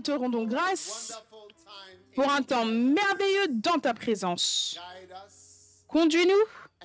nous 0.00 0.14
te 0.14 0.18
rendons 0.18 0.44
grâce 0.44 1.12
pour 2.14 2.30
un 2.30 2.42
temps 2.42 2.64
merveilleux 2.64 3.48
dans 3.50 3.78
ta 3.78 3.92
présence. 3.92 4.78
Conduis-nous 5.88 6.80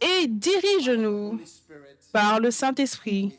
et 0.00 0.26
dirige-nous 0.26 1.40
par 2.12 2.40
le 2.40 2.50
Saint-Esprit. 2.50 3.38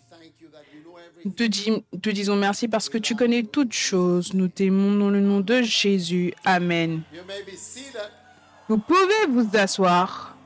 Te, 1.35 1.97
te, 1.97 2.09
disons 2.09 2.37
merci 2.37 2.69
parce 2.69 2.87
que 2.87 2.97
tu 2.97 3.13
connais 3.13 3.43
toutes 3.43 3.73
choses. 3.73 4.33
Nous 4.33 4.47
t'aimons 4.47 4.97
dans 4.97 5.09
le 5.09 5.19
nom 5.19 5.41
de 5.41 5.61
Jésus. 5.61 6.33
Amen. 6.45 7.01
Vous 8.69 8.77
pouvez 8.77 9.25
vous 9.27 9.49
asseoir. 9.53 10.37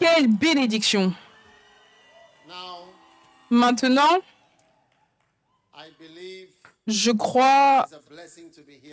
Quelle 0.00 0.28
bénédiction. 0.28 1.12
Maintenant, 3.50 4.18
je 6.86 7.10
crois 7.10 7.86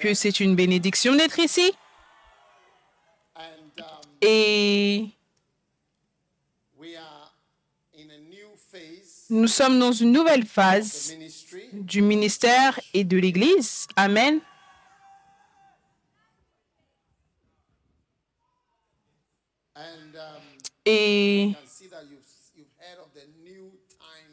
que 0.02 0.14
c'est 0.14 0.42
une 0.42 0.56
bénédiction 0.56 1.16
d'être 1.16 1.40
ici. 1.40 1.72
Et 4.22 5.06
nous 9.30 9.48
sommes 9.48 9.80
dans 9.80 9.92
une 9.92 10.12
nouvelle 10.12 10.46
phase 10.46 11.14
du 11.72 12.02
ministère 12.02 12.80
et 12.94 13.05
de 13.05 13.18
l'Église. 13.18 13.88
Amen. 13.96 14.42
Et 20.90 21.52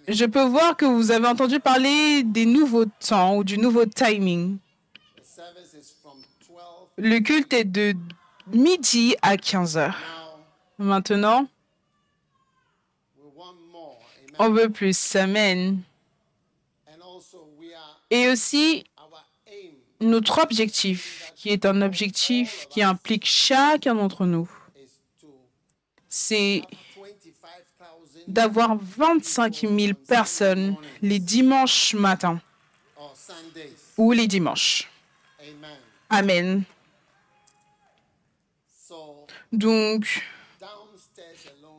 je 0.06 0.24
peux 0.24 0.44
voir 0.44 0.77
que 0.77 0.84
vous 0.84 1.10
avez 1.10 1.27
entendu 1.27 1.58
parler 1.58 2.22
des 2.22 2.47
nouveaux 2.47 2.84
temps 2.84 3.38
ou 3.38 3.42
du 3.42 3.58
nouveau 3.58 3.86
timing. 3.86 4.58
Le 6.97 7.19
culte 7.19 7.52
est 7.55 7.64
de 7.64 7.94
midi 8.47 9.16
à 9.20 9.36
15 9.36 9.77
heures. 9.78 10.00
Maintenant, 10.78 11.48
on 14.38 14.50
veut 14.50 14.70
plus. 14.70 15.16
Amen. 15.16 15.80
Et 18.10 18.28
aussi, 18.28 18.84
notre 20.00 20.41
objectif, 20.41 21.32
qui 21.34 21.48
est 21.48 21.66
un 21.66 21.82
objectif 21.82 22.69
qui 22.70 22.80
implique 22.80 23.27
chacun 23.27 23.97
d'entre 23.97 24.25
nous, 24.25 24.48
c'est 26.16 26.62
d'avoir 28.28 28.76
25 28.76 29.66
000 29.68 29.94
personnes 30.06 30.76
les 31.02 31.18
dimanches 31.18 31.92
matins 31.94 32.40
ou 33.96 34.12
les 34.12 34.28
dimanches. 34.28 34.88
Amen. 36.08 36.62
Donc, 39.50 40.22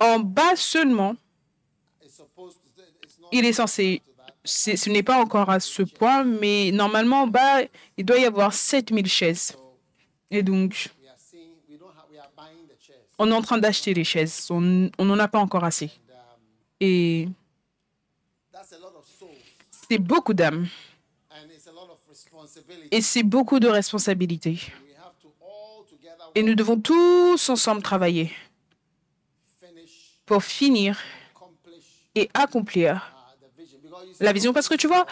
en 0.02 0.20
bas 0.20 0.58
seulement, 0.58 1.16
il 3.32 3.46
est 3.46 3.54
censé, 3.54 4.02
ce 4.44 4.90
n'est 4.90 5.04
pas 5.04 5.22
encore 5.22 5.50
à 5.50 5.62
ce 5.62 5.84
point, 5.84 6.26
mais 6.26 6.72
normalement 6.74 7.22
en 7.22 7.28
bas, 7.28 7.62
il 7.96 8.04
doit 8.06 8.18
y 8.18 8.26
avoir 8.26 8.54
7000 8.54 9.08
chaises. 9.08 9.56
Et 10.30 10.44
donc, 10.44 10.90
on 13.18 13.32
est 13.32 13.34
en 13.34 13.42
train 13.42 13.58
d'acheter 13.58 13.94
les 13.94 14.04
chaises. 14.04 14.48
On 14.50 14.62
n'en 15.00 15.20
a 15.20 15.28
pas 15.28 15.40
encore 15.40 15.64
assez. 15.64 15.92
Et 16.80 17.28
c'est 19.72 20.00
beaucoup 20.00 20.34
d'âmes. 20.34 20.68
Et 22.92 23.02
c'est 23.02 23.24
beaucoup 23.24 23.60
de 23.60 23.68
responsabilités. 23.68 24.60
Et 26.34 26.44
nous 26.44 26.56
devons 26.56 26.80
tous 26.80 27.50
ensemble 27.50 27.82
travailler 27.82 28.32
pour 30.26 30.44
finir 30.44 31.00
et 32.14 32.30
accomplir 32.34 33.12
la 34.20 34.34
vision. 34.34 34.52
Parce 34.52 34.68
que 34.68 34.76
tu 34.76 34.88
vois, 34.88 35.06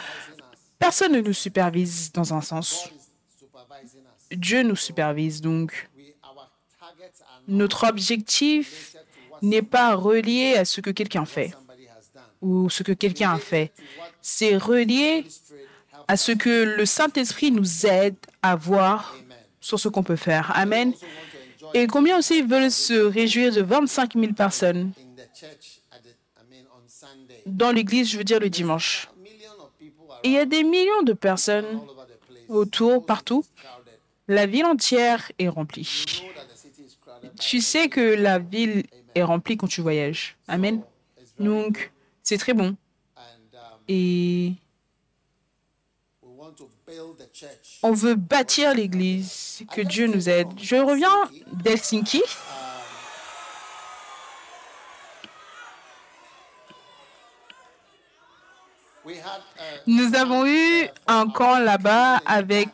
personne 0.79 1.13
ne 1.13 1.21
nous 1.21 1.33
supervise 1.33 2.11
dans 2.11 2.33
un 2.33 2.41
sens. 2.41 2.89
Dieu 4.31 4.63
nous 4.63 4.75
supervise. 4.75 5.41
Donc, 5.41 5.89
notre 7.47 7.87
objectif 7.87 8.95
n'est 9.41 9.61
pas 9.61 9.95
relié 9.95 10.55
à 10.55 10.65
ce 10.65 10.81
que 10.81 10.89
quelqu'un 10.89 11.25
fait 11.25 11.53
ou 12.41 12.69
ce 12.69 12.83
que 12.83 12.91
quelqu'un 12.91 13.33
a 13.33 13.39
fait. 13.39 13.71
C'est 14.21 14.57
relié 14.57 15.25
à 16.07 16.17
ce 16.17 16.31
que 16.31 16.75
le 16.77 16.85
Saint-Esprit 16.85 17.51
nous 17.51 17.85
aide 17.85 18.15
à 18.41 18.55
voir 18.55 19.15
sur 19.61 19.79
ce 19.79 19.87
qu'on 19.87 20.03
peut 20.03 20.17
faire. 20.17 20.51
Amen. 20.55 20.93
Et 21.73 21.87
combien 21.87 22.17
aussi 22.19 22.41
veulent 22.41 22.71
se 22.71 22.93
réjouir 22.93 23.53
de 23.53 23.61
25 23.61 24.13
000 24.15 24.33
personnes 24.33 24.91
dans 27.45 27.71
l'église, 27.71 28.09
je 28.09 28.17
veux 28.17 28.23
dire 28.23 28.39
le 28.39 28.49
dimanche? 28.49 29.09
il 30.23 30.31
y 30.31 30.37
a 30.37 30.45
des 30.45 30.63
millions 30.63 31.03
de 31.03 31.13
personnes 31.13 31.81
autour, 32.47 33.05
partout. 33.05 33.43
La 34.27 34.45
ville 34.45 34.65
entière 34.65 35.31
est 35.37 35.49
remplie. 35.49 36.23
Tu 37.39 37.61
sais 37.61 37.89
que 37.89 38.01
la 38.01 38.39
ville 38.39 38.83
est 39.15 39.23
remplie 39.23 39.57
quand 39.57 39.67
tu 39.67 39.81
voyages. 39.81 40.37
Amen. 40.47 40.81
Donc, 41.39 41.91
c'est 42.21 42.37
très 42.37 42.53
bon. 42.53 42.75
Et 43.87 44.53
on 47.81 47.91
veut 47.91 48.15
bâtir 48.15 48.73
l'Église. 48.73 49.63
Que 49.71 49.81
Dieu 49.81 50.07
nous 50.07 50.29
aide. 50.29 50.47
Je 50.57 50.75
reviens 50.75 51.29
d'Helsinki. 51.51 52.21
Nous 59.85 60.15
avons 60.15 60.45
eu 60.45 60.87
un 61.07 61.27
camp 61.29 61.59
là-bas 61.59 62.17
avec 62.25 62.69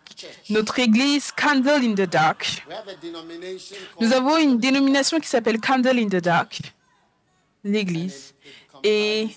notre 0.50 0.80
église 0.80 1.32
Candle 1.32 1.84
in 1.84 1.94
the 1.94 2.10
Dark. 2.10 2.64
Nous 4.00 4.14
avons 4.14 4.38
une 4.38 4.60
dénomination 4.60 5.20
qui 5.20 5.28
s'appelle 5.28 5.60
Candle 5.60 5.98
in 5.98 6.08
the 6.08 6.22
Dark, 6.22 6.62
l'église. 7.64 8.34
Et 8.84 9.30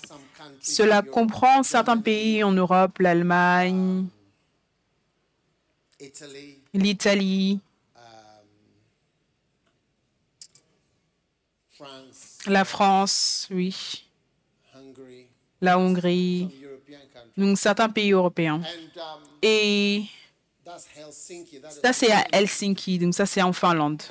cela 0.61 1.01
comprend 1.01 1.63
certains 1.63 1.97
pays 1.97 2.43
en 2.43 2.51
Europe, 2.51 2.99
l'Allemagne, 2.99 4.07
l'Italie, 6.73 7.59
la 12.45 12.65
France, 12.65 13.47
oui, 13.51 14.05
la 15.61 15.79
Hongrie, 15.79 16.49
donc 17.37 17.57
certains 17.57 17.89
pays 17.89 18.11
européens. 18.11 18.61
Et 19.41 20.03
ça, 21.83 21.93
c'est 21.93 22.11
à 22.11 22.25
Helsinki, 22.31 22.99
donc 22.99 23.13
ça, 23.13 23.25
c'est 23.25 23.41
en 23.41 23.53
Finlande. 23.53 24.01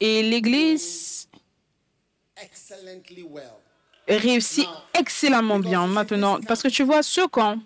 Et 0.00 0.22
l'Église 0.22 1.28
réussit 4.08 4.68
excellemment 4.94 5.58
bien 5.58 5.86
maintenant, 5.86 6.40
parce 6.40 6.62
que 6.62 6.68
tu 6.68 6.82
vois, 6.82 7.02
ce 7.02 7.26
camp, 7.26 7.58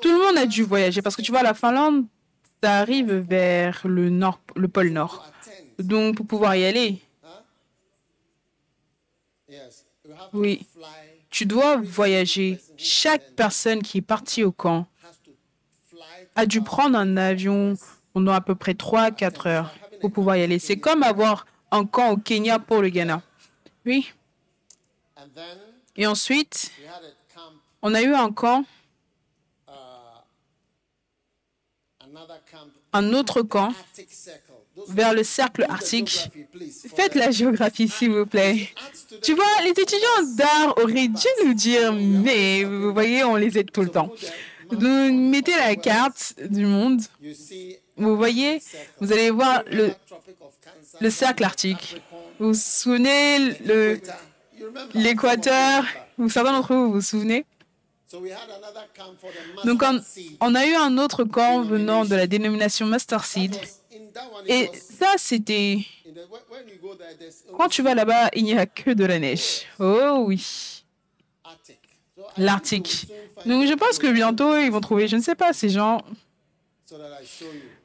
tout 0.00 0.12
le 0.12 0.26
monde 0.26 0.38
a 0.38 0.46
dû 0.46 0.62
voyager, 0.62 1.02
parce 1.02 1.16
que 1.16 1.22
tu 1.22 1.32
vois, 1.32 1.42
la 1.42 1.54
Finlande, 1.54 2.06
ça 2.62 2.78
arrive 2.78 3.12
vers 3.12 3.82
le 3.84 4.10
nord, 4.10 4.40
le 4.54 4.68
pôle 4.68 4.88
nord. 4.88 5.26
Donc, 5.78 6.16
pour 6.16 6.26
pouvoir 6.26 6.56
y 6.56 6.64
aller, 6.64 7.00
oui, 10.32 10.66
tu 11.36 11.44
dois 11.44 11.76
voyager. 11.76 12.58
Chaque 12.78 13.32
personne 13.32 13.82
qui 13.82 13.98
est 13.98 14.08
partie 14.16 14.42
au 14.42 14.52
camp 14.52 14.86
a 16.34 16.46
dû 16.46 16.62
prendre 16.62 16.98
un 16.98 17.18
avion 17.18 17.74
pendant 18.14 18.32
à 18.32 18.40
peu 18.40 18.54
près 18.54 18.72
3-4 18.72 19.46
heures 19.46 19.74
pour 20.00 20.10
pouvoir 20.10 20.38
y 20.38 20.42
aller. 20.42 20.58
C'est 20.58 20.78
comme 20.78 21.02
avoir 21.02 21.44
un 21.70 21.84
camp 21.84 22.12
au 22.12 22.16
Kenya 22.16 22.58
pour 22.58 22.80
le 22.80 22.88
Ghana. 22.88 23.20
Oui. 23.84 24.14
Et 25.96 26.06
ensuite, 26.06 26.72
on 27.82 27.92
a 27.92 28.00
eu 28.00 28.14
un 28.14 28.32
camp, 28.32 28.64
un 32.94 33.12
autre 33.12 33.42
camp 33.42 33.74
vers 34.88 35.14
le 35.14 35.22
cercle 35.24 35.64
arctique. 35.68 36.30
Faites 36.94 37.14
la 37.14 37.30
géographie, 37.30 37.88
s'il 37.88 38.10
vous 38.10 38.26
plaît. 38.26 38.68
Tu 39.22 39.34
vois, 39.34 39.44
les 39.64 39.70
étudiants 39.70 40.22
d'art 40.36 40.76
auraient 40.78 41.08
dû 41.08 41.28
nous 41.44 41.54
dire, 41.54 41.92
mais 41.92 42.64
vous 42.64 42.92
voyez, 42.92 43.24
on 43.24 43.36
les 43.36 43.58
aide 43.58 43.70
tout 43.70 43.82
le 43.82 43.90
temps. 43.90 44.12
Donc, 44.70 44.82
mettez 44.82 45.54
la 45.56 45.76
carte 45.76 46.34
du 46.50 46.66
monde. 46.66 47.00
Vous 47.96 48.16
voyez, 48.16 48.60
vous 49.00 49.12
allez 49.12 49.30
voir 49.30 49.62
le, 49.70 49.92
le 51.00 51.10
cercle 51.10 51.44
arctique. 51.44 52.02
Vous 52.38 52.48
vous 52.48 52.54
souvenez 52.54 53.54
l'équateur? 54.94 55.84
Certains 56.28 56.52
d'entre 56.52 56.74
vous 56.74 56.92
vous 56.92 57.00
souvenez? 57.00 57.44
Donc, 59.64 59.82
on, 59.82 60.00
on, 60.40 60.54
a 60.54 60.66
eu 60.66 60.74
un 60.74 60.96
autre 60.98 61.24
camp 61.24 61.62
venant 61.62 62.04
de 62.04 62.14
la 62.14 62.26
dénomination 62.26 62.86
Master 62.86 63.24
Seed. 63.24 63.56
Et 64.46 64.70
ça, 64.74 65.14
c'était... 65.16 65.78
Quand 67.56 67.68
tu 67.68 67.82
vas 67.82 67.94
là-bas, 67.94 68.30
il 68.34 68.44
n'y 68.44 68.54
a 68.54 68.66
que 68.66 68.90
de 68.90 69.04
la 69.04 69.18
neige. 69.18 69.66
Oh 69.78 70.24
oui. 70.26 70.84
L'Arctique. 72.36 73.06
Donc, 73.44 73.66
je 73.66 73.74
pense 73.74 73.98
que 73.98 74.10
bientôt, 74.12 74.56
ils 74.56 74.70
vont 74.70 74.80
trouver, 74.80 75.08
je 75.08 75.16
ne 75.16 75.22
sais 75.22 75.34
pas, 75.34 75.52
ces 75.52 75.68
gens, 75.68 76.02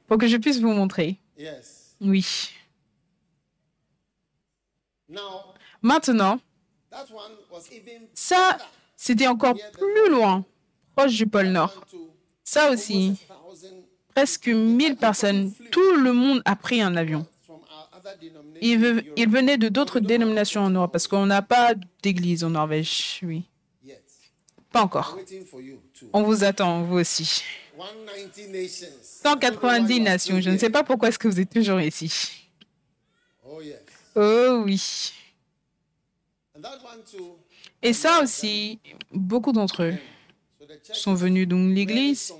pour 0.07 0.17
que 0.17 0.27
je 0.27 0.37
puisse 0.37 0.59
vous 0.59 0.71
montrer. 0.71 1.17
Oui. 1.99 2.25
Maintenant, 5.81 6.39
ça, 8.13 8.57
c'était 8.95 9.27
encore 9.27 9.55
plus 9.73 10.09
loin, 10.09 10.45
proche 10.95 11.15
du 11.15 11.27
pôle 11.27 11.47
Nord. 11.47 11.85
Ça 12.43 12.71
aussi, 12.71 13.15
presque 14.13 14.47
1000 14.47 14.95
personnes. 14.95 15.53
Tout 15.71 15.95
le 15.95 16.13
monde 16.13 16.41
a 16.45 16.55
pris 16.55 16.81
un 16.81 16.95
avion. 16.95 17.25
Ils, 18.61 18.77
venaient 19.29 19.57
de 19.57 19.69
d'autres 19.69 19.99
dénominations 19.99 20.61
en 20.61 20.69
Europe 20.69 20.91
parce 20.91 21.07
qu'on 21.07 21.25
n'a 21.25 21.41
pas 21.41 21.73
d'église 22.03 22.43
en 22.43 22.51
Norvège, 22.51 23.19
oui. 23.23 23.43
Pas 24.71 24.83
encore. 24.83 25.17
On 26.13 26.23
vous 26.23 26.43
attend, 26.43 26.83
vous 26.83 26.99
aussi. 26.99 27.43
190 29.23 29.99
nations. 29.99 30.39
Je 30.39 30.49
ne 30.49 30.57
sais 30.57 30.69
pas 30.69 30.83
pourquoi 30.83 31.09
est-ce 31.09 31.19
que 31.19 31.27
vous 31.27 31.39
êtes 31.39 31.49
toujours 31.49 31.81
ici. 31.81 32.47
Oh 34.15 34.61
oui. 34.65 35.13
Et 37.81 37.93
ça 37.93 38.21
aussi, 38.21 38.79
beaucoup 39.11 39.51
d'entre 39.51 39.83
eux 39.83 39.95
sont 40.93 41.13
venus. 41.13 41.47
Donc 41.47 41.73
l'Église 41.73 42.33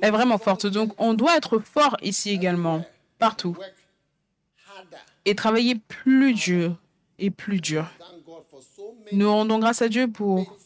est 0.00 0.10
vraiment 0.10 0.38
forte. 0.38 0.66
Donc 0.66 0.92
on 0.98 1.14
doit 1.14 1.36
être 1.36 1.58
fort 1.58 1.96
ici 2.02 2.30
également, 2.30 2.84
partout. 3.18 3.56
Et 5.24 5.34
travailler 5.34 5.76
plus 5.76 6.34
dur 6.34 6.76
et 7.18 7.30
plus 7.30 7.60
dur. 7.60 7.86
Nous 9.12 9.30
rendons 9.30 9.58
grâce 9.58 9.82
à 9.82 9.88
Dieu 9.88 10.08
pour 10.10 10.56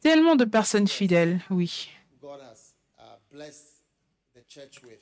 tellement 0.00 0.36
de 0.36 0.44
personnes 0.44 0.88
fidèles, 0.88 1.40
oui. 1.50 1.90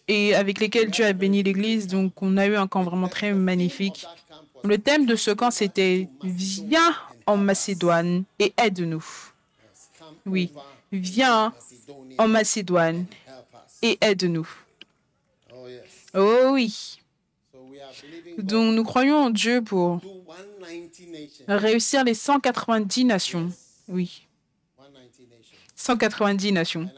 Et 0.09 0.35
avec 0.35 0.59
lesquelles 0.61 0.91
Dieu 0.91 1.05
a 1.05 1.13
béni 1.13 1.43
l'Église. 1.43 1.87
Donc 1.87 2.23
on 2.23 2.37
a 2.37 2.47
eu 2.47 2.57
un 2.57 2.67
camp 2.67 2.83
vraiment 2.83 3.09
très 3.09 3.33
magnifique. 3.33 4.07
Le 4.65 4.79
thème 4.79 5.07
de 5.07 5.17
ce 5.17 5.31
camp, 5.31 5.51
c'était 5.51 6.09
Viens 6.23 6.95
en 7.27 7.37
Macédoine 7.37 8.25
et 8.39 8.53
aide-nous. 8.57 9.05
Oui, 10.25 10.53
viens 10.93 11.53
en 12.19 12.29
Macédoine 12.29 13.07
et 13.83 13.99
aide-nous. 14.01 14.49
Oh 16.15 16.51
oui. 16.53 16.99
Donc 18.39 18.75
nous 18.75 18.85
croyons 18.85 19.17
en 19.17 19.31
Dieu 19.31 19.63
pour 19.63 20.01
réussir 21.49 22.05
les 22.05 22.15
190 22.15 23.05
nations. 23.05 23.51
Oui. 23.89 24.27
190 25.75 26.53
nations. 26.53 26.89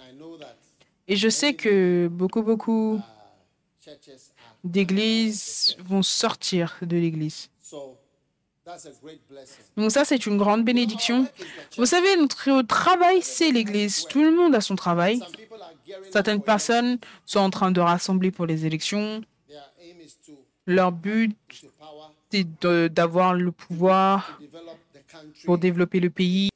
Et 1.08 1.17
je 1.17 1.29
sais 1.29 1.55
que 1.55 2.08
beaucoup, 2.11 2.43
beaucoup 2.43 3.00
d'églises 4.62 5.76
vont 5.79 6.02
sortir 6.02 6.76
de 6.82 6.96
l'église. 6.96 7.50
Donc 9.77 9.91
ça, 9.91 10.05
c'est 10.05 10.27
une 10.27 10.39
grande 10.39 10.65
bénédiction. 10.65 11.27
Vous 11.77 11.87
savez, 11.87 12.17
notre 12.17 12.63
travail, 12.63 13.23
c'est 13.23 13.51
l'Église. 13.51 14.07
Tout 14.09 14.23
le 14.23 14.35
monde 14.35 14.55
a 14.55 14.61
son 14.61 14.77
travail. 14.77 15.21
Certaines 16.11 16.43
personnes 16.43 16.99
sont 17.27 17.41
en 17.41 17.51
train 17.51 17.71
de 17.71 17.81
rassembler 17.81 18.31
pour 18.31 18.47
les 18.47 18.65
élections. 18.67 19.23
Leur 20.67 20.93
but, 20.93 21.37
c'est 22.31 22.47
d'avoir 22.91 23.35
le 23.35 23.53
pouvoir 23.53 24.39
pour 25.45 25.59
développer 25.59 26.01
le 26.01 26.11
pays 26.11 26.49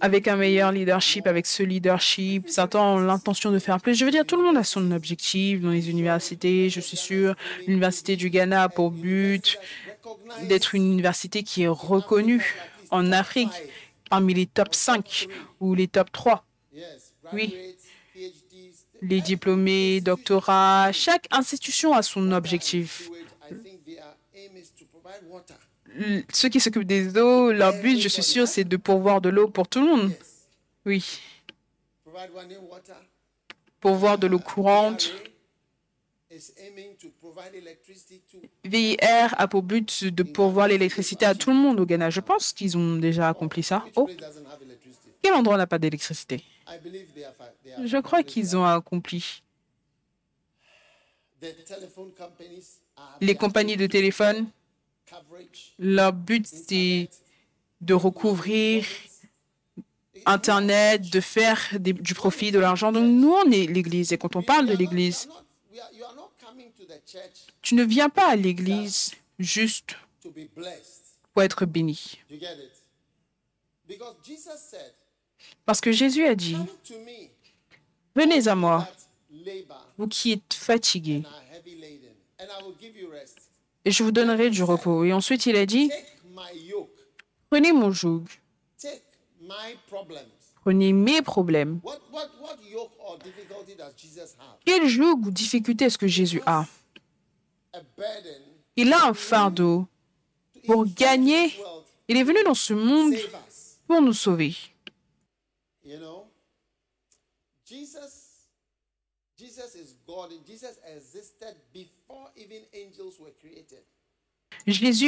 avec 0.00 0.28
un 0.28 0.36
meilleur 0.36 0.72
leadership, 0.72 1.26
avec 1.26 1.46
ce 1.46 1.62
leadership, 1.62 2.48
certains 2.48 2.80
ont 2.80 2.98
l'intention 2.98 3.50
de 3.50 3.58
faire 3.58 3.80
plus. 3.80 3.94
Je 3.94 4.04
veux 4.04 4.10
dire, 4.10 4.24
tout 4.24 4.36
le 4.36 4.42
monde 4.42 4.56
a 4.56 4.64
son 4.64 4.90
objectif 4.92 5.60
dans 5.60 5.70
les 5.70 5.90
universités, 5.90 6.70
je 6.70 6.80
suis 6.80 6.96
sûr. 6.96 7.34
L'Université 7.66 8.16
du 8.16 8.30
Ghana 8.30 8.64
a 8.64 8.68
pour 8.68 8.90
but 8.90 9.58
d'être 10.44 10.74
une 10.74 10.84
université 10.84 11.42
qui 11.42 11.62
est 11.62 11.68
reconnue 11.68 12.54
en 12.90 13.12
Afrique 13.12 13.52
parmi 14.08 14.34
les 14.34 14.46
top 14.46 14.74
5 14.74 15.26
ou 15.60 15.74
les 15.74 15.88
top 15.88 16.12
3. 16.12 16.44
Oui. 17.32 17.54
Les 19.00 19.20
diplômés, 19.20 20.00
doctorats, 20.00 20.90
chaque 20.92 21.26
institution 21.30 21.92
a 21.92 22.02
son 22.02 22.32
objectif 22.32 23.10
ceux 26.32 26.48
qui 26.48 26.60
s'occupent 26.60 26.84
des 26.84 27.16
eaux, 27.16 27.52
leur 27.52 27.72
but, 27.80 27.98
je 27.98 28.08
suis 28.08 28.22
sûr, 28.22 28.46
c'est 28.46 28.64
de 28.64 28.76
pourvoir 28.76 29.20
de 29.20 29.28
l'eau 29.28 29.48
pour 29.48 29.68
tout 29.68 29.80
le 29.80 29.86
monde. 29.86 30.12
Oui. 30.84 31.20
Pourvoir 33.80 34.18
de 34.18 34.26
l'eau 34.26 34.38
courante. 34.38 35.12
VIR 38.64 39.34
a 39.38 39.48
pour 39.48 39.62
but 39.62 40.04
de 40.04 40.22
pourvoir 40.22 40.68
l'électricité 40.68 41.24
à 41.24 41.34
tout 41.34 41.50
le 41.50 41.56
monde 41.56 41.80
au 41.80 41.86
Ghana. 41.86 42.10
Je 42.10 42.20
pense 42.20 42.52
qu'ils 42.52 42.76
ont 42.76 42.96
déjà 42.96 43.28
accompli 43.28 43.62
ça. 43.62 43.84
Oh. 43.96 44.08
Quel 45.22 45.32
endroit 45.32 45.56
n'a 45.56 45.66
pas 45.66 45.78
d'électricité? 45.78 46.44
Je 47.84 47.98
crois 47.98 48.22
qu'ils 48.22 48.56
ont 48.56 48.64
accompli. 48.64 49.42
Les 53.20 53.34
compagnies 53.34 53.76
de 53.76 53.86
téléphone 53.86 54.48
leur 55.78 56.12
but, 56.12 56.46
c'est 56.46 57.08
de 57.80 57.94
recouvrir 57.94 58.84
Internet, 60.26 61.10
de 61.10 61.20
faire 61.20 61.60
du 61.78 62.14
profit, 62.14 62.50
de 62.50 62.58
l'argent. 62.58 62.92
Donc 62.92 63.04
nous, 63.04 63.32
on 63.32 63.50
est 63.50 63.66
l'Église. 63.66 64.12
Et 64.12 64.18
quand 64.18 64.36
on 64.36 64.42
parle 64.42 64.66
de 64.66 64.74
l'Église, 64.74 65.28
tu 67.62 67.74
ne 67.74 67.84
viens 67.84 68.08
pas 68.08 68.30
à 68.30 68.36
l'Église 68.36 69.12
juste 69.38 69.96
pour 71.32 71.42
être 71.42 71.64
béni. 71.64 72.18
Parce 75.64 75.80
que 75.80 75.92
Jésus 75.92 76.26
a 76.26 76.34
dit, 76.34 76.56
venez 78.14 78.48
à 78.48 78.54
moi, 78.54 78.88
vous 79.96 80.08
qui 80.08 80.32
êtes 80.32 80.54
fatigués, 80.54 81.22
et 83.88 83.90
je 83.90 84.02
vous 84.02 84.12
donnerai 84.12 84.50
du 84.50 84.62
repos. 84.62 85.02
Et 85.04 85.14
ensuite, 85.14 85.46
il 85.46 85.56
a 85.56 85.64
dit, 85.64 85.90
prenez 87.48 87.72
mon 87.72 87.90
joug, 87.90 88.24
prenez 90.60 90.92
mes 90.92 91.22
problèmes. 91.22 91.80
Quel 94.66 94.86
joug 94.86 95.22
ou 95.24 95.30
difficulté 95.30 95.86
est-ce 95.86 95.96
que 95.96 96.06
Jésus 96.06 96.42
a? 96.44 96.66
Il 98.76 98.92
a 98.92 99.06
un 99.06 99.14
fardeau 99.14 99.86
pour 100.66 100.84
gagner. 100.84 101.50
Il 102.08 102.18
est 102.18 102.24
venu 102.24 102.44
dans 102.44 102.52
ce 102.52 102.74
monde 102.74 103.14
pour 103.86 104.02
nous 104.02 104.12
sauver. 104.12 104.54
Jésus 107.64 107.98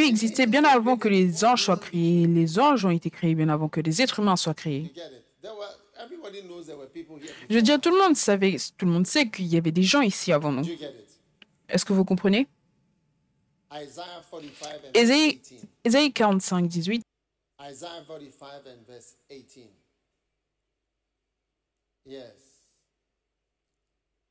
existait 0.06 0.46
bien 0.46 0.64
avant 0.64 0.96
que 0.96 1.08
les 1.08 1.44
anges 1.44 1.64
soient 1.64 1.76
créés. 1.76 2.26
Les 2.26 2.58
anges 2.58 2.84
ont 2.84 2.90
été 2.90 3.10
créés 3.10 3.34
bien 3.34 3.48
avant 3.48 3.68
que 3.68 3.80
les 3.80 4.02
êtres 4.02 4.20
humains 4.20 4.36
soient 4.36 4.54
créés. 4.54 4.92
Je 7.48 7.54
veux 7.54 7.62
dire, 7.62 7.80
tout 7.80 7.90
le 7.90 7.98
monde 7.98 8.16
savait, 8.16 8.56
tout 8.76 8.86
le 8.86 8.92
monde 8.92 9.06
sait 9.06 9.28
qu'il 9.28 9.46
y 9.46 9.56
avait 9.56 9.72
des 9.72 9.82
gens 9.82 10.00
ici 10.02 10.32
avant 10.32 10.52
nous. 10.52 10.64
Est-ce 11.68 11.84
que 11.84 11.92
vous 11.92 12.04
comprenez? 12.04 12.46
Ésaïe 14.94 16.12
45, 16.12 16.66
18. 16.66 17.02
Yes. 22.06 22.32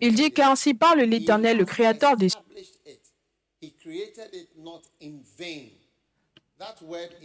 Il 0.02 0.16
dit 0.16 0.32
qu'ainsi 0.32 0.74
parle 0.74 1.02
l'Éternel, 1.02 1.58
le 1.58 1.66
Créateur 1.66 2.16
des 2.18 2.30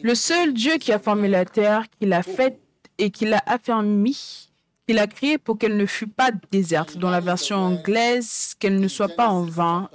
le 0.02 0.14
seul 0.14 0.52
Dieu 0.52 0.78
qui 0.78 0.92
a 0.92 0.98
formé 0.98 1.28
la 1.28 1.44
terre, 1.44 1.86
qui 1.98 2.06
l'a 2.06 2.22
faite 2.22 2.60
et 2.98 3.10
qui 3.10 3.26
l'a 3.26 3.42
affermi, 3.46 4.50
qu'il 4.86 4.98
a 4.98 5.06
créé 5.06 5.38
pour 5.38 5.58
qu'elle 5.58 5.76
ne 5.76 5.86
fût 5.86 6.08
pas 6.08 6.30
déserte, 6.50 6.96
dans 6.96 7.10
la 7.10 7.20
version 7.20 7.56
anglaise, 7.56 8.54
qu'elle 8.58 8.80
ne 8.80 8.88
soit 8.88 9.08
pas 9.08 9.28
en 9.28 9.42
vain. 9.42 9.88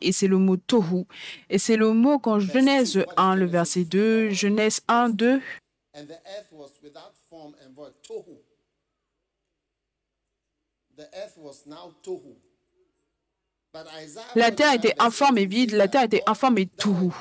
Et 0.00 0.12
c'est 0.12 0.26
le 0.26 0.36
mot 0.36 0.56
tohu. 0.56 1.04
Et 1.48 1.58
c'est 1.58 1.76
le 1.76 1.92
mot 1.92 2.18
qu'en 2.18 2.38
Genèse 2.38 3.04
1, 3.16 3.36
le 3.36 3.46
verset 3.46 3.84
2, 3.84 4.30
Genèse 4.30 4.80
1, 4.88 5.10
2. 5.10 5.40
La 14.34 14.50
terre 14.50 14.74
était 14.74 14.94
informe 14.98 15.38
et 15.38 15.46
vide, 15.46 15.72
la 15.72 15.88
terre 15.88 16.02
était 16.04 16.22
informe 16.26 16.58
et 16.58 16.66
tohu. 16.66 17.12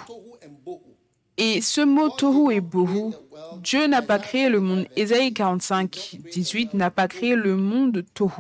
Et 1.38 1.62
ce 1.62 1.82
mot 1.82 2.10
tohu 2.10 2.54
et 2.54 2.60
bohu, 2.62 3.14
Dieu 3.58 3.88
n'a 3.88 4.02
pas 4.02 4.20
créé 4.20 4.50
le 4.50 4.60
monde. 4.60 4.86
Ésaïe 4.96 5.34
45, 5.34 6.18
18 6.32 6.74
n'a 6.74 6.92
pas 6.92 7.08
créé 7.08 7.36
le 7.36 7.56
monde 7.56 8.04
tohu. 8.14 8.32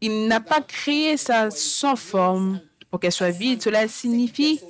Il 0.00 0.28
n'a 0.28 0.40
pas 0.40 0.62
créé 0.62 1.16
ça 1.16 1.50
sans 1.50 1.96
forme. 1.96 2.60
pour 2.90 2.98
qu'elle 3.00 3.12
soit 3.12 3.30
vide. 3.30 3.62
Cela 3.62 3.86
signifie 3.88 4.60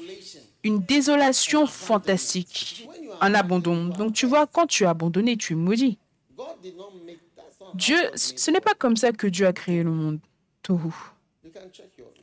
une 0.62 0.80
désolation 0.80 1.66
fantastique, 1.66 2.86
un 3.20 3.34
abandon. 3.34 3.86
Donc 3.86 4.12
tu 4.12 4.26
vois, 4.26 4.46
quand 4.46 4.66
tu 4.66 4.84
es 4.84 4.86
abandonné, 4.86 5.36
tu 5.36 5.52
es 5.52 5.56
maudit. 5.56 5.98
Dieu, 7.74 7.96
ce 8.14 8.50
n'est 8.50 8.60
pas 8.60 8.74
comme 8.74 8.96
ça 8.96 9.12
que 9.12 9.26
Dieu 9.26 9.46
a 9.46 9.52
créé 9.52 9.82
le 9.82 9.90
monde. 9.90 10.18
Tohu. 10.62 10.92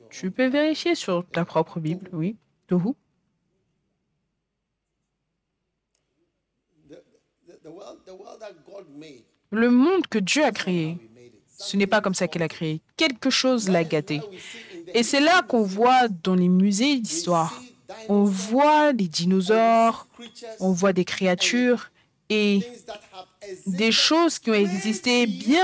Tu 0.09 0.31
peux 0.31 0.47
vérifier 0.47 0.95
sur 0.95 1.25
ta 1.27 1.45
propre 1.45 1.79
Bible, 1.79 2.09
oui. 2.13 2.35
Tohu. 2.67 2.93
Le 9.51 9.69
monde 9.69 10.07
que 10.07 10.19
Dieu 10.19 10.43
a 10.43 10.51
créé, 10.51 10.97
ce 11.57 11.77
n'est 11.77 11.87
pas 11.87 12.01
comme 12.01 12.13
ça 12.13 12.27
qu'il 12.27 12.43
a 12.43 12.47
créé. 12.47 12.81
Quelque 12.95 13.29
chose 13.29 13.69
l'a 13.69 13.83
gâté. 13.83 14.21
Et 14.93 15.03
c'est 15.03 15.19
là 15.19 15.41
qu'on 15.41 15.63
voit 15.63 16.07
dans 16.07 16.35
les 16.35 16.49
musées 16.49 16.99
d'histoire, 16.99 17.61
on 18.09 18.23
voit 18.23 18.93
des 18.93 19.07
dinosaures, 19.07 20.07
on 20.59 20.71
voit 20.71 20.93
des 20.93 21.05
créatures 21.05 21.91
et 22.29 22.59
des 23.65 23.91
choses 23.91 24.39
qui 24.39 24.49
ont 24.49 24.53
existé 24.53 25.25
bien 25.27 25.63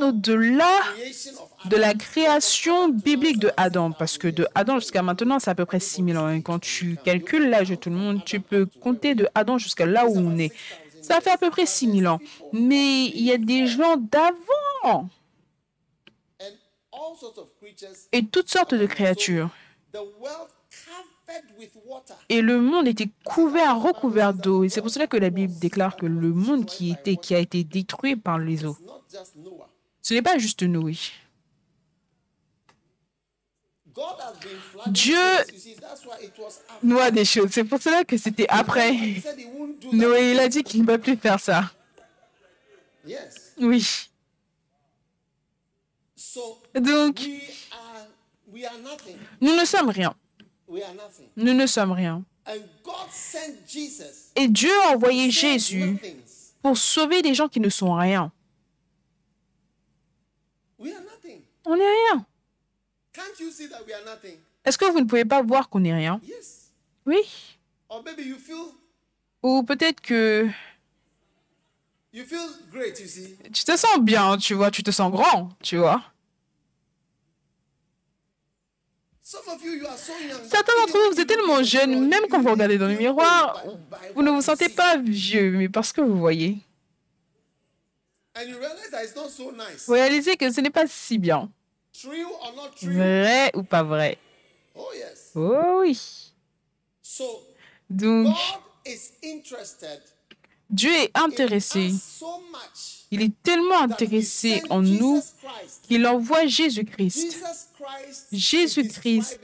au-delà 0.00 0.78
de 1.64 1.76
la 1.76 1.94
création 1.94 2.88
biblique 2.88 3.38
de 3.38 3.50
Adam, 3.56 3.90
parce 3.92 4.18
que 4.18 4.28
de 4.28 4.46
Adam 4.54 4.78
jusqu'à 4.78 5.02
maintenant, 5.02 5.38
c'est 5.38 5.50
à 5.50 5.54
peu 5.54 5.64
près 5.64 5.80
6000 5.80 6.18
ans. 6.18 6.30
Et 6.30 6.42
quand 6.42 6.60
tu 6.60 6.96
calcules 7.04 7.50
l'âge 7.50 7.70
de 7.70 7.74
tout 7.74 7.90
le 7.90 7.96
monde, 7.96 8.24
tu 8.24 8.40
peux 8.40 8.66
compter 8.66 9.14
de 9.14 9.28
Adam 9.34 9.58
jusqu'à 9.58 9.86
là 9.86 10.06
où 10.06 10.16
on 10.16 10.38
est. 10.38 10.52
Ça 11.02 11.20
fait 11.20 11.30
à 11.30 11.38
peu 11.38 11.50
près 11.50 11.66
6000 11.66 12.06
ans. 12.06 12.20
Mais 12.52 13.06
il 13.06 13.22
y 13.22 13.32
a 13.32 13.38
des 13.38 13.66
gens 13.66 13.96
d'avant 13.96 15.08
et 18.12 18.24
toutes 18.26 18.50
sortes 18.50 18.74
de 18.74 18.86
créatures. 18.86 19.50
Et 22.28 22.42
le 22.42 22.60
monde 22.60 22.88
était 22.88 23.10
couvert, 23.24 23.80
recouvert 23.80 24.34
d'eau. 24.34 24.64
Et 24.64 24.68
c'est 24.68 24.80
pour 24.80 24.90
cela 24.90 25.06
que 25.06 25.16
la 25.16 25.30
Bible 25.30 25.58
déclare 25.58 25.96
que 25.96 26.06
le 26.06 26.32
monde 26.32 26.66
qui, 26.66 26.90
était, 26.90 27.16
qui 27.16 27.34
a 27.34 27.38
été 27.38 27.64
détruit 27.64 28.16
par 28.16 28.38
les 28.38 28.64
eaux, 28.64 28.76
ce 30.00 30.14
n'est 30.14 30.22
pas 30.22 30.38
juste 30.38 30.62
Noé. 30.62 30.96
Dieu 34.86 35.16
noie 36.82 37.10
des 37.10 37.24
choses. 37.24 37.50
C'est 37.52 37.64
pour 37.64 37.80
cela 37.80 38.04
que 38.04 38.16
c'était 38.16 38.46
après. 38.48 38.92
Noé, 39.92 40.32
il 40.32 40.40
a 40.40 40.48
dit 40.48 40.62
qu'il 40.62 40.80
ne 40.80 40.86
va 40.86 40.98
plus 40.98 41.16
faire 41.16 41.38
ça. 41.38 41.70
Oui. 43.58 44.08
Donc, 46.74 47.20
nous 49.40 49.54
ne 49.54 49.64
sommes 49.64 49.90
rien. 49.90 50.14
Nous 51.36 51.52
ne 51.54 51.66
sommes 51.66 51.92
rien. 51.92 52.24
Et 54.36 54.48
Dieu 54.48 54.72
a 54.84 54.94
envoyé 54.94 55.30
Jésus 55.30 55.96
pour 56.62 56.76
sauver 56.76 57.22
des 57.22 57.34
gens 57.34 57.48
qui 57.48 57.60
ne 57.60 57.68
sont 57.68 57.94
rien. 57.94 58.32
On 61.64 61.76
n'est 61.76 61.84
rien. 61.84 62.26
Est-ce 64.64 64.78
que 64.78 64.90
vous 64.90 65.00
ne 65.00 65.04
pouvez 65.04 65.24
pas 65.24 65.42
voir 65.42 65.68
qu'on 65.68 65.80
n'est 65.80 65.94
rien? 65.94 66.20
Oui. 67.06 67.58
Ou 69.42 69.62
peut-être 69.64 70.00
que 70.00 70.48
tu 72.12 73.64
te 73.64 73.76
sens 73.76 73.98
bien, 74.00 74.36
tu 74.36 74.54
vois, 74.54 74.70
tu 74.70 74.82
te 74.82 74.90
sens 74.90 75.10
grand, 75.10 75.50
tu 75.62 75.76
vois. 75.76 76.02
Certains 80.48 80.72
d'entre 80.78 80.92
vous, 80.92 81.14
vous 81.14 81.20
êtes 81.20 81.28
tellement 81.28 81.62
jeunes, 81.62 82.06
même 82.08 82.24
quand 82.30 82.42
vous 82.42 82.50
regardez 82.50 82.76
dans 82.76 82.88
le 82.88 82.96
miroir, 82.96 83.64
vous 84.14 84.22
ne 84.22 84.30
vous 84.30 84.42
sentez 84.42 84.68
pas 84.68 84.98
vieux, 84.98 85.52
mais 85.52 85.68
parce 85.68 85.92
que 85.92 86.02
vous 86.02 86.18
voyez. 86.18 86.58
Vous 89.86 89.92
réalisez 89.92 90.36
que 90.36 90.52
ce 90.52 90.60
n'est 90.60 90.70
pas 90.70 90.86
si 90.86 91.18
bien. 91.18 91.50
Vrai 92.82 93.50
ou 93.54 93.62
pas 93.62 93.82
vrai? 93.82 94.18
Oh 95.34 95.80
oui. 95.80 96.32
Donc, 97.88 98.36
Dieu 100.72 100.90
est 100.90 101.10
intéressé. 101.14 101.92
Il 103.10 103.22
est 103.22 103.42
tellement 103.42 103.82
intéressé 103.82 104.62
en 104.70 104.80
nous 104.80 105.22
qu'il 105.82 106.06
envoie 106.06 106.46
Jésus-Christ. 106.46 107.38
Jésus-Christ, 108.32 109.38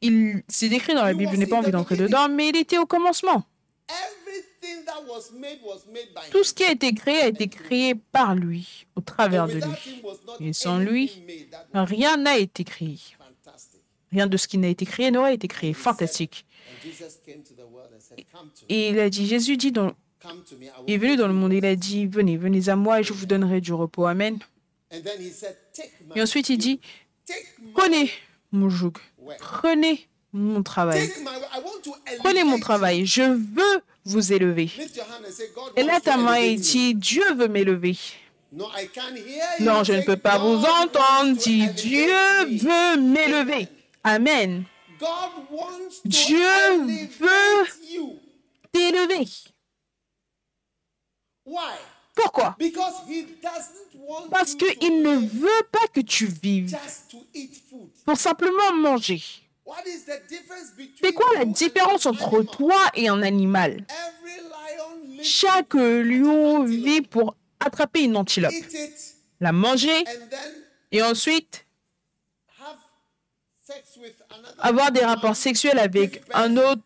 il 0.00 0.42
s'est 0.48 0.68
décrit 0.70 0.94
dans 0.94 1.04
la 1.04 1.12
Bible, 1.12 1.32
je 1.32 1.36
n'ai 1.36 1.46
pas 1.46 1.58
envie 1.58 1.70
d'entrer 1.70 1.96
dedans, 1.96 2.28
mais 2.28 2.48
il 2.48 2.56
était 2.56 2.78
au 2.78 2.86
commencement. 2.86 3.44
Tout 6.30 6.44
ce 6.44 6.54
qui 6.54 6.64
a 6.64 6.70
été 6.70 6.94
créé 6.94 7.20
a 7.20 7.26
été 7.26 7.48
créé 7.48 7.94
par 7.94 8.34
lui, 8.34 8.86
au 8.96 9.00
travers 9.00 9.46
de 9.46 9.54
lui. 9.54 10.02
Et 10.40 10.52
sans 10.54 10.78
lui, 10.78 11.22
rien 11.74 12.16
n'a 12.16 12.38
été 12.38 12.64
créé. 12.64 12.98
Rien 14.10 14.26
de 14.26 14.36
ce 14.36 14.48
qui 14.48 14.58
n'a 14.58 14.68
été 14.68 14.86
créé 14.86 15.10
n'aurait 15.10 15.34
été 15.34 15.48
créé. 15.48 15.72
Fantastique. 15.72 16.46
Et 18.68 18.88
il 18.90 18.98
a 18.98 19.10
dit, 19.10 19.26
Jésus 19.26 19.56
dit, 19.56 19.72
dans, 19.72 19.92
il 20.86 20.94
est 20.94 20.98
venu 20.98 21.16
dans 21.16 21.28
le 21.28 21.34
monde, 21.34 21.52
il 21.52 21.64
a 21.64 21.76
dit, 21.76 22.06
venez, 22.06 22.36
venez 22.36 22.68
à 22.68 22.76
moi 22.76 23.00
et 23.00 23.02
je 23.02 23.12
vous 23.12 23.26
donnerai 23.26 23.60
du 23.60 23.72
repos. 23.72 24.06
Amen. 24.06 24.38
Et 24.92 26.22
ensuite, 26.22 26.48
il 26.48 26.58
dit, 26.58 26.80
prenez 27.74 28.10
mon 28.52 28.68
joug, 28.68 28.94
prenez 29.38 30.08
mon 30.32 30.62
travail, 30.62 31.10
prenez 32.18 32.44
mon 32.44 32.58
travail, 32.58 33.06
je 33.06 33.22
veux 33.22 33.82
vous 34.04 34.32
élever. 34.32 34.70
Et 35.76 35.82
là, 35.82 36.00
ta 36.00 36.16
main 36.16 36.34
et 36.34 36.56
dit, 36.56 36.94
Dieu 36.94 37.24
veut 37.34 37.48
m'élever. 37.48 37.96
Non, 38.52 39.84
je 39.84 39.92
ne 39.92 40.02
peux 40.02 40.16
pas 40.16 40.38
vous 40.38 40.64
entendre, 40.64 41.36
dit 41.36 41.68
Dieu 41.68 42.08
veut 42.46 43.00
m'élever. 43.00 43.68
Amen. 44.02 44.64
Dieu 46.04 46.38
veut 47.18 47.66
t'élever. 48.72 49.26
Pourquoi? 52.14 52.56
Parce 54.30 54.54
qu'il 54.54 55.02
ne 55.02 55.16
veut 55.16 55.66
pas 55.72 55.86
que 55.92 56.00
tu 56.00 56.26
vives 56.26 56.76
pour 58.04 58.16
simplement 58.16 58.72
manger. 58.74 59.22
C'est 61.00 61.12
quoi 61.12 61.26
la 61.34 61.44
différence 61.44 62.06
entre 62.06 62.42
toi 62.42 62.76
et 62.94 63.08
un 63.08 63.22
animal? 63.22 63.86
Chaque 65.22 65.74
lion 65.74 66.64
vit 66.64 67.02
pour 67.02 67.36
attraper 67.60 68.02
une 68.02 68.16
antilope, 68.16 68.52
la 69.38 69.52
manger 69.52 70.04
et 70.90 71.02
ensuite 71.02 71.66
avoir 74.58 74.92
des 74.92 75.04
rapports 75.04 75.36
sexuels 75.36 75.78
avec 75.78 76.22
un 76.32 76.56
autre 76.56 76.82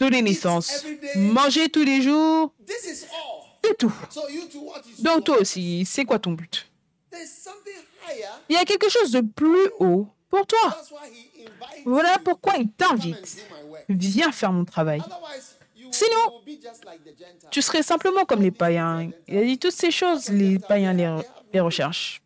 de 0.00 0.06
les 0.06 0.22
naissances. 0.22 0.84
Manger 1.16 1.68
tous 1.68 1.84
les 1.84 2.02
jours, 2.02 2.54
c'est 3.64 3.76
tout. 3.76 3.92
Donc 5.00 5.24
toi 5.24 5.38
aussi, 5.40 5.84
c'est 5.84 6.04
quoi 6.04 6.18
ton 6.18 6.32
but? 6.32 6.70
Il 8.48 8.54
y 8.54 8.56
a 8.56 8.64
quelque 8.64 8.88
chose 8.88 9.10
de 9.10 9.20
plus 9.20 9.70
haut 9.78 10.06
pour 10.30 10.46
toi. 10.46 10.76
Voilà 11.84 12.18
pourquoi 12.18 12.54
il 12.56 12.70
t'invite. 12.70 13.44
Viens 13.88 14.32
faire 14.32 14.52
mon 14.52 14.64
travail. 14.64 15.02
Sinon, 15.90 16.42
tu 17.50 17.62
serais 17.62 17.82
simplement 17.82 18.24
comme 18.24 18.42
les 18.42 18.50
païens. 18.50 19.10
Il 19.26 19.38
a 19.38 19.42
dit 19.42 19.58
toutes 19.58 19.72
ces 19.72 19.90
choses, 19.90 20.28
les 20.28 20.58
païens 20.58 20.92
les, 20.92 21.16
les 21.52 21.60
recherchent. 21.60 22.20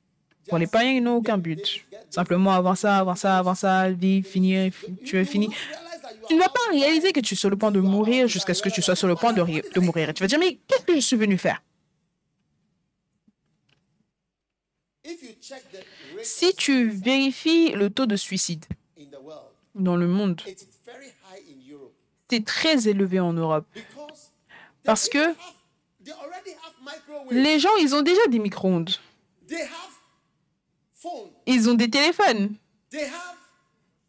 Pour 0.49 0.59
les 0.59 0.67
païens, 0.67 0.93
ils 0.93 1.03
n'ont 1.03 1.17
aucun 1.17 1.39
but. 1.39 1.85
Simplement 2.11 2.53
avoir 2.53 2.77
ça, 2.77 2.99
avoir 2.99 3.17
ça, 3.17 3.39
avoir 3.39 3.57
ça, 3.57 3.91
vivre, 3.91 4.27
finir, 4.27 4.73
tu 5.05 5.19
es 5.19 5.25
fini. 5.25 5.49
Tu 6.29 6.35
ne 6.35 6.41
vas 6.41 6.49
pas 6.49 6.61
réaliser 6.71 7.13
que 7.13 7.21
tu 7.21 7.35
es 7.35 7.37
sur 7.37 7.51
le 7.51 7.57
point 7.57 7.71
de 7.71 7.81
mourir 7.81 8.29
jusqu'à 8.29 8.55
ce 8.55 8.63
que 8.63 8.69
tu 8.69 8.83
sois 8.83 8.97
sur 8.97 9.09
le 9.09 9.15
point 9.15 9.33
de, 9.33 9.43
mourir. 9.81 10.15
Tu 10.15 10.23
vas 10.23 10.27
dire, 10.27 10.39
mais 10.39 10.59
qu'est-ce 10.67 10.85
que 10.85 10.95
je 10.95 11.01
suis 11.01 11.17
venu 11.17 11.39
faire? 11.39 11.63
Si 16.23 16.55
tu 16.55 16.91
vérifies 16.91 17.73
le 17.73 17.91
taux 17.91 18.07
de 18.07 18.17
suicide 18.17 18.65
dans 19.75 19.97
le 19.97 20.07
monde, 20.07 20.41
c'est 22.31 22.45
très 22.45 22.89
élevé 22.89 23.21
en 23.21 23.33
Europe. 23.33 23.67
Parce 24.85 25.09
que 25.09 25.35
les 27.31 27.59
gens, 27.59 27.75
ils 27.81 27.95
ont 27.95 28.03
déjà 28.03 28.27
des 28.29 28.39
micro-ondes. 28.39 28.91
Ils 31.47 31.69
ont 31.69 31.75
des 31.75 31.91
téléphones. 31.91 32.55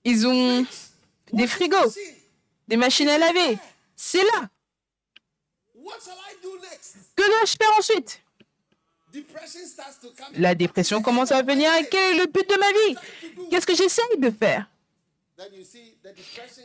Ils 0.03 0.27
ont 0.27 0.65
des 1.31 1.47
frigos, 1.47 1.93
des 2.67 2.77
machines 2.77 3.09
à 3.09 3.17
laver. 3.17 3.57
C'est 3.95 4.23
là. 4.23 4.49
Que 7.15 7.27
dois-je 7.27 7.55
faire 7.57 7.71
ensuite? 7.77 8.19
La 10.35 10.55
dépression 10.55 11.01
commence 11.01 11.31
à 11.31 11.41
venir. 11.41 11.69
Quel 11.89 12.15
est 12.15 12.19
le 12.19 12.25
but 12.25 12.49
de 12.49 12.57
ma 12.57 12.71
vie? 12.71 12.95
Qu'est-ce 13.49 13.65
que 13.65 13.75
j'essaye 13.75 14.17
de 14.17 14.31
faire? 14.31 14.67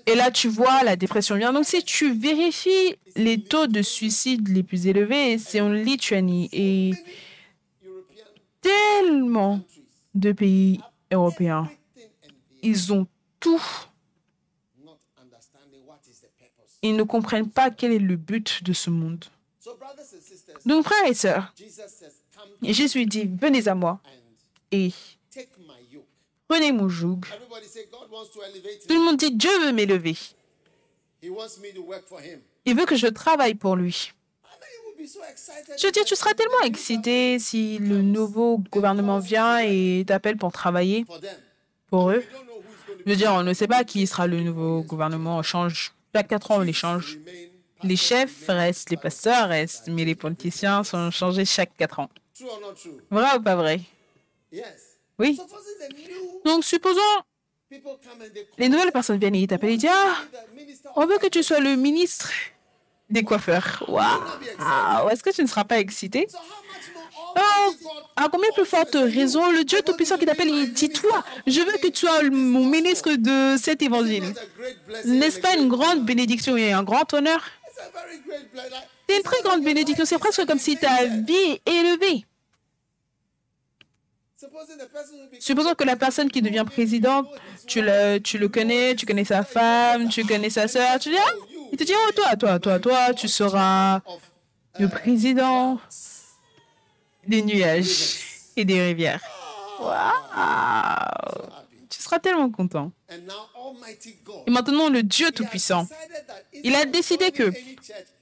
Et 0.07 0.15
là, 0.15 0.31
tu 0.31 0.49
vois, 0.49 0.83
la 0.83 0.97
dépression 0.97 1.37
vient. 1.37 1.53
Donc, 1.53 1.65
si 1.65 1.83
tu 1.83 2.13
vérifies 2.13 2.97
les 3.17 3.43
taux 3.43 3.67
de 3.67 3.83
suicide 3.83 4.49
les 4.49 4.63
plus 4.63 4.87
élevés, 4.87 5.39
c'est 5.39 5.61
en 5.61 5.71
Lituanie. 5.71 6.49
Et 6.53 6.93
tellement 8.61 9.61
de 10.15 10.33
pays 10.33 10.81
européens, 11.13 11.71
ils 12.63 12.93
ont 12.93 13.07
tout. 13.41 13.63
Ils 16.83 16.95
ne 16.97 17.03
comprennent 17.03 17.51
pas 17.51 17.71
quel 17.71 17.93
est 17.93 17.99
le 17.99 18.17
but 18.17 18.63
de 18.63 18.73
ce 18.73 18.91
monde. 18.91 19.25
Donc, 20.65 20.85
frères 20.85 21.07
et 21.07 21.15
sœurs, 21.15 21.53
Jésus 22.63 23.07
dit, 23.07 23.27
venez 23.27 23.67
à 23.69 23.75
moi 23.75 24.01
et 24.71 24.93
prenez 26.47 26.73
mon 26.73 26.89
joug. 26.89 27.21
Tout 28.89 28.95
le 28.95 29.05
monde 29.05 29.17
dit, 29.17 29.33
Dieu 29.33 29.51
veut 29.61 29.73
m'élever. 29.73 30.17
Il 31.23 32.75
veut 32.75 32.87
que 32.87 32.97
je 32.97 33.09
travaille 33.09 33.55
pour 33.55 33.77
lui. 33.77 34.13
Je 34.99 35.91
dis, 35.91 36.05
tu 36.05 36.17
seras 36.17 36.35
tellement 36.35 36.61
excité 36.65 37.39
si 37.39 37.79
le 37.79 38.03
nouveau 38.03 38.59
gouvernement 38.71 39.19
vient 39.19 39.59
et 39.59 40.05
t'appelle 40.07 40.37
pour 40.37 40.53
travailler 40.53 41.05
pour 41.89 42.11
eux. 42.11 42.25
Je 43.07 43.11
veux 43.11 43.17
dire, 43.17 43.33
on 43.33 43.43
ne 43.43 43.55
sait 43.55 43.69
pas 43.69 43.85
qui 43.85 44.07
sera 44.07 44.27
le 44.27 44.41
nouveau 44.41 44.83
gouvernement. 44.83 45.39
On 45.39 45.43
change. 45.43 45.93
Chaque 46.15 46.29
quatre 46.29 46.51
ans, 46.51 46.57
on 46.59 46.63
les 46.63 46.73
change. 46.73 47.19
Les 47.85 47.97
chefs 47.97 48.47
restent, 48.49 48.91
les 48.91 48.97
pasteurs 48.97 49.49
restent, 49.49 49.89
mais 49.89 50.05
les 50.05 50.15
politiciens 50.17 50.83
sont 50.83 51.11
changés 51.11 51.45
chaque 51.45 51.77
quatre 51.77 52.01
ans. 52.01 52.11
Vrai 53.11 53.37
ou 53.37 53.43
pas 53.43 53.57
vrai? 53.57 53.81
Oui. 55.19 55.39
Donc, 56.45 56.65
supposons 56.65 57.01
les 58.57 58.69
nouvelles 58.69 58.93
personnes 58.93 59.19
viennent 59.19 59.35
et 59.35 59.47
t'appellent 59.47 59.73
et 59.73 59.77
disent 59.77 59.91
Ah, 59.93 60.17
on 60.97 61.07
veut 61.07 61.19
que 61.19 61.27
tu 61.29 61.43
sois 61.43 61.61
le 61.61 61.77
ministre 61.77 62.31
des 63.11 63.23
coiffeurs. 63.23 63.85
Waouh! 63.89 65.09
Est-ce 65.11 65.23
que 65.23 65.31
tu 65.31 65.43
ne 65.43 65.47
seras 65.47 65.65
pas 65.65 65.79
excité? 65.79 66.29
Oh, 67.37 67.75
à 68.17 68.29
combien 68.29 68.51
plus 68.53 68.65
forte 68.65 68.95
raison, 68.95 69.53
le 69.53 69.63
Dieu 69.65 69.81
Tout-Puissant 69.85 70.19
qui 70.19 70.27
t'appelle, 70.27 70.49
il 70.49 70.73
dit 70.73 70.89
Toi, 70.89 71.23
je 71.47 71.61
veux 71.61 71.79
que 71.79 71.89
tu 71.89 72.07
sois 72.07 72.23
mon 72.31 72.65
ministre 72.65 73.13
de 73.13 73.57
cet 73.59 73.83
évangile. 73.83 74.35
N'est-ce 75.05 75.41
pas 75.41 75.55
une 75.57 75.69
grande 75.69 76.05
bénédiction 76.05 76.57
et 76.57 76.73
un 76.73 76.83
grand 76.83 77.13
honneur? 77.15 77.41
C'est 79.09 79.17
une 79.17 79.23
très 79.23 79.41
grande 79.43 79.63
bénédiction. 79.63 80.05
C'est 80.05 80.19
presque 80.19 80.45
comme 80.47 80.59
si 80.59 80.77
ta 80.77 81.05
vie 81.05 81.61
est 81.65 81.71
élevée. 81.71 82.25
Supposons 85.41 85.75
que 85.75 85.85
la 85.85 85.97
personne 85.97 86.31
qui 86.31 86.43
devient 86.43 86.65
présidente, 86.65 87.27
tu 87.67 87.83
le, 87.83 88.19
tu 88.19 88.39
le 88.39 88.49
connais, 88.49 88.95
tu 88.95 89.05
connais 89.05 89.25
sa 89.25 89.43
femme, 89.43 90.09
tu 90.09 90.25
connais 90.25 90.51
sa 90.51 90.69
soeur, 90.69 90.99
tu 90.99 91.11
dis, 91.11 91.17
ah, 91.19 91.33
il 91.73 91.79
te 91.79 91.85
dit, 91.85 91.93
oh, 91.95 92.13
toi, 92.15 92.37
toi, 92.37 92.59
toi, 92.59 92.79
toi, 92.79 93.15
tu 93.15 93.29
seras 93.29 94.01
le 94.79 94.89
président 94.89 95.79
des 97.27 97.43
nuages 97.43 98.19
et 98.57 98.65
des 98.65 98.81
rivières. 98.81 99.23
Waouh! 99.81 101.49
Tu 102.09 102.15
seras 102.15 102.21
tellement 102.21 102.49
content. 102.51 102.91
Et 104.47 104.51
maintenant, 104.51 104.89
le 104.89 105.03
Dieu 105.03 105.31
Tout-Puissant, 105.31 105.87
il 106.55 106.75
a 106.75 106.87
décidé 106.87 107.33
que, 107.33 107.53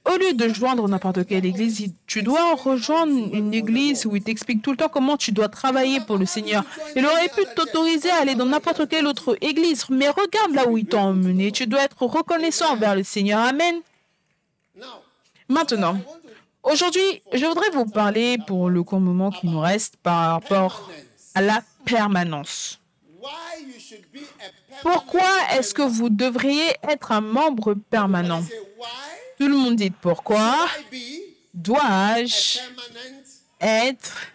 au 0.03 0.17
lieu 0.17 0.33
de 0.33 0.49
joindre 0.49 0.85
n'importe 0.89 1.25
quelle 1.25 1.45
église, 1.45 1.93
tu 2.05 2.21
dois 2.21 2.53
rejoindre 2.55 3.13
une 3.33 3.53
église 3.53 4.05
où 4.05 4.17
il 4.17 4.23
t'explique 4.23 4.61
tout 4.61 4.71
le 4.71 4.77
temps 4.77 4.89
comment 4.89 5.15
tu 5.15 5.31
dois 5.31 5.47
travailler 5.47 6.01
pour 6.01 6.17
le 6.17 6.25
Seigneur. 6.25 6.65
Il 6.97 7.05
aurait 7.05 7.29
pu 7.29 7.45
t'autoriser 7.55 8.09
à 8.09 8.17
aller 8.17 8.35
dans 8.35 8.45
n'importe 8.45 8.89
quelle 8.89 9.07
autre 9.07 9.37
église, 9.39 9.85
mais 9.89 10.09
regarde 10.09 10.51
là 10.53 10.67
où 10.67 10.77
il 10.77 10.85
t'a 10.85 10.97
emmené. 10.97 11.53
Tu 11.53 11.65
dois 11.65 11.83
être 11.85 12.03
reconnaissant 12.03 12.73
envers 12.73 12.93
le 12.93 13.05
Seigneur. 13.05 13.39
Amen. 13.39 13.75
Maintenant, 15.47 15.97
aujourd'hui, 16.61 17.21
je 17.31 17.45
voudrais 17.45 17.69
vous 17.69 17.85
parler 17.85 18.37
pour 18.47 18.69
le 18.69 18.83
court 18.83 18.99
moment 18.99 19.31
qui 19.31 19.47
nous 19.47 19.61
reste 19.61 19.95
par 20.03 20.31
rapport 20.31 20.91
à 21.35 21.41
la 21.41 21.63
permanence. 21.85 22.81
Pourquoi 24.81 25.29
est-ce 25.53 25.73
que 25.73 25.81
vous 25.81 26.09
devriez 26.09 26.69
être 26.89 27.11
un 27.11 27.21
membre 27.21 27.73
permanent? 27.73 28.43
Tout 29.39 29.47
le 29.47 29.55
monde 29.55 29.75
dit 29.75 29.91
pourquoi 29.91 30.67
dois-je 31.53 32.59
être 33.61 34.27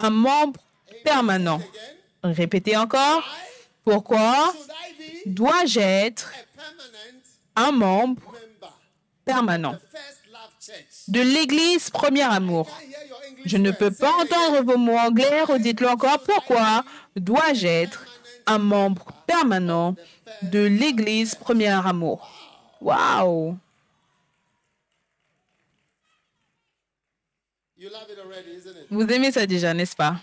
un 0.00 0.10
membre 0.10 0.60
permanent? 1.04 1.60
Répétez 2.22 2.76
encore. 2.76 3.22
Pourquoi 3.84 4.54
dois-je 5.26 5.80
être 5.80 6.32
un 7.54 7.70
membre 7.70 8.22
permanent? 9.24 9.76
De 11.08 11.20
l'Église 11.20 11.90
Premier 11.90 12.22
Amour 12.22 12.70
Je 13.44 13.58
ne 13.58 13.70
peux 13.70 13.90
pas 13.90 14.10
entendre 14.22 14.62
vos 14.62 14.78
mots 14.78 14.96
anglais. 14.96 15.42
Redites-le 15.42 15.88
encore. 15.88 16.18
Pourquoi 16.20 16.82
dois-je 17.14 17.66
être 17.66 18.06
un 18.46 18.58
membre 18.58 19.06
permanent 19.26 19.94
de 20.42 20.60
l'Église 20.60 21.34
Premier 21.34 21.68
Amour. 21.68 22.28
Waouh! 22.80 23.56
Vous 28.90 29.06
aimez 29.08 29.32
ça 29.32 29.46
déjà, 29.46 29.74
n'est-ce 29.74 29.96
pas? 29.96 30.16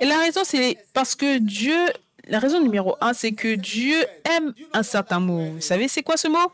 Et 0.00 0.06
la 0.06 0.18
raison, 0.18 0.44
c'est 0.44 0.78
parce 0.92 1.14
que 1.14 1.38
Dieu, 1.38 1.76
la 2.26 2.38
raison 2.38 2.60
numéro 2.60 2.96
un, 3.00 3.12
c'est 3.12 3.32
que 3.32 3.54
Dieu 3.54 4.04
aime 4.24 4.54
un 4.72 4.82
certain 4.82 5.20
mot. 5.20 5.52
Vous 5.52 5.60
savez, 5.60 5.88
c'est 5.88 6.02
quoi 6.02 6.16
ce 6.16 6.28
mot? 6.28 6.52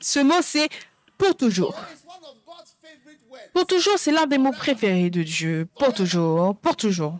Ce 0.00 0.20
mot, 0.20 0.42
c'est 0.42 0.68
pour 1.16 1.36
toujours. 1.36 1.74
Pour 3.52 3.66
toujours, 3.66 3.98
c'est 3.98 4.12
l'un 4.12 4.26
des 4.26 4.38
mots 4.38 4.52
préférés 4.52 5.10
de 5.10 5.22
Dieu. 5.22 5.68
Pour 5.78 5.92
toujours, 5.94 6.56
pour 6.56 6.76
toujours. 6.76 7.18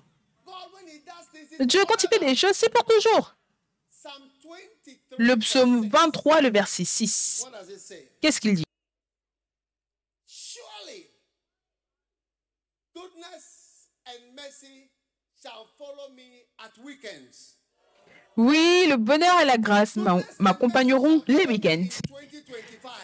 Dieu, 1.61 1.81
quand 1.89 2.03
il 2.03 2.09
fait 2.09 2.25
des 2.25 2.37
choses, 2.37 2.55
c'est 2.55 2.73
pour 2.73 2.85
toujours. 2.85 3.35
Le 5.19 5.35
psaume 5.37 5.89
23, 5.89 6.43
le 6.43 6.51
verset 6.51 6.85
6. 6.85 7.47
Qu'est-ce 8.21 8.41
qu'il 8.41 8.55
dit? 8.55 8.65
Oui, 18.37 18.87
le 18.89 18.97
bonheur 18.97 19.41
et 19.41 19.45
la 19.45 19.59
grâce 19.59 19.97
m'accompagneront 20.39 21.23
les 21.27 21.47
week-ends. 21.47 21.89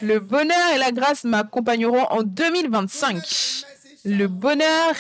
Le 0.01 0.19
bonheur 0.21 0.75
et 0.75 0.79
la 0.79 0.93
grâce 0.93 1.25
m'accompagneront 1.25 2.05
en 2.05 2.23
2025. 2.23 3.23
Le 4.05 4.27
bonheur 4.27 4.95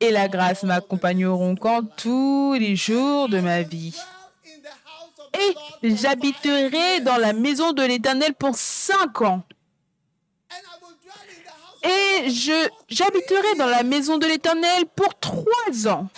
et 0.00 0.10
la 0.10 0.28
grâce 0.28 0.62
m'accompagneront 0.62 1.56
quand 1.56 1.82
tous 1.96 2.54
les 2.54 2.76
jours 2.76 3.28
de 3.28 3.40
ma 3.40 3.62
vie. 3.62 3.96
Et 5.82 5.94
j'habiterai 5.96 7.00
dans 7.00 7.16
la 7.16 7.32
maison 7.32 7.72
de 7.72 7.82
l'Éternel 7.82 8.34
pour 8.34 8.54
cinq 8.54 9.22
ans. 9.22 9.42
Et 11.82 12.30
j'habiterai 12.88 13.56
dans 13.58 13.66
la 13.66 13.82
maison 13.82 14.16
de 14.18 14.26
l'Éternel 14.26 14.84
pour 14.96 15.18
trois 15.18 15.88
ans. 15.88 16.08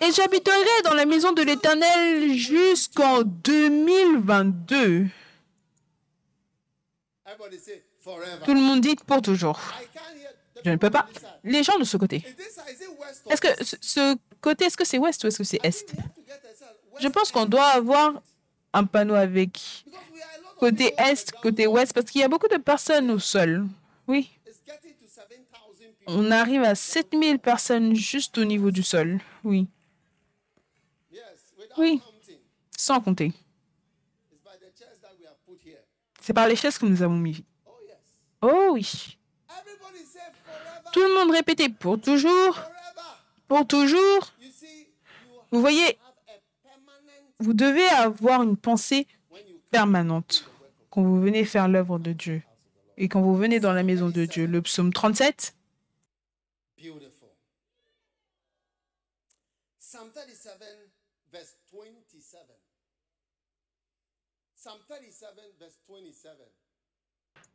Et 0.00 0.10
j'habiterai 0.10 0.82
dans 0.84 0.94
la 0.94 1.06
maison 1.06 1.32
de 1.32 1.42
l'Éternel 1.42 2.34
jusqu'en 2.34 3.22
2022. 3.22 5.06
Tout 8.44 8.54
le 8.54 8.60
monde 8.60 8.80
dit 8.80 8.96
pour 8.96 9.22
toujours. 9.22 9.60
Je 10.64 10.70
ne 10.70 10.76
peux 10.76 10.90
pas. 10.90 11.08
Les 11.44 11.62
gens 11.62 11.78
de 11.78 11.84
ce 11.84 11.96
côté. 11.96 12.24
Est-ce 13.30 13.40
que 13.40 13.48
ce 13.80 14.16
côté, 14.40 14.66
est-ce 14.66 14.76
que 14.76 14.84
c'est 14.84 14.98
ouest 14.98 15.22
ou 15.24 15.26
est-ce 15.28 15.38
que 15.38 15.44
c'est 15.44 15.60
est? 15.64 15.94
Je 17.00 17.08
pense 17.08 17.32
qu'on 17.32 17.46
doit 17.46 17.66
avoir 17.66 18.22
un 18.72 18.84
panneau 18.84 19.14
avec 19.14 19.84
côté 20.58 20.94
est, 20.98 21.32
côté 21.42 21.66
ouest, 21.66 21.92
parce 21.92 22.10
qu'il 22.10 22.20
y 22.20 22.24
a 22.24 22.28
beaucoup 22.28 22.48
de 22.48 22.56
personnes 22.56 23.10
au 23.10 23.18
sol. 23.18 23.66
Oui. 24.06 24.30
On 26.06 26.30
arrive 26.30 26.62
à 26.62 26.74
7000 26.74 27.38
personnes 27.38 27.94
juste 27.94 28.38
au 28.38 28.44
niveau 28.44 28.70
du 28.70 28.82
sol. 28.82 29.20
Oui. 29.44 29.66
Oui. 31.78 32.00
Sans 32.76 33.00
compter. 33.00 33.32
C'est 36.22 36.32
par 36.32 36.46
les 36.46 36.54
chaises 36.54 36.78
que 36.78 36.86
nous 36.86 37.02
avons 37.02 37.16
mis. 37.16 37.44
Oh 38.42 38.70
oui. 38.72 39.18
Tout 40.92 41.00
le 41.00 41.14
monde 41.18 41.34
répétait 41.34 41.68
pour 41.68 42.00
toujours. 42.00 42.60
Pour 43.48 43.66
toujours. 43.66 44.32
Vous 45.50 45.60
voyez, 45.60 45.98
vous 47.40 47.54
devez 47.54 47.88
avoir 47.88 48.42
une 48.44 48.56
pensée 48.56 49.08
permanente 49.70 50.48
quand 50.90 51.02
vous 51.02 51.20
venez 51.20 51.44
faire 51.44 51.66
l'œuvre 51.66 51.98
de 51.98 52.12
Dieu 52.12 52.42
et 52.96 53.08
quand 53.08 53.20
vous 53.20 53.36
venez 53.36 53.58
dans 53.58 53.72
la 53.72 53.82
maison 53.82 54.08
de 54.08 54.24
Dieu. 54.24 54.46
Le 54.46 54.62
psaume 54.62 54.92
37. 54.92 55.56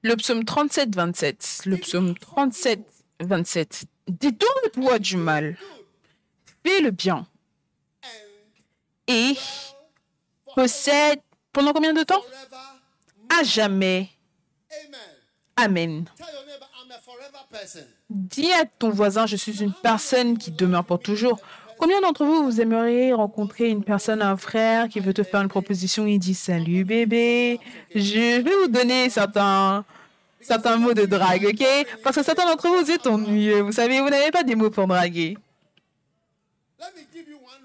Le 0.03 0.15
psaume 0.15 0.43
37, 0.43 0.95
27. 0.95 1.61
Le 1.65 1.77
psaume 1.77 2.17
37, 2.17 2.79
27. 3.21 3.85
Détourne-toi 4.07 4.99
du 4.99 5.17
mal. 5.17 5.57
Fais 6.65 6.81
le 6.81 6.91
bien. 6.91 7.27
Et 9.07 9.35
possède 10.53 11.21
pendant 11.53 11.73
combien 11.73 11.93
de 11.93 12.03
temps? 12.03 12.21
À 13.39 13.43
jamais. 13.43 14.09
Amen. 15.55 16.05
Dis 18.09 18.51
à 18.53 18.65
ton 18.65 18.89
voisin, 18.89 19.25
je 19.25 19.35
suis 19.35 19.63
une 19.63 19.73
personne 19.73 20.37
qui 20.37 20.51
demeure 20.51 20.85
pour 20.85 20.99
toujours. 20.99 21.39
Combien 21.79 22.01
d'entre 22.01 22.25
vous, 22.25 22.43
vous 22.43 22.61
aimeriez 22.61 23.13
rencontrer 23.13 23.69
une 23.69 23.83
personne, 23.83 24.21
un 24.21 24.37
frère 24.37 24.89
qui 24.89 24.99
veut 24.99 25.13
te 25.13 25.23
faire 25.23 25.41
une 25.41 25.47
proposition 25.47 26.07
Il 26.07 26.17
dit 26.17 26.33
Salut 26.33 26.83
bébé, 26.83 27.59
je 27.93 28.41
vais 28.41 28.55
vous 28.63 28.67
donner 28.67 29.09
certains, 29.09 29.85
certains 30.41 30.77
mots 30.77 30.93
de 30.93 31.05
drague, 31.05 31.45
ok? 31.45 31.65
Parce 32.03 32.15
que 32.15 32.23
certains 32.23 32.45
d'entre 32.45 32.67
vous, 32.67 32.83
vous 32.83 32.91
êtes 32.91 33.05
ennuyeux. 33.05 33.61
Vous 33.61 33.71
savez, 33.71 34.01
vous 34.01 34.09
n'avez 34.09 34.31
pas 34.31 34.43
des 34.43 34.55
mots 34.55 34.71
pour 34.71 34.87
draguer. 34.87 35.37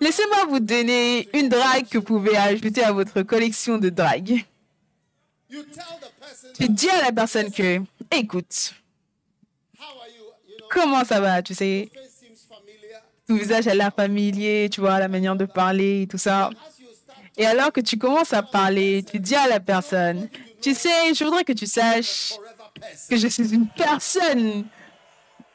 Laissez-moi 0.01 0.47
vous 0.49 0.61
donner 0.61 1.29
une 1.33 1.49
drague 1.49 1.89
que 1.89 1.99
vous 1.99 2.05
pouvez 2.05 2.37
ajouter 2.37 2.83
à 2.83 2.93
votre 2.93 3.23
collection 3.23 3.79
de 3.79 3.89
dragues. 3.89 4.45
Tu 6.55 6.69
dis 6.69 6.89
à 6.91 7.03
la 7.03 7.13
personne 7.13 7.51
que, 7.51 7.81
écoute, 8.11 8.75
comment 10.71 11.05
ça 11.05 11.21
va, 11.21 11.43
tu 11.43 11.55
sais? 11.55 11.91
Ton 13.33 13.39
visage 13.39 13.67
a 13.67 13.75
l'air 13.75 13.91
familier, 13.97 14.69
tu 14.71 14.83
vois, 14.83 14.99
la 14.99 15.09
manière 15.09 15.35
de 15.35 15.47
parler 15.47 16.03
et 16.03 16.07
tout 16.07 16.19
ça. 16.19 16.51
Et 17.39 17.47
alors 17.47 17.73
que 17.73 17.81
tu 17.81 17.97
commences 17.97 18.35
à 18.35 18.43
parler, 18.43 19.03
tu 19.11 19.19
dis 19.21 19.35
à 19.35 19.49
la 19.49 19.59
personne, 19.59 20.29
tu 20.61 20.75
sais, 20.75 21.15
je 21.15 21.25
voudrais 21.25 21.43
que 21.43 21.55
tu 21.55 21.67
saches 21.67 22.35
que 23.09 23.17
je 23.17 23.29
suis 23.29 23.55
une 23.55 23.69
personne 23.69 24.67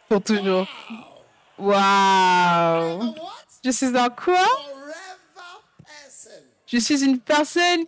pour 0.09 0.23
toujours. 0.23 0.65
Waouh 1.59 3.13
Je 3.63 3.69
suis 3.69 3.95
un 3.95 4.09
quoi? 4.09 4.47
Je 6.65 6.79
suis 6.79 7.03
une 7.03 7.19
personne 7.19 7.85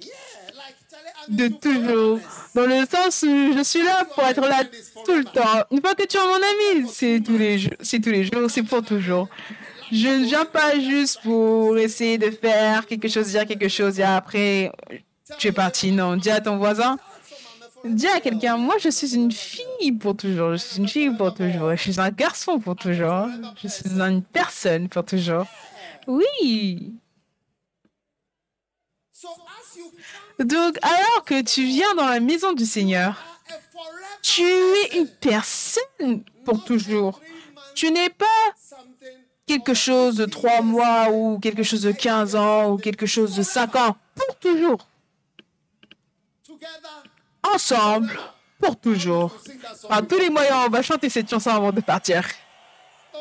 de 1.29 1.47
toujours. 1.47 2.19
Dans 2.53 2.67
le 2.67 2.85
sens 2.85 3.23
où 3.23 3.57
je 3.57 3.63
suis 3.63 3.81
là 3.81 4.05
pour 4.05 4.23
être 4.23 4.41
là 4.41 4.63
tout 5.03 5.15
le 5.15 5.23
temps. 5.23 5.63
Une 5.71 5.81
fois 5.81 5.95
que 5.95 6.05
tu 6.05 6.15
es 6.15 6.19
mon 6.19 6.35
ami, 6.35 6.89
c'est 6.91 7.23
tous 7.25 7.39
les 7.39 7.57
jours, 7.57 7.73
c'est 7.81 7.99
tous 7.99 8.11
les 8.11 8.23
jours, 8.23 8.51
c'est 8.51 8.61
pour 8.61 8.83
toujours. 8.83 9.27
Je 9.91 10.07
ne 10.07 10.25
viens 10.25 10.45
pas 10.45 10.79
juste 10.79 11.21
pour 11.23 11.77
essayer 11.77 12.17
de 12.17 12.29
faire 12.29 12.85
quelque 12.85 13.07
chose, 13.07 13.27
dire 13.27 13.45
quelque 13.45 13.67
chose 13.67 13.99
et 13.99 14.03
après 14.03 14.71
tu 15.37 15.47
es 15.47 15.51
parti. 15.51 15.91
Non, 15.91 16.15
dis 16.15 16.29
à 16.29 16.41
ton 16.41 16.57
voisin. 16.57 16.97
Dis 17.85 18.07
à 18.07 18.19
quelqu'un, 18.19 18.57
moi 18.57 18.75
je 18.77 18.89
suis 18.89 19.15
une 19.15 19.31
fille 19.31 19.93
pour 19.93 20.15
toujours, 20.15 20.51
je 20.51 20.57
suis 20.57 20.79
une 20.79 20.87
fille 20.87 21.15
pour 21.15 21.33
toujours, 21.33 21.71
je 21.75 21.81
suis 21.81 21.99
un 21.99 22.09
garçon 22.09 22.59
pour 22.59 22.75
toujours, 22.75 23.27
je 23.61 23.69
suis 23.69 23.89
une 23.89 24.21
personne 24.21 24.89
pour 24.89 25.05
toujours. 25.05 25.45
Oui. 26.05 26.93
Donc, 30.39 30.77
alors 30.81 31.23
que 31.25 31.41
tu 31.41 31.63
viens 31.63 31.95
dans 31.95 32.07
la 32.07 32.19
maison 32.19 32.51
du 32.51 32.65
Seigneur, 32.65 33.15
tu 34.21 34.41
es 34.41 34.97
une 34.97 35.07
personne 35.07 36.23
pour 36.43 36.63
toujours. 36.63 37.21
Tu 37.75 37.91
n'es 37.91 38.09
pas 38.09 38.25
quelque 39.49 39.73
chose 39.73 40.17
de 40.17 40.25
trois 40.25 40.61
mois 40.61 41.09
ou 41.09 41.39
quelque 41.39 41.63
chose 41.63 41.81
de 41.81 41.91
15 41.91 42.35
ans 42.35 42.69
ou 42.69 42.77
quelque 42.77 43.07
chose 43.07 43.35
de 43.35 43.41
cinq 43.41 43.75
ans. 43.75 43.97
Pour 44.13 44.35
toujours. 44.35 44.87
Ensemble, 47.41 48.19
pour 48.61 48.79
toujours. 48.79 49.35
Par 49.87 50.05
tous 50.05 50.19
les 50.19 50.29
moyens, 50.29 50.65
on 50.67 50.69
va 50.69 50.83
chanter 50.83 51.09
cette 51.09 51.27
chanson 51.27 51.49
avant 51.49 51.71
de 51.71 51.81
partir. 51.81 52.29
Oh. 53.15 53.19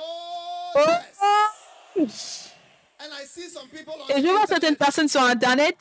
Et 4.10 4.22
je 4.22 4.28
vois 4.28 4.46
certaines 4.46 4.76
personnes 4.76 5.08
sur 5.08 5.22
Internet. 5.22 5.76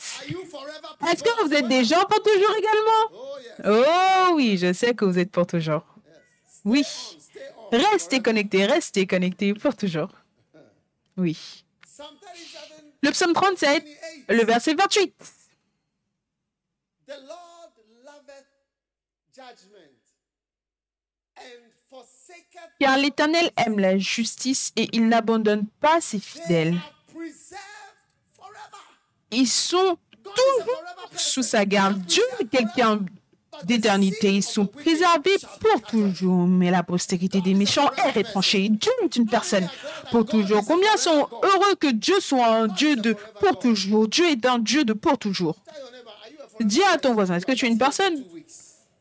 Est-ce 1.11 1.23
que 1.23 1.43
vous 1.43 1.53
êtes 1.53 1.67
des 1.67 1.83
gens 1.83 2.05
pour 2.05 2.23
toujours 2.23 2.55
également? 2.61 3.03
Oh 3.65 4.31
oui, 4.35 4.57
je 4.57 4.71
sais 4.71 4.93
que 4.93 5.03
vous 5.03 5.19
êtes 5.19 5.31
pour 5.31 5.45
toujours. 5.45 5.83
Oui. 6.63 6.85
Restez 7.73 8.21
connectés, 8.21 8.65
restez 8.65 9.05
connectés 9.05 9.53
pour 9.53 9.75
toujours. 9.75 10.09
Oui. 11.17 11.63
Le 13.01 13.11
psaume 13.11 13.33
37, 13.33 13.83
le 14.29 14.43
verset 14.45 14.75
28. 14.75 15.13
Car 22.79 22.97
l'Éternel 22.97 23.51
aime 23.57 23.79
la 23.79 23.97
justice 23.97 24.71
et 24.75 24.89
il 24.93 25.07
n'abandonne 25.07 25.67
pas 25.79 26.01
ses 26.01 26.19
fidèles. 26.19 26.77
Ils 29.31 29.47
sont 29.47 29.97
toujours 30.23 30.83
sous 31.15 31.43
sa 31.43 31.65
garde. 31.65 31.99
Dieu 32.01 32.23
est 32.39 32.47
quelqu'un 32.47 32.99
d'éternité. 33.63 34.41
Sont 34.41 34.65
préservés 34.65 35.37
pour 35.59 35.81
toujours. 35.81 36.47
Mais 36.47 36.71
la 36.71 36.83
postérité 36.83 37.41
des 37.41 37.53
méchants 37.53 37.89
est 38.05 38.11
retranchée. 38.11 38.69
Dieu 38.69 38.91
est 39.03 39.15
une 39.15 39.27
personne 39.27 39.67
pour 40.11 40.25
toujours. 40.25 40.63
Combien 40.65 40.95
sont 40.97 41.27
heureux 41.43 41.75
que 41.79 41.91
Dieu 41.91 42.19
soit 42.19 42.47
un 42.47 42.67
Dieu 42.67 42.95
de 42.95 43.15
pour 43.39 43.59
toujours. 43.59 44.07
Dieu 44.07 44.29
est 44.29 44.45
un 44.45 44.59
Dieu 44.59 44.83
de 44.83 44.93
pour 44.93 45.17
toujours. 45.17 45.57
Dis 46.59 46.81
à 46.91 46.97
ton 46.97 47.13
voisin, 47.13 47.35
est-ce 47.35 47.45
que 47.45 47.51
tu 47.51 47.65
es 47.65 47.69
une 47.69 47.77
personne 47.77 48.23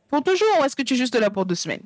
pour 0.09 0.23
toujours 0.23 0.61
ou 0.61 0.64
est-ce 0.64 0.77
que 0.77 0.83
tu 0.83 0.95
es 0.95 0.97
juste 0.97 1.14
là 1.14 1.31
pour 1.31 1.47
deux 1.47 1.55
semaines? 1.55 1.83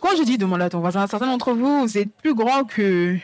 Quand 0.00 0.16
je 0.16 0.22
dis 0.22 0.38
demande 0.38 0.62
à 0.62 0.70
ton 0.70 0.80
voisin, 0.80 1.06
certains 1.06 1.26
d'entre 1.26 1.52
vous, 1.52 1.82
vous 1.82 1.98
êtes 1.98 2.10
plus 2.14 2.34
grand 2.34 2.64
que 2.64 3.18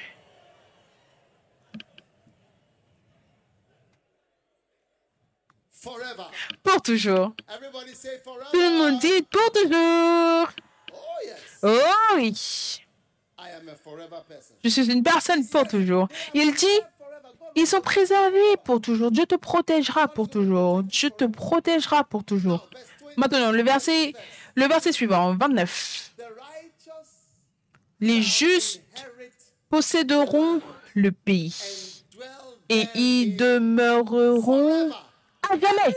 Pour 6.68 6.82
toujours. 6.82 7.32
Tout 8.52 8.60
le 8.60 8.78
monde 8.78 9.00
dit 9.00 9.22
pour 9.22 9.52
toujours. 9.52 10.48
Oh 11.62 12.16
oui. 12.16 12.82
Je 14.62 14.68
suis 14.68 14.90
une 14.90 15.02
personne 15.02 15.46
pour 15.48 15.66
toujours. 15.66 16.08
Il 16.34 16.54
dit, 16.54 16.66
ils 17.56 17.66
sont 17.66 17.80
préservés 17.80 18.56
pour 18.64 18.82
toujours. 18.82 19.10
Dieu 19.10 19.24
te 19.24 19.36
protégera 19.36 20.08
pour 20.08 20.28
toujours. 20.28 20.82
Dieu 20.82 21.08
te 21.10 21.24
protégera 21.24 22.04
pour 22.04 22.22
toujours. 22.24 22.68
Maintenant, 23.16 23.50
le 23.50 23.62
verset, 23.62 24.12
le 24.54 24.66
verset 24.66 24.92
suivant, 24.92 25.34
29. 25.36 26.12
Les 28.00 28.20
justes 28.20 28.82
posséderont 29.70 30.60
le 30.94 31.12
pays 31.12 32.04
et 32.68 32.86
y 32.94 33.34
demeureront 33.36 34.92
jamais. 35.50 35.94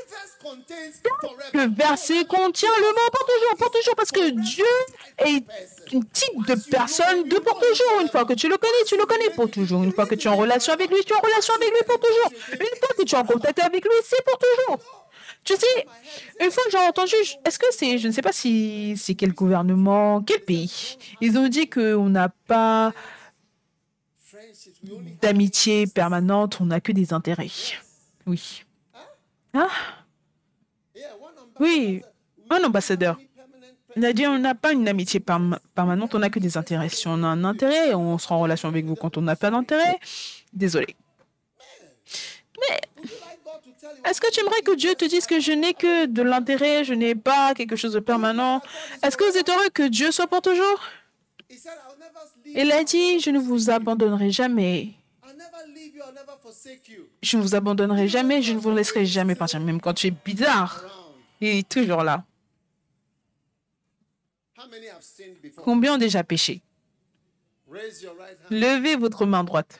Le 1.53 1.75
verset 1.75 2.25
contient 2.25 2.69
le 2.77 2.87
mot 2.87 3.09
pour 3.11 3.25
toujours, 3.25 3.55
pour 3.57 3.71
toujours, 3.71 3.95
parce 3.95 4.11
que 4.11 4.29
Dieu 4.29 4.65
est 5.19 5.43
un 5.93 6.01
type 6.13 6.47
de 6.47 6.55
personne 6.69 7.27
de 7.27 7.37
pour 7.37 7.59
toujours. 7.59 8.01
Une 8.01 8.09
fois 8.09 8.25
que 8.25 8.33
tu 8.33 8.47
le 8.47 8.57
connais, 8.57 8.83
tu 8.87 8.97
le 8.97 9.05
connais 9.05 9.29
pour 9.31 9.49
toujours. 9.49 9.83
Une 9.83 9.91
fois 9.91 10.05
que 10.05 10.15
tu 10.15 10.27
es 10.27 10.31
en 10.31 10.37
relation 10.37 10.73
avec 10.73 10.89
lui, 10.89 11.03
tu 11.03 11.13
es 11.13 11.15
en 11.15 11.21
relation 11.21 11.53
avec 11.55 11.69
lui 11.69 11.81
pour 11.85 11.99
toujours. 11.99 12.31
Une 12.53 12.79
fois 12.79 12.89
que 12.97 13.03
tu 13.03 13.15
es 13.15 13.17
en 13.17 13.25
contact 13.25 13.59
avec 13.59 13.83
lui, 13.83 13.91
c'est 14.03 14.23
pour 14.25 14.37
toujours. 14.37 14.79
Tu 15.43 15.55
sais, 15.55 15.87
une 16.39 16.51
fois 16.51 16.63
j'ai 16.71 16.77
entendu, 16.77 17.15
est-ce 17.45 17.57
que 17.57 17.65
c'est, 17.71 17.97
je 17.97 18.07
ne 18.07 18.13
sais 18.13 18.21
pas 18.21 18.31
si 18.31 18.95
c'est 18.95 19.15
quel 19.15 19.33
gouvernement, 19.33 20.21
quel 20.21 20.41
pays, 20.41 20.97
ils 21.19 21.35
ont 21.35 21.47
dit 21.47 21.67
qu'on 21.67 22.09
n'a 22.09 22.29
pas 22.47 22.93
d'amitié 25.21 25.87
permanente, 25.87 26.59
on 26.61 26.65
n'a 26.65 26.79
que 26.79 26.91
des 26.91 27.11
intérêts. 27.11 27.49
Oui. 28.27 28.63
Ah 29.53 29.67
Oui, 31.59 32.01
un 32.49 32.63
ambassadeur. 32.63 33.17
Il 33.95 34.05
a 34.05 34.13
dit 34.13 34.25
on 34.25 34.39
n'a 34.39 34.55
pas 34.55 34.71
une 34.71 34.87
amitié 34.87 35.19
permanente, 35.19 36.15
on 36.15 36.19
n'a 36.19 36.29
que 36.29 36.39
des 36.39 36.57
intérêts. 36.57 36.89
Si 36.89 37.07
on 37.07 37.23
a 37.23 37.27
un 37.27 37.43
intérêt, 37.43 37.93
on 37.93 38.17
sera 38.17 38.35
en 38.35 38.39
relation 38.39 38.69
avec 38.69 38.85
vous. 38.85 38.95
Quand 38.95 39.17
on 39.17 39.21
n'a 39.21 39.35
pas 39.35 39.51
d'intérêt, 39.51 39.99
désolé. 40.53 40.95
Mais 42.61 42.79
est-ce 44.05 44.21
que 44.21 44.31
tu 44.31 44.39
aimerais 44.39 44.61
que 44.61 44.75
Dieu 44.75 44.95
te 44.95 45.05
dise 45.05 45.25
que 45.25 45.39
je 45.39 45.51
n'ai 45.51 45.73
que 45.73 46.05
de 46.05 46.21
l'intérêt, 46.21 46.83
je 46.83 46.93
n'ai 46.93 47.15
pas 47.15 47.53
quelque 47.53 47.75
chose 47.75 47.93
de 47.93 47.99
permanent? 47.99 48.61
Est-ce 49.03 49.17
que 49.17 49.29
vous 49.29 49.37
êtes 49.37 49.49
heureux 49.49 49.69
que 49.73 49.87
Dieu 49.87 50.11
soit 50.11 50.27
pour 50.27 50.41
toujours? 50.41 50.79
Il 52.45 52.71
a 52.71 52.83
dit, 52.83 53.19
je 53.19 53.29
ne 53.29 53.39
vous 53.39 53.69
abandonnerai 53.69 54.31
jamais. 54.31 54.91
Je 57.21 57.37
ne 57.37 57.41
vous 57.41 57.55
abandonnerai 57.55 58.07
jamais, 58.07 58.41
je 58.41 58.53
ne 58.53 58.59
vous 58.59 58.71
laisserai 58.71 59.05
jamais 59.05 59.35
partir, 59.35 59.59
même 59.59 59.81
quand 59.81 59.93
tu 59.93 60.07
es 60.07 60.11
bizarre. 60.11 60.85
Il 61.39 61.47
est 61.47 61.69
toujours 61.69 62.03
là. 62.03 62.23
Combien 65.63 65.95
ont 65.95 65.97
déjà 65.97 66.23
péché? 66.23 66.61
Levez 68.49 68.95
votre 68.95 69.25
main 69.25 69.43
droite. 69.43 69.79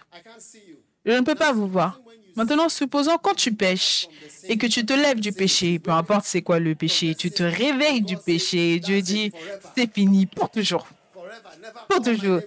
Je 1.06 1.12
ne 1.12 1.22
peux 1.22 1.36
pas 1.36 1.52
vous 1.52 1.68
voir. 1.68 2.00
Maintenant, 2.36 2.70
supposons 2.70 3.18
quand 3.18 3.36
tu 3.36 3.54
pêches 3.54 4.08
et 4.46 4.58
que 4.58 4.66
tu 4.68 4.86
te 4.86 4.94
lèves 4.94 5.20
du 5.20 5.34
péché, 5.34 5.80
peu 5.80 5.92
importe 5.92 6.26
c'est 6.26 6.42
quoi 6.42 6.60
le 6.60 6.76
péché, 6.76 7.14
tu 7.14 7.30
te 7.30 7.44
réveilles 7.44 8.02
du 8.02 8.16
péché, 8.18 8.80
Dieu 8.80 9.02
dit, 9.02 9.32
c'est 9.76 9.94
fini 9.94 10.26
pour 10.26 10.50
toujours. 10.50 10.88
Pour 11.90 12.02
toujours. 12.02 12.42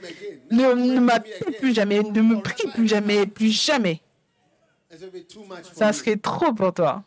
Ne, 0.51 0.75
ne 0.75 1.01
m'appelle 1.01 1.57
plus 1.59 1.75
jamais, 1.75 2.03
ne 2.03 2.21
me 2.21 2.41
prie 2.41 2.69
plus 2.73 2.89
jamais, 2.89 3.27
plus 3.27 3.51
jamais. 3.51 4.01
Ça 5.73 5.93
serait 5.93 6.17
trop 6.17 6.53
pour 6.53 6.73
toi. 6.73 7.03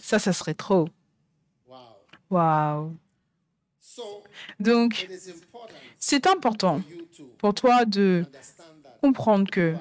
Ça, 0.00 0.18
ça 0.18 0.32
serait 0.32 0.54
trop. 0.54 0.88
Wow. 2.30 2.94
Donc, 4.58 5.08
c'est 5.98 6.26
important 6.26 6.82
pour 7.38 7.54
toi 7.54 7.84
de 7.84 8.24
comprendre 9.00 9.50
que 9.50 9.74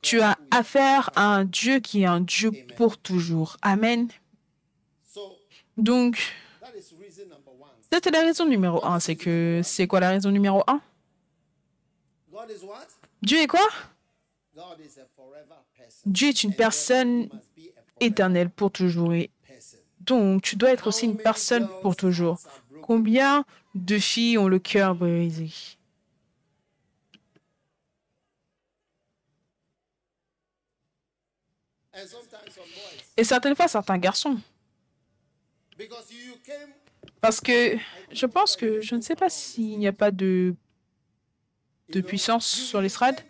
tu 0.00 0.20
as 0.22 0.38
affaire 0.50 1.10
à 1.14 1.36
un 1.36 1.44
Dieu 1.44 1.80
qui 1.80 2.02
est 2.02 2.06
un 2.06 2.20
Dieu 2.20 2.50
pour 2.76 2.96
toujours. 2.96 3.56
Amen. 3.60 4.08
Donc, 5.76 6.18
c'était 7.92 8.10
la 8.10 8.20
raison 8.20 8.46
numéro 8.46 8.84
un. 8.84 9.00
C'est 9.00 9.16
que, 9.16 9.60
c'est 9.64 9.86
quoi 9.86 10.00
la 10.00 10.10
raison 10.10 10.30
numéro 10.30 10.62
un? 10.66 10.80
Dieu 13.22 13.38
est 13.40 13.46
quoi? 13.46 13.66
Dieu 16.06 16.28
est 16.28 16.42
une 16.44 16.54
personne 16.54 17.28
éternelle 18.00 18.50
pour 18.50 18.70
toujours. 18.70 19.12
donc, 20.00 20.42
tu 20.42 20.56
dois 20.56 20.70
être 20.70 20.86
aussi 20.88 21.06
une 21.06 21.16
personne 21.16 21.68
pour 21.82 21.96
toujours. 21.96 22.38
Combien 22.82 23.44
de 23.74 23.98
filles 23.98 24.38
ont 24.38 24.48
le 24.48 24.58
cœur 24.58 24.94
brisé? 24.94 25.50
Et 33.16 33.24
certaines 33.24 33.54
fois, 33.54 33.68
certains 33.68 33.98
garçons. 33.98 34.40
Parce 37.20 37.40
que 37.40 37.76
je 38.12 38.26
pense 38.26 38.56
que, 38.56 38.80
je 38.80 38.94
ne 38.94 39.00
sais 39.00 39.16
pas 39.16 39.28
s'il 39.28 39.78
n'y 39.78 39.86
a 39.86 39.92
pas 39.92 40.10
de, 40.10 40.54
puissance 42.06 42.46
sur 42.46 42.80
l'estrade. 42.80 43.20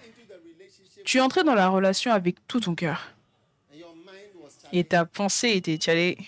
Tu 1.05 1.19
es 1.19 1.21
entré 1.21 1.45
dans 1.45 1.55
la 1.55 1.69
relation 1.69 2.13
avec 2.13 2.47
tout 2.47 2.61
ton 2.61 2.75
cœur. 2.75 3.15
Et 4.73 4.85
ta 4.85 5.05
pensée 5.05 5.51
était 5.51 5.91
allée. 5.91 6.19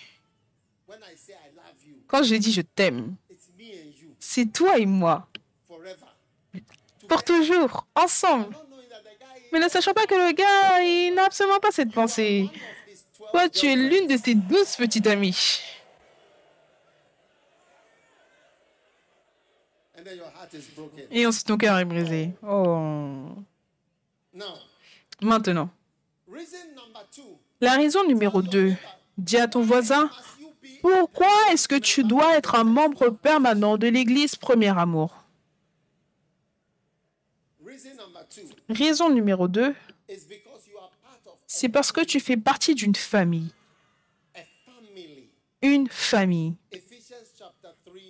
Quand 2.09 2.23
j'ai 2.23 2.39
dit 2.39 2.53
je 2.53 2.63
t'aime, 2.63 3.15
c'est 4.19 4.53
toi 4.53 4.79
et 4.79 4.87
moi. 4.87 5.29
Pour 7.09 7.23
toujours, 7.23 7.87
ensemble. 7.95 8.57
Mais 9.53 9.61
ne 9.61 9.69
sachant 9.69 9.93
pas 9.93 10.07
que 10.07 10.15
le 10.15 10.33
gars, 10.33 10.83
il 10.83 11.15
n'a 11.15 11.27
absolument 11.27 11.61
pas 11.61 11.71
cette 11.71 11.93
pensée. 11.93 12.49
Toi, 13.33 13.49
tu 13.49 13.67
es 13.67 13.77
l'une 13.77 14.09
de 14.09 14.17
ses 14.17 14.35
douze 14.35 14.77
petites 14.77 15.07
amies. 15.07 15.61
Et 21.11 21.27
ensuite, 21.27 21.47
ton 21.47 21.57
cœur 21.57 21.79
est 21.79 21.85
brisé. 21.85 22.31
Oh. 22.43 23.29
Maintenant, 25.21 25.71
la 27.61 27.77
raison 27.77 28.05
numéro 28.07 28.43
deux, 28.43 28.75
dis 29.19 29.37
à 29.37 29.47
ton 29.47 29.63
voisin, 29.63 30.11
pourquoi 30.81 31.31
est-ce 31.51 31.69
que 31.69 31.79
tu 31.79 32.03
dois 32.03 32.37
être 32.37 32.55
un 32.55 32.65
membre 32.65 33.11
permanent 33.11 33.77
de 33.77 33.87
l'Église 33.87 34.35
Premier 34.35 34.77
Amour? 34.77 35.25
Raison 38.69 39.11
numéro 39.11 39.47
deux, 39.49 39.75
c'est 41.47 41.69
parce 41.69 41.93
que 41.93 42.01
tu 42.05 42.19
fais 42.19 42.37
partie 42.37 42.75
d'une 42.75 42.95
famille. 42.95 43.53
Une 45.61 45.89
famille. 45.89 46.57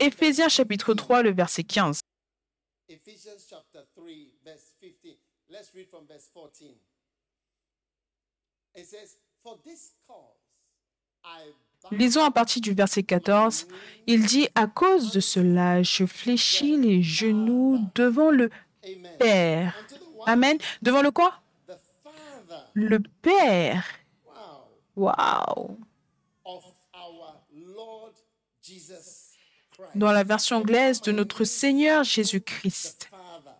Éphésiens 0.02 0.48
chapitre 0.48 0.94
3, 0.94 1.22
le 1.22 1.30
verset 1.32 1.62
15. 1.62 2.00
Lisons 11.92 12.24
à 12.24 12.30
partir 12.32 12.60
du 12.62 12.72
verset 12.72 13.04
14. 13.04 13.68
Il 14.08 14.26
dit, 14.26 14.48
à 14.56 14.66
cause 14.66 15.12
de 15.12 15.20
cela, 15.20 15.84
je 15.84 16.04
fléchis 16.04 16.76
les 16.76 17.00
genoux 17.00 17.78
devant 17.94 18.32
le 18.32 18.50
Père. 19.20 19.86
Amen. 20.26 20.58
Devant 20.82 21.02
le 21.02 21.12
quoi? 21.12 21.40
Le 22.74 22.98
Père. 23.22 23.84
Wow. 24.96 25.78
Dans 29.94 30.12
la 30.12 30.24
version 30.24 30.56
anglaise 30.56 31.00
de 31.00 31.12
notre 31.12 31.44
Seigneur 31.44 32.04
Jésus-Christ, 32.04 33.10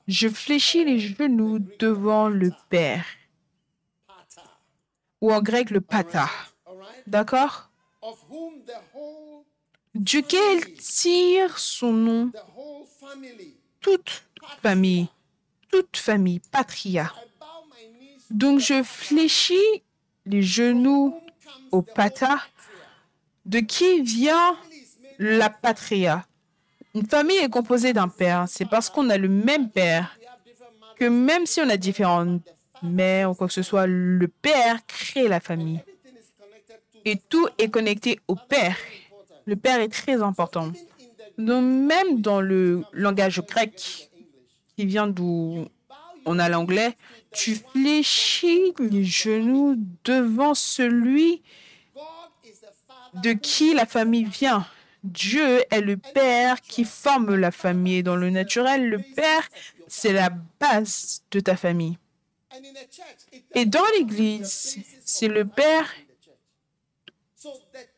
je 0.09 0.29
fléchis 0.29 0.85
les 0.85 0.99
genoux 0.99 1.59
devant 1.79 2.29
le 2.29 2.51
Père. 2.69 3.05
Ou 5.21 5.33
en 5.33 5.41
grec, 5.41 5.71
le 5.71 5.81
Pata. 5.81 6.29
D'accord? 7.07 7.71
Duquel 9.95 10.75
tire 10.75 11.59
son 11.59 11.93
nom 11.93 12.33
toute 13.81 14.23
famille, 14.63 15.09
toute 15.71 15.97
famille, 15.97 16.41
patria. 16.51 17.13
Donc 18.31 18.61
je 18.61 18.83
fléchis 18.83 19.83
les 20.25 20.43
genoux 20.43 21.15
au 21.71 21.83
pata. 21.83 22.43
De 23.45 23.59
qui 23.59 24.03
vient 24.03 24.57
la 25.23 25.51
patria 25.51 26.27
Une 26.95 27.07
famille 27.07 27.39
est 27.39 27.49
composée 27.49 27.93
d'un 27.93 28.09
père. 28.09 28.47
C'est 28.49 28.69
parce 28.69 28.91
qu'on 28.91 29.09
a 29.09 29.17
le 29.17 29.29
même 29.29 29.71
père 29.71 30.17
que 30.99 31.05
même 31.05 31.47
si 31.47 31.61
on 31.61 31.69
a 31.69 31.77
différentes 31.77 32.43
mères 32.83 33.31
ou 33.31 33.35
quoi 33.35 33.47
que 33.47 33.53
ce 33.53 33.63
soit, 33.63 33.87
le 33.87 34.27
père 34.29 34.85
crée 34.87 35.29
la 35.29 35.41
famille. 35.41 35.81
Et 37.05 37.17
tout 37.17 37.49
est 37.59 37.69
connecté 37.69 38.21
au 38.29 38.35
père. 38.35 38.77
Le 39.47 39.57
père 39.57 39.81
est 39.81 39.89
très 39.89 40.23
important. 40.23 40.73
Donc 41.39 41.65
même 41.65 42.21
dans 42.21 42.41
le 42.41 42.83
langage 42.93 43.41
grec, 43.43 44.11
qui 44.77 44.87
vient 44.87 45.07
d'où 45.07 45.67
on 46.25 46.39
a 46.39 46.49
l'anglais, 46.49 46.97
tu 47.33 47.57
fléchis 47.57 48.75
les 48.79 49.05
genoux 49.05 49.77
devant 50.05 50.55
celui 50.55 51.43
de 53.15 53.33
qui 53.33 53.75
la 53.75 53.87
famille 53.87 54.25
vient. 54.25 54.67
Dieu 55.05 55.63
est 55.71 55.81
le 55.81 55.97
Père 55.97 56.61
qui 56.61 56.85
forme 56.85 57.35
la 57.35 57.51
famille. 57.51 58.03
Dans 58.03 58.17
le 58.17 58.31
naturel, 58.31 58.89
le 58.89 58.99
Père, 58.99 59.49
c'est 59.89 60.13
la 60.13 60.31
base 60.61 61.23
de 61.31 61.41
ta 61.41 61.57
famille. 61.57 61.99
Et 63.55 63.67
dans 63.67 63.85
l'Église, 63.97 64.79
c'est 65.05 65.29
le 65.29 65.45
Père 65.45 65.91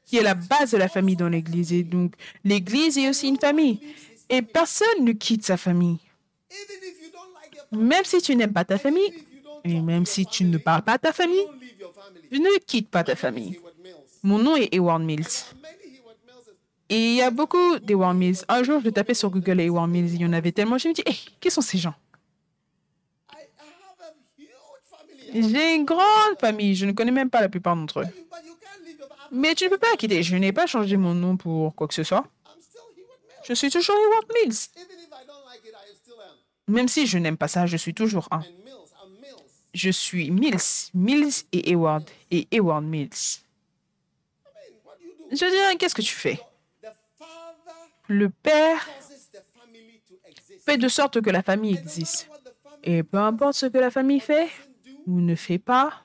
qui 0.06 0.16
est 0.16 0.22
la 0.22 0.34
base 0.34 0.70
de 0.70 0.78
la 0.78 0.88
famille 0.88 1.16
dans 1.16 1.28
l'Église. 1.28 1.72
Et 1.72 1.82
donc, 1.82 2.14
l'Église 2.44 2.98
est 2.98 3.08
aussi 3.08 3.28
une 3.28 3.38
famille. 3.38 3.80
Et 4.28 4.42
personne 4.42 5.04
ne 5.04 5.12
quitte 5.12 5.44
sa 5.44 5.56
famille. 5.56 5.98
Même 7.72 8.04
si 8.04 8.22
tu 8.22 8.36
n'aimes 8.36 8.52
pas 8.52 8.64
ta 8.64 8.78
famille, 8.78 9.12
et 9.64 9.80
même 9.80 10.06
si 10.06 10.26
tu 10.26 10.44
ne 10.44 10.58
parles 10.58 10.82
pas 10.82 10.94
à 10.94 10.98
ta 10.98 11.12
famille, 11.12 11.46
tu 12.30 12.40
ne 12.40 12.58
quittes 12.58 12.88
pas 12.88 13.04
ta 13.04 13.16
famille. 13.16 13.60
Mon 14.22 14.38
nom 14.38 14.56
est 14.56 14.74
Ewan 14.74 15.04
Mills. 15.04 15.24
Et 16.90 16.98
il 16.98 17.14
y 17.16 17.22
a 17.22 17.30
beaucoup 17.30 17.78
d'Ewan 17.78 18.16
Mills. 18.16 18.44
Un 18.48 18.62
jour, 18.62 18.80
je 18.84 18.90
tapais 18.90 19.14
sur 19.14 19.30
Google 19.30 19.60
Ewan 19.60 19.90
Mills, 19.90 20.14
il 20.14 20.20
y 20.20 20.26
en 20.26 20.32
avait 20.32 20.52
tellement. 20.52 20.78
Je 20.78 20.88
me 20.88 20.94
dis, 20.94 21.02
hé, 21.06 21.14
qui 21.40 21.50
sont 21.50 21.62
ces 21.62 21.78
gens? 21.78 21.94
J'ai 25.32 25.74
une 25.74 25.84
grande 25.84 26.38
famille, 26.38 26.76
je 26.76 26.86
ne 26.86 26.92
connais 26.92 27.10
même 27.10 27.30
pas 27.30 27.40
la 27.40 27.48
plupart 27.48 27.74
d'entre 27.74 28.00
eux. 28.00 28.06
Mais 29.32 29.54
tu 29.56 29.64
ne 29.64 29.70
peux 29.70 29.78
pas 29.78 29.96
quitter. 29.96 30.22
Je 30.22 30.36
n'ai 30.36 30.52
pas 30.52 30.66
changé 30.66 30.96
mon 30.96 31.14
nom 31.14 31.36
pour 31.36 31.74
quoi 31.74 31.88
que 31.88 31.94
ce 31.94 32.04
soit. 32.04 32.24
Je 33.44 33.52
suis 33.52 33.70
toujours 33.70 33.96
Ewart 33.96 34.28
Mills. 34.34 34.56
Même 36.68 36.88
si 36.88 37.06
je 37.06 37.18
n'aime 37.18 37.36
pas 37.36 37.48
ça, 37.48 37.66
je 37.66 37.76
suis 37.76 37.94
toujours 37.94 38.28
un. 38.30 38.42
Je 39.72 39.90
suis 39.90 40.30
Mills, 40.30 40.90
Mills 40.94 41.32
et 41.52 41.72
Eward, 41.72 42.08
et 42.30 42.46
Eward 42.52 42.84
Mills. 42.84 43.42
Je 45.32 45.36
dirais, 45.36 45.76
qu'est-ce 45.76 45.96
que 45.96 46.02
tu 46.02 46.14
fais? 46.14 46.40
Le 48.08 48.28
père 48.28 48.88
fait 50.64 50.76
de 50.78 50.88
sorte 50.88 51.20
que 51.20 51.30
la 51.30 51.42
famille 51.42 51.76
existe. 51.76 52.28
Et 52.82 53.02
peu 53.02 53.18
importe 53.18 53.54
ce 53.54 53.66
que 53.66 53.78
la 53.78 53.90
famille 53.90 54.20
fait 54.20 54.48
ou 55.06 55.20
ne 55.20 55.34
fait 55.34 55.58
pas, 55.58 56.04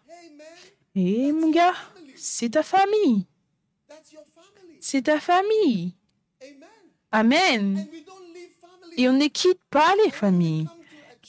et 0.96 1.32
mon 1.32 1.50
gars, 1.50 1.76
c'est 2.16 2.50
ta 2.50 2.64
famille. 2.64 3.26
C'est 4.80 5.04
ta 5.04 5.20
famille. 5.20 5.94
Amen. 7.12 7.88
Et 8.98 9.08
on 9.08 9.14
ne 9.14 9.28
quitte 9.28 9.62
pas 9.70 9.94
les 10.04 10.12
familles. 10.12 10.68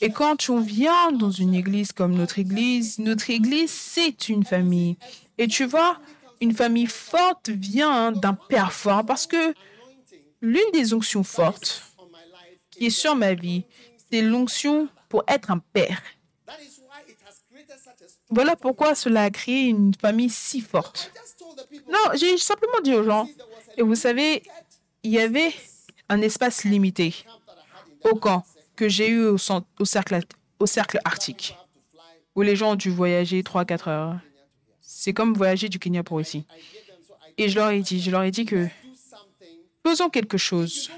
Et 0.01 0.11
quand 0.11 0.49
on 0.49 0.61
vient 0.61 1.13
dans 1.13 1.31
une 1.31 1.55
église 1.55 1.93
comme 1.93 2.15
notre 2.15 2.39
église, 2.39 2.99
notre 2.99 3.29
église, 3.31 3.71
c'est 3.71 4.29
une 4.29 4.45
famille. 4.45 4.97
Et 5.37 5.47
tu 5.47 5.67
vois, 5.67 6.01
une 6.41 6.55
famille 6.55 6.87
forte 6.87 7.51
vient 7.51 8.13
d'un 8.13 8.35
père 8.35 8.73
fort 8.73 9.05
parce 9.05 9.27
que 9.27 9.55
l'une 10.41 10.71
des 10.73 10.95
onctions 10.95 11.25
fortes 11.25 11.83
qui 12.71 12.87
est 12.87 12.91
sur 12.91 13.15
ma 13.15 13.35
vie, 13.35 13.65
c'est 14.11 14.23
l'onction 14.23 14.89
pour 15.09 15.25
être 15.29 15.51
un 15.51 15.59
père. 15.59 16.03
Voilà 18.31 18.57
pourquoi 18.57 18.95
cela 18.95 19.25
a 19.25 19.31
créé 19.31 19.65
une 19.65 19.93
famille 19.95 20.31
si 20.31 20.61
forte. 20.61 21.13
Non, 21.89 22.15
j'ai 22.15 22.39
simplement 22.39 22.81
dit 22.83 22.95
aux 22.95 23.03
gens, 23.03 23.29
et 23.77 23.83
vous 23.83 23.95
savez, 23.95 24.43
il 25.03 25.11
y 25.11 25.19
avait 25.19 25.53
un 26.09 26.21
espace 26.23 26.65
limité 26.65 27.15
au 28.05 28.15
camp 28.15 28.45
que 28.77 28.89
j'ai 28.89 29.09
eu 29.09 29.25
au, 29.25 29.39
cercle, 29.39 30.21
au 30.59 30.67
cercle 30.67 31.01
arctique, 31.05 31.57
où 32.35 32.43
les 32.43 32.57
gens 32.57 32.73
ont 32.73 32.77
dû 32.77 32.91
voyager 32.91 33.43
3-4 33.43 33.89
heures. 33.89 34.19
C'est 34.81 35.13
comme 35.13 35.35
voyager 35.35 35.69
du 35.69 35.79
Kenya 35.79 36.03
pour 36.03 36.21
ici. 36.21 36.45
Et 37.37 37.49
je 37.49 37.57
leur 37.57 37.71
ai 37.71 37.81
dit, 37.81 38.01
je 38.01 38.11
leur 38.11 38.23
ai 38.23 38.31
dit 38.31 38.45
que 38.45 38.69
faisons 39.87 40.11
quelque 40.11 40.39
chose. 40.39 40.91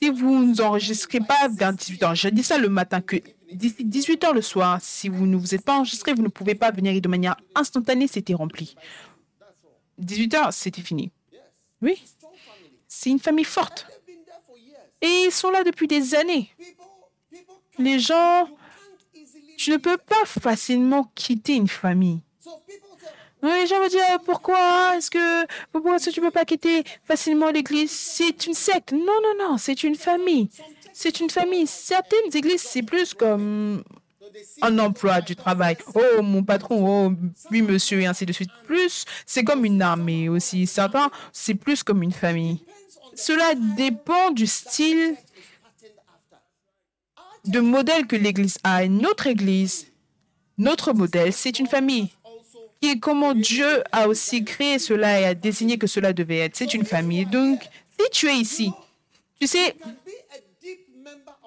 Si 0.00 0.10
vous 0.10 0.38
ne 0.38 0.54
vous 0.54 0.60
enregistrez 0.60 1.20
pas 1.20 1.48
vers 1.50 1.72
18 1.72 2.02
h 2.02 2.14
j'ai 2.14 2.30
dit 2.30 2.42
ça 2.42 2.58
le 2.58 2.68
matin, 2.68 3.00
que 3.00 3.16
d'ici 3.52 3.84
18 3.84 4.22
h 4.22 4.34
le 4.34 4.42
soir, 4.42 4.78
si 4.80 5.08
vous 5.08 5.26
ne 5.26 5.36
vous 5.36 5.54
êtes 5.54 5.64
pas 5.64 5.76
enregistré, 5.76 6.14
vous 6.14 6.22
ne 6.22 6.28
pouvez 6.28 6.54
pas 6.54 6.70
venir 6.70 6.92
et 6.92 7.00
de 7.00 7.08
manière 7.08 7.36
instantanée, 7.54 8.06
c'était 8.06 8.34
rempli. 8.34 8.76
18 9.98 10.34
h 10.34 10.52
c'était 10.52 10.82
fini. 10.82 11.10
Oui, 11.82 12.02
c'est 12.86 13.10
une 13.10 13.18
famille 13.18 13.44
forte. 13.44 13.86
Et 15.00 15.24
ils 15.26 15.32
sont 15.32 15.50
là 15.50 15.62
depuis 15.62 15.86
des 15.86 16.14
années. 16.14 16.50
Les 17.78 17.98
gens, 18.00 18.48
tu 19.56 19.70
ne 19.70 19.76
peux 19.76 19.96
pas 19.96 20.24
facilement 20.24 21.10
quitter 21.14 21.54
une 21.54 21.68
famille. 21.68 22.20
Les 23.42 23.66
gens 23.66 23.80
me 23.80 23.88
disent 23.88 24.00
pourquoi 24.24 24.96
est-ce 24.96 25.10
que 25.10 25.46
pourquoi 25.72 25.96
est-ce 25.96 26.20
peux 26.20 26.30
pas 26.30 26.44
quitter 26.44 26.82
facilement 27.04 27.50
l'église? 27.50 27.92
C'est 27.92 28.46
une 28.46 28.54
secte. 28.54 28.92
Non, 28.92 28.98
non, 28.98 29.34
non, 29.38 29.58
c'est 29.58 29.82
une 29.84 29.94
famille. 29.94 30.48
C'est 30.92 31.20
une 31.20 31.30
famille. 31.30 31.66
Certaines 31.66 32.34
églises, 32.34 32.62
c'est 32.62 32.82
plus 32.82 33.14
comme 33.14 33.84
un 34.62 34.78
emploi 34.78 35.20
du 35.20 35.36
travail. 35.36 35.76
Oh, 35.94 36.22
mon 36.22 36.42
patron, 36.42 37.06
oh, 37.08 37.12
oui, 37.50 37.62
monsieur, 37.62 38.00
et 38.00 38.06
ainsi 38.06 38.26
de 38.26 38.32
suite. 38.32 38.50
Plus, 38.66 39.04
c'est 39.24 39.44
comme 39.44 39.64
une 39.64 39.80
armée 39.82 40.28
aussi. 40.28 40.66
Certains, 40.66 41.10
c'est 41.32 41.54
plus 41.54 41.82
comme 41.82 42.02
une 42.02 42.12
famille. 42.12 42.60
Cela 43.14 43.54
dépend 43.54 44.30
du 44.30 44.46
style 44.46 45.16
de 47.44 47.60
modèle 47.60 48.06
que 48.06 48.16
l'Église 48.16 48.58
a. 48.64 48.86
Notre 48.86 49.26
Église, 49.26 49.86
notre 50.56 50.92
modèle, 50.92 51.32
c'est 51.32 51.58
une 51.58 51.66
famille. 51.66 52.10
Et 52.82 52.98
comment 53.00 53.34
Dieu 53.34 53.82
a 53.90 54.08
aussi 54.08 54.44
créé 54.44 54.78
cela 54.78 55.20
et 55.20 55.24
a 55.24 55.34
désigné 55.34 55.78
que 55.78 55.86
cela 55.86 56.12
devait 56.12 56.38
être. 56.38 56.56
C'est 56.56 56.74
une 56.74 56.84
famille. 56.84 57.26
Donc, 57.26 57.60
si 57.98 58.10
tu 58.10 58.28
es 58.28 58.36
ici, 58.36 58.70
tu 59.40 59.46
sais, 59.46 59.74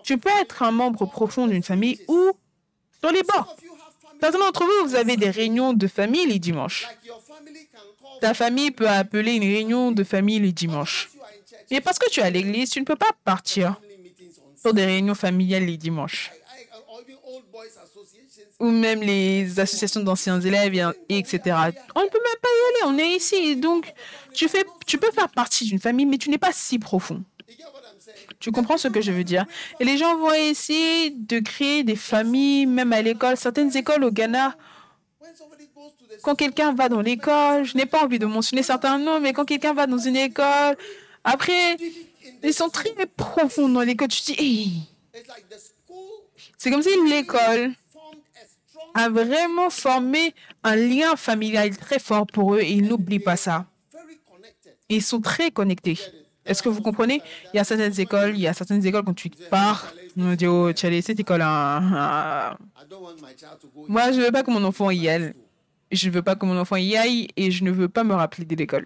tu 0.04 0.17
peux 0.17 0.30
être 0.41 0.63
un 0.63 0.72
membre 0.72 1.06
profond 1.06 1.48
d'une 1.48 1.63
famille 1.63 2.00
ou 2.08 2.32
sur 3.00 3.12
les 3.12 3.24
bords. 3.24 3.56
Certains 4.22 4.39
d'entre 4.39 4.63
vous, 4.63 4.89
vous 4.89 4.96
avez 4.96 5.17
des 5.17 5.30
réunions 5.30 5.74
de 5.74 5.88
famille 5.88 6.28
les 6.28 6.39
dimanches. 6.39 6.88
Ta 8.20 8.34
famille 8.34 8.72
peut 8.72 8.88
appeler 8.88 9.34
une 9.34 9.44
réunion 9.44 9.91
de 9.91 10.04
famille 10.04 10.39
les 10.39 10.52
dimanches. 10.52 11.10
Et 11.72 11.82
parce 11.82 11.98
que 11.98 12.10
tu 12.10 12.20
es 12.20 12.24
à 12.24 12.30
l'église, 12.30 12.70
tu 12.70 12.80
ne 12.80 12.86
peux 12.86 12.96
pas 12.96 13.12
partir 13.24 13.82
pour 14.62 14.74
des 14.74 14.86
réunions 14.86 15.15
familiales 15.15 15.65
les 15.65 15.78
dimanches. 15.78 16.32
Ou 18.59 18.69
même 18.69 19.01
les 19.01 19.59
associations 19.59 20.01
d'anciens 20.01 20.39
élèves, 20.39 20.93
etc. 21.09 21.39
On 21.95 22.01
ne 22.01 22.09
peut 22.09 22.19
même 22.19 22.41
pas 22.41 22.49
y 22.49 22.85
aller, 22.85 22.93
on 22.93 22.97
est 22.97 23.15
ici. 23.15 23.55
Donc, 23.55 23.93
tu, 24.33 24.47
fais, 24.47 24.63
tu 24.85 24.97
peux 24.97 25.11
faire 25.11 25.29
partie 25.29 25.65
d'une 25.65 25.79
famille, 25.79 26.05
mais 26.05 26.17
tu 26.17 26.29
n'es 26.29 26.37
pas 26.37 26.51
si 26.53 26.79
profond. 26.79 27.23
Tu 28.39 28.51
comprends 28.51 28.77
ce 28.77 28.87
que 28.87 29.01
je 29.01 29.11
veux 29.11 29.23
dire? 29.23 29.45
Et 29.79 29.85
les 29.85 29.97
gens 29.97 30.17
vont 30.17 30.33
essayer 30.33 31.11
de 31.11 31.39
créer 31.39 31.83
des 31.83 31.95
familles, 31.95 32.65
même 32.65 32.91
à 32.91 33.01
l'école. 33.01 33.37
Certaines 33.37 33.75
écoles 33.77 34.03
au 34.03 34.11
Ghana, 34.11 34.55
quand 36.23 36.35
quelqu'un 36.35 36.73
va 36.73 36.89
dans 36.89 37.01
l'école, 37.01 37.63
je 37.63 37.77
n'ai 37.77 37.85
pas 37.85 38.03
envie 38.03 38.19
de 38.19 38.25
mentionner 38.25 38.63
certains 38.63 38.97
noms, 38.97 39.19
mais 39.19 39.33
quand 39.33 39.45
quelqu'un 39.45 39.73
va 39.73 39.87
dans 39.87 39.97
une 39.97 40.15
école, 40.15 40.75
après, 41.23 41.77
ils 42.43 42.53
sont 42.53 42.69
très 42.69 42.93
profonds 43.15 43.69
dans 43.69 43.81
l'école. 43.81 44.07
Tu 44.07 44.33
dis, 44.33 44.89
c'est 46.62 46.69
comme 46.69 46.84
si 46.84 46.89
l'école 47.10 47.71
a 48.93 49.10
vraiment 49.10 49.71
formé 49.71 50.36
un 50.63 50.76
lien 50.76 51.15
familial 51.15 51.76
très 51.76 51.97
fort 51.97 52.28
pour 52.28 52.54
eux 52.54 52.60
et 52.60 52.69
ils 52.69 52.88
n'oublient 52.88 53.17
pas 53.17 53.36
ça. 53.36 53.65
Ils 54.88 55.02
sont 55.02 55.21
très 55.21 55.50
connectés. 55.50 55.97
Est-ce 56.45 56.62
que 56.62 56.69
vous 56.69 56.84
comprenez? 56.84 57.19
Il 57.52 57.58
y 57.58 57.60
a 57.60 57.63
certaines 57.63 58.00
écoles, 58.00 58.36
il 58.36 58.41
y 58.41 58.47
a 58.47 58.54
certaines 58.54 58.86
écoles 58.86 59.04
quand 59.04 59.15
tu 59.15 59.32
pars, 59.50 59.91
on 60.15 60.21
me 60.21 60.36
dit, 60.36 60.45
oh, 60.45 60.71
tu 60.71 60.86
as 60.86 61.02
cette 61.02 61.19
école. 61.19 61.41
Hein, 61.41 62.56
Moi, 63.88 64.12
je 64.12 64.19
ne 64.19 64.26
veux 64.26 64.32
pas 64.32 64.43
que 64.43 64.52
mon 64.52 64.63
enfant 64.63 64.91
y 64.91 65.10
aille. 65.10 65.34
Je 65.91 66.10
ne 66.10 66.13
veux 66.13 66.21
pas 66.21 66.36
que 66.36 66.45
mon 66.45 66.60
enfant 66.60 66.76
y 66.76 66.95
aille 66.95 67.28
et 67.38 67.50
je 67.50 67.63
ne 67.63 67.71
veux 67.71 67.89
pas 67.89 68.04
me 68.04 68.13
rappeler 68.13 68.45
de 68.45 68.56
l'école. 68.56 68.86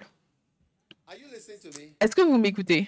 Est-ce 1.99 2.15
que 2.15 2.21
vous 2.21 2.37
m'écoutez? 2.37 2.87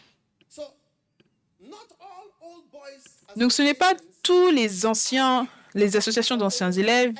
Donc 3.35 3.51
ce 3.51 3.61
n'est 3.61 3.73
pas 3.73 3.93
tous 4.27 4.49
les 4.49 4.85
anciens, 4.85 5.47
les 5.73 5.95
associations 5.95 6.35
d'anciens 6.35 6.69
élèves 6.73 7.13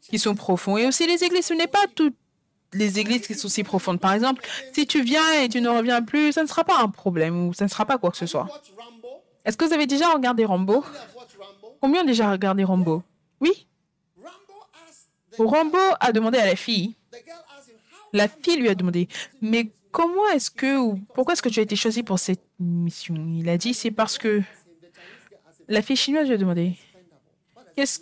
qui 0.00 0.18
sont 0.18 0.34
profonds. 0.34 0.78
Et 0.78 0.86
aussi 0.86 1.06
les 1.06 1.22
églises, 1.22 1.44
ce 1.44 1.52
n'est 1.52 1.66
pas 1.66 1.86
toutes 1.94 2.16
les 2.72 2.98
églises 2.98 3.26
qui 3.26 3.34
sont 3.34 3.48
si 3.48 3.62
profondes. 3.62 4.00
Par 4.00 4.14
exemple, 4.14 4.42
si 4.72 4.86
tu 4.86 5.02
viens 5.02 5.42
et 5.42 5.50
tu 5.50 5.60
ne 5.60 5.68
reviens 5.68 6.00
plus, 6.00 6.32
ça 6.32 6.42
ne 6.42 6.46
sera 6.46 6.64
pas 6.64 6.78
un 6.78 6.88
problème 6.88 7.46
ou 7.46 7.52
ça 7.52 7.66
ne 7.66 7.70
sera 7.70 7.84
pas 7.84 7.98
quoi 7.98 8.10
que 8.10 8.16
ce 8.16 8.24
soit. 8.24 8.48
Est-ce 9.44 9.58
que 9.58 9.66
vous 9.66 9.74
avez 9.74 9.86
déjà 9.86 10.10
regardé 10.12 10.46
Rambo? 10.46 10.82
Combien 11.82 12.02
ont 12.02 12.06
déjà 12.06 12.30
regardé 12.30 12.64
Rambo? 12.64 13.02
Oui? 13.40 13.66
Rambo 15.38 15.78
a 16.00 16.10
demandé 16.12 16.38
à 16.38 16.46
la 16.46 16.56
fille. 16.56 16.94
La 18.14 18.28
fille 18.28 18.56
lui 18.56 18.70
a 18.70 18.74
demandé, 18.74 19.08
mais 19.42 19.70
comment 19.90 20.26
est-ce 20.30 20.50
que, 20.50 20.78
ou 20.78 20.98
pourquoi 21.14 21.34
est-ce 21.34 21.42
que 21.42 21.50
tu 21.50 21.60
as 21.60 21.64
été 21.64 21.76
choisi 21.76 22.02
pour 22.02 22.18
cette 22.18 22.44
mission? 22.58 23.14
Il 23.34 23.46
a 23.50 23.58
dit, 23.58 23.74
c'est 23.74 23.90
parce 23.90 24.16
que 24.16 24.42
la 25.68 25.82
fille 25.82 25.96
chinoise 25.96 26.26
lui 26.26 26.34
a 26.34 26.38
demandé, 26.38 26.72
qu'est-ce 27.76 28.00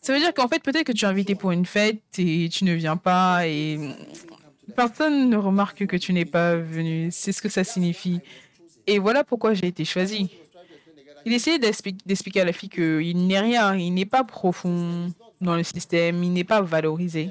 Ça 0.00 0.14
veut 0.14 0.18
dire 0.18 0.32
qu'en 0.32 0.48
fait, 0.48 0.62
peut-être 0.62 0.86
que 0.86 0.92
tu 0.92 1.04
es 1.04 1.08
invité 1.08 1.34
pour 1.34 1.50
une 1.50 1.66
fête 1.66 2.00
et 2.18 2.48
tu 2.48 2.64
ne 2.64 2.72
viens 2.72 2.96
pas 2.96 3.46
et 3.46 3.78
personne 4.74 5.28
ne 5.28 5.36
remarque 5.36 5.86
que 5.86 5.96
tu 5.96 6.14
n'es 6.14 6.24
pas 6.24 6.56
venu. 6.56 7.08
C'est 7.10 7.32
ce 7.32 7.42
que 7.42 7.50
ça 7.50 7.64
signifie. 7.64 8.20
Et 8.86 8.98
voilà 8.98 9.24
pourquoi 9.24 9.52
j'ai 9.52 9.66
été 9.66 9.84
choisi. 9.84 10.30
Il 11.26 11.34
essayait 11.34 11.58
d'expliquer 11.58 12.40
à 12.40 12.44
la 12.46 12.52
fille 12.54 12.70
qu'il 12.70 13.26
n'est 13.26 13.40
rien, 13.40 13.76
il 13.76 13.92
n'est 13.92 14.06
pas 14.06 14.24
profond 14.24 15.12
dans 15.42 15.54
le 15.54 15.62
système, 15.62 16.24
il 16.24 16.32
n'est 16.32 16.44
pas 16.44 16.62
valorisé. 16.62 17.30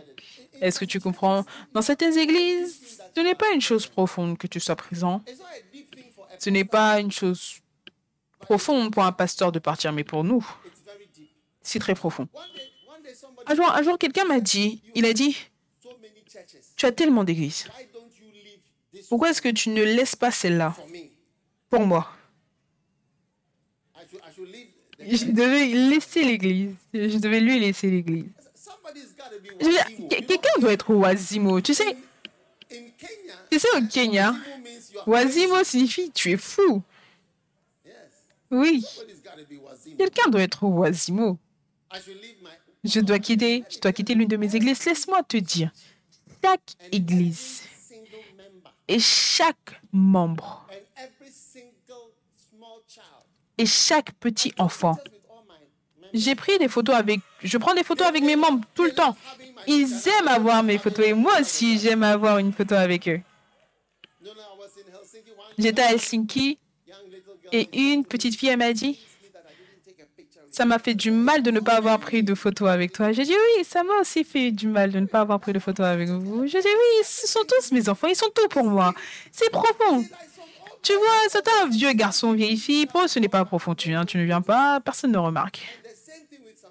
Est-ce 0.61 0.79
que 0.79 0.85
tu 0.85 0.99
comprends? 0.99 1.45
Dans 1.73 1.81
certaines 1.81 2.17
églises, 2.17 3.01
ce 3.15 3.21
n'est 3.21 3.35
pas 3.35 3.51
une 3.53 3.61
chose 3.61 3.87
profonde 3.87 4.37
que 4.37 4.47
tu 4.47 4.59
sois 4.59 4.75
présent. 4.75 5.23
Ce 6.39 6.49
n'est 6.49 6.65
pas 6.65 6.99
une 6.99 7.11
chose 7.11 7.59
profonde 8.39 8.91
pour 8.91 9.03
un 9.03 9.11
pasteur 9.11 9.51
de 9.51 9.59
partir, 9.59 9.91
mais 9.91 10.03
pour 10.03 10.23
nous, 10.23 10.45
c'est 11.61 11.79
très 11.79 11.95
profond. 11.95 12.27
Un 13.45 13.55
jour, 13.55 13.93
un 13.93 13.97
quelqu'un 13.97 14.25
m'a 14.25 14.39
dit, 14.39 14.81
il 14.95 15.05
a 15.05 15.13
dit, 15.13 15.37
tu 16.75 16.85
as 16.85 16.91
tellement 16.91 17.23
d'églises. 17.23 17.67
Pourquoi 19.09 19.31
est-ce 19.31 19.41
que 19.41 19.49
tu 19.49 19.69
ne 19.69 19.83
laisses 19.83 20.15
pas 20.15 20.31
celle-là 20.31 20.75
pour 21.69 21.81
moi? 21.81 22.09
Je 24.99 25.25
devais 25.25 25.65
laisser 25.65 26.23
l'église. 26.23 26.75
Je 26.93 27.17
devais 27.17 27.39
lui 27.39 27.59
laisser 27.59 27.89
l'église. 27.89 28.25
Quelqu'un 30.09 30.59
doit 30.59 30.73
être 30.73 30.89
oisimo. 30.89 31.61
Tu 31.61 31.73
sais, 31.73 31.95
tu 33.51 33.59
sais, 33.59 33.67
au 33.77 33.87
Kenya, 33.87 34.35
oisimo 35.05 35.63
signifie 35.63 36.11
tu 36.11 36.31
es 36.31 36.37
fou. 36.37 36.81
Oui. 38.51 38.83
Quelqu'un 39.97 40.29
doit 40.29 40.41
être 40.41 40.63
oisimo. 40.63 41.37
Je 42.83 42.99
dois 42.99 43.19
quitter, 43.19 43.63
je 43.69 43.79
dois 43.79 43.91
quitter 43.91 44.15
l'une 44.15 44.27
de 44.27 44.37
mes 44.37 44.55
églises. 44.55 44.85
Laisse-moi 44.85 45.21
te 45.23 45.37
dire, 45.37 45.71
chaque 46.43 46.75
église 46.91 47.63
et 48.87 48.99
chaque 48.99 49.81
membre 49.91 50.67
et 53.57 53.65
chaque 53.65 54.13
petit 54.13 54.53
enfant. 54.57 54.97
J'ai 56.13 56.35
pris 56.35 56.57
des 56.57 56.67
photos 56.67 56.95
avec, 56.95 57.19
je 57.43 57.57
prends 57.57 57.73
des 57.73 57.83
photos 57.83 58.07
avec 58.07 58.23
mes 58.23 58.35
membres 58.35 58.65
tout 58.73 58.83
le 58.83 58.91
temps. 58.91 59.15
Ils 59.67 59.87
aiment 60.07 60.27
avoir 60.27 60.63
mes 60.63 60.77
photos 60.77 61.05
et 61.05 61.13
moi 61.13 61.33
aussi 61.39 61.79
j'aime 61.79 62.03
avoir 62.03 62.37
une 62.37 62.53
photo 62.53 62.75
avec 62.75 63.07
eux. 63.07 63.21
J'étais 65.57 65.81
à 65.81 65.91
Helsinki 65.91 66.57
et 67.51 67.69
une 67.73 68.05
petite 68.05 68.35
fille 68.35 68.55
m'a 68.55 68.73
dit, 68.73 68.99
ça 70.51 70.65
m'a 70.65 70.79
fait 70.79 70.93
du 70.93 71.11
mal 71.11 71.43
de 71.43 71.51
ne 71.51 71.59
pas 71.59 71.73
avoir 71.75 71.99
pris 71.99 72.23
de 72.23 72.33
photos 72.33 72.69
avec 72.69 72.93
toi. 72.93 73.11
J'ai 73.11 73.23
dit 73.23 73.33
oui, 73.33 73.63
ça 73.63 73.83
m'a 73.83 73.93
aussi 74.01 74.23
fait 74.23 74.51
du 74.51 74.67
mal 74.67 74.91
de 74.91 74.99
ne 74.99 75.05
pas 75.05 75.21
avoir 75.21 75.39
pris 75.39 75.53
de 75.53 75.59
photos 75.59 75.85
avec 75.85 76.09
vous. 76.09 76.47
J'ai 76.47 76.61
dit 76.61 76.67
oui, 76.67 77.03
ce 77.03 77.27
sont 77.27 77.41
tous 77.47 77.71
mes 77.71 77.87
enfants, 77.89 78.07
ils 78.07 78.15
sont 78.15 78.29
tout 78.33 78.47
pour 78.49 78.65
moi. 78.65 78.93
C'est 79.31 79.51
profond. 79.51 80.03
Tu 80.81 80.93
vois, 80.93 81.17
c'est 81.27 81.47
un 81.61 81.67
vieux 81.67 81.91
garçon, 81.91 82.31
vieille 82.31 82.57
fille. 82.57 82.85
Pour 82.85 83.07
ce 83.07 83.19
n'est 83.19 83.27
pas 83.27 83.43
profond. 83.45 83.75
Tu 83.75 83.89
viens, 83.89 84.05
tu 84.05 84.17
ne 84.17 84.23
viens 84.23 84.41
pas, 84.41 84.79
personne 84.79 85.11
ne 85.11 85.17
remarque. 85.17 85.61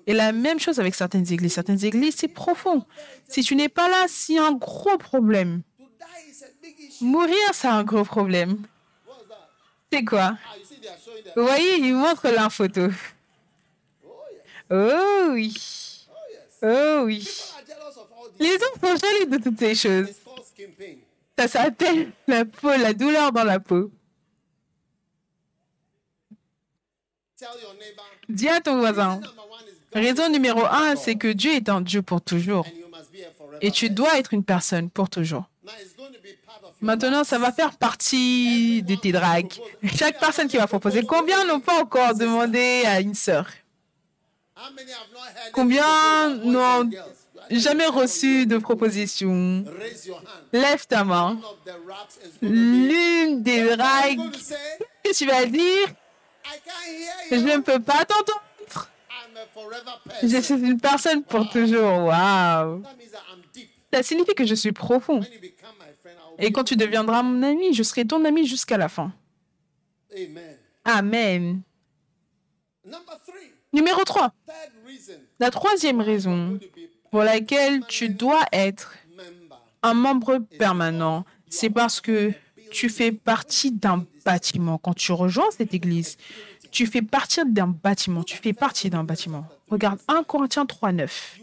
Et 0.09 0.15
la 0.15 0.33
même 0.33 0.59
chose 0.59 0.81
avec 0.81 0.95
certaines 0.95 1.31
églises. 1.31 1.53
Certaines 1.53 1.85
églises, 1.85 2.17
c'est 2.17 2.29
profond. 2.29 2.83
Si 3.29 3.43
tu 3.43 3.55
n'es 3.55 3.69
pas 3.69 3.91
là, 3.91 4.07
c'est 4.09 4.39
un 4.39 4.53
gros 4.53 4.97
problème. 4.97 5.61
Mourir, 7.03 7.37
c'est 7.53 7.69
un 7.69 7.85
gros 7.85 8.05
problème. 8.05 8.57
C'est 9.93 10.03
quoi? 10.05 10.39
Vous 11.37 11.43
voyez, 11.43 11.77
il 11.77 11.95
montre 11.95 12.27
la 12.31 12.49
photo. 12.49 12.89
Oh 14.71 15.29
oui. 15.33 15.55
Oh 16.63 17.03
oui. 17.05 17.29
Les 18.39 18.55
hommes 18.55 18.81
sont 18.83 18.97
jaloux 18.97 19.31
de 19.31 19.45
toutes 19.45 19.59
ces 19.59 19.75
choses. 19.75 20.09
Ça 21.39 21.49
s'appelle 21.49 22.13
la 22.27 22.47
peau, 22.47 22.71
la 22.71 22.95
douleur 22.95 23.31
dans 23.31 23.45
la 23.45 23.61
peau. 23.61 23.91
Dis 28.29 28.49
à 28.49 28.61
ton 28.61 28.79
voisin, 28.79 29.21
raison 29.93 30.29
numéro 30.31 30.65
un, 30.65 30.97
c'est 30.97 31.17
que 31.17 31.29
Dieu 31.29 31.53
est 31.53 31.69
un 31.69 31.81
Dieu 31.81 32.03
pour 32.03 32.21
toujours. 32.21 32.67
Et 33.61 33.71
tu 33.71 33.91
dois 33.91 34.19
être 34.19 34.35
une 34.35 34.45
personne 34.45 34.91
pour 34.91 35.09
toujours. 35.09 35.45
Maintenant, 36.81 37.25
ça 37.25 37.39
va 37.39 37.53
faire 37.53 37.77
partie 37.77 38.83
de 38.83 38.95
tes 38.95 39.13
dragues. 39.13 39.53
Chaque 39.97 40.19
personne 40.19 40.49
qui 40.49 40.57
va 40.57 40.67
proposer, 40.67 41.03
combien 41.05 41.45
n'ont 41.45 41.61
pas 41.61 41.81
encore 41.81 42.15
demandé 42.15 42.85
à 42.87 43.01
une 43.01 43.15
sœur? 43.15 43.47
Combien 45.53 46.29
n'ont 46.37 46.89
jamais 47.51 47.87
reçu 47.87 48.47
de 48.47 48.59
proposition? 48.59 49.65
Lève 50.53 50.87
ta 50.87 51.05
main. 51.05 51.41
L'une 52.43 53.43
des 53.43 53.77
dragues 53.77 54.21
tu 55.13 55.27
vas 55.27 55.47
dire, 55.47 55.89
je 57.31 57.37
ne 57.37 57.59
peux 57.59 57.81
pas 57.81 58.05
t'entendre. 58.05 58.43
Je 60.23 60.41
suis 60.41 60.55
une 60.55 60.81
personne 60.81 61.23
pour 61.23 61.49
toujours. 61.51 62.07
Waouh. 62.07 62.83
Ça 63.93 64.03
signifie 64.03 64.35
que 64.35 64.45
je 64.45 64.55
suis 64.55 64.73
profond. 64.73 65.21
Et 66.39 66.53
quand 66.53 66.65
tu 66.65 66.77
deviendras 66.77 67.23
mon 67.23 67.43
ami, 67.43 67.75
je 67.75 67.83
serai 67.83 68.05
ton 68.05 68.25
ami 68.25 68.47
jusqu'à 68.47 68.77
la 68.77 68.89
fin. 68.89 69.13
Amen. 70.85 71.63
Numéro 73.73 74.03
3. 74.05 74.33
La 75.41 75.51
troisième 75.51 76.01
raison 76.01 76.59
pour 77.11 77.23
laquelle 77.23 77.85
tu 77.87 78.09
dois 78.09 78.43
être 78.53 78.95
un 79.83 79.95
membre 79.95 80.39
permanent, 80.59 81.25
c'est 81.49 81.71
parce 81.71 82.01
que 82.01 82.33
tu 82.71 82.89
fais 82.89 83.13
partie 83.13 83.71
d'un 83.71 84.07
bâtiment. 84.25 84.79
Quand 84.79 84.95
tu 84.95 85.13
rejoins 85.13 85.51
cette 85.51 85.75
église, 85.75 86.17
tu 86.71 86.87
fais 86.87 87.03
partie 87.03 87.41
d'un 87.45 87.67
bâtiment. 87.67 88.23
Tu 88.23 88.37
fais 88.37 88.53
partie 88.53 88.91
d'un 88.91 89.05
bâtiment. 89.05 89.47
Regarde 89.69 90.01
1 90.09 90.25
Corinthiens 90.25 90.67
3, 90.67 90.93
9. 90.93 91.41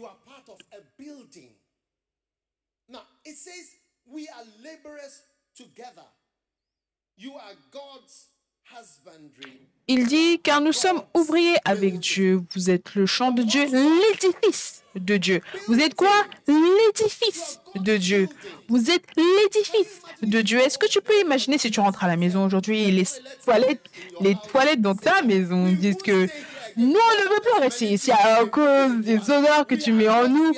Il 9.88 10.06
dit, 10.06 10.40
car 10.40 10.60
nous 10.60 10.72
sommes 10.72 11.02
ouvriers 11.14 11.56
avec 11.64 11.98
Dieu. 11.98 12.42
Vous 12.54 12.70
êtes 12.70 12.94
le 12.94 13.06
champ 13.06 13.30
de 13.30 13.42
Dieu, 13.42 13.64
l'édifice 13.64 14.82
de 14.96 15.16
Dieu. 15.16 15.40
Vous 15.68 15.78
êtes 15.78 15.94
quoi? 15.94 16.24
L'édifice 16.46 17.60
de 17.74 17.96
Dieu. 17.96 18.28
Vous 18.68 18.90
êtes 18.90 19.04
l'édifice 19.16 20.00
de 20.22 20.40
Dieu. 20.40 20.58
Est-ce 20.60 20.78
que 20.78 20.86
tu 20.86 21.00
peux 21.00 21.20
imaginer 21.20 21.58
si 21.58 21.70
tu 21.70 21.80
rentres 21.80 22.04
à 22.04 22.08
la 22.08 22.16
maison 22.16 22.44
aujourd'hui 22.44 22.90
les 22.90 23.04
toilettes, 23.44 23.84
les 24.20 24.36
toilettes 24.50 24.80
dans 24.80 24.94
ta 24.94 25.22
maison 25.22 25.66
disent 25.72 25.96
que 25.96 26.28
nous, 26.76 26.88
on 26.88 27.24
ne 27.24 27.34
veut 27.34 27.40
pas 27.40 27.60
rester 27.60 27.86
ici 27.86 28.12
à 28.12 28.44
cause 28.44 29.00
des 29.00 29.18
odeurs 29.30 29.66
que 29.66 29.74
tu 29.74 29.92
mets 29.92 30.08
en 30.08 30.28
nous. 30.28 30.52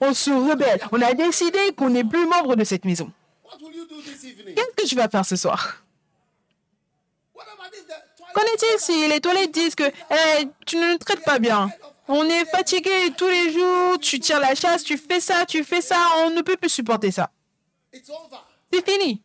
On, 0.00 0.12
se 0.12 0.30
rebelle. 0.30 0.80
On 0.90 1.00
a 1.00 1.14
décidé 1.14 1.58
qu'on 1.76 1.88
n'est 1.88 2.04
plus 2.04 2.26
membre 2.26 2.54
de 2.54 2.64
cette 2.64 2.84
maison. 2.84 3.10
Qu'est-ce 4.54 4.82
que 4.82 4.86
tu 4.86 4.94
vas 4.94 5.08
faire 5.08 5.24
ce 5.24 5.36
soir? 5.36 5.82
Qu'en 8.34 8.42
est-il 8.42 8.78
si 8.78 9.08
les 9.08 9.20
toilettes 9.20 9.52
disent 9.52 9.74
que 9.74 9.90
tu 10.66 10.76
ne 10.76 10.92
nous 10.92 10.98
traites 10.98 11.24
pas 11.24 11.38
bien? 11.38 11.70
On 12.14 12.28
est 12.28 12.44
fatigué 12.44 13.10
tous 13.16 13.26
les 13.26 13.50
jours, 13.54 13.98
tu 13.98 14.20
tires 14.20 14.38
la 14.38 14.54
chasse, 14.54 14.84
tu 14.84 14.98
fais 14.98 15.18
ça, 15.18 15.46
tu 15.46 15.64
fais 15.64 15.80
ça, 15.80 15.96
on 16.18 16.30
ne 16.30 16.42
peut 16.42 16.58
plus 16.58 16.68
supporter 16.68 17.10
ça. 17.10 17.30
C'est 17.90 18.86
fini. 18.86 19.22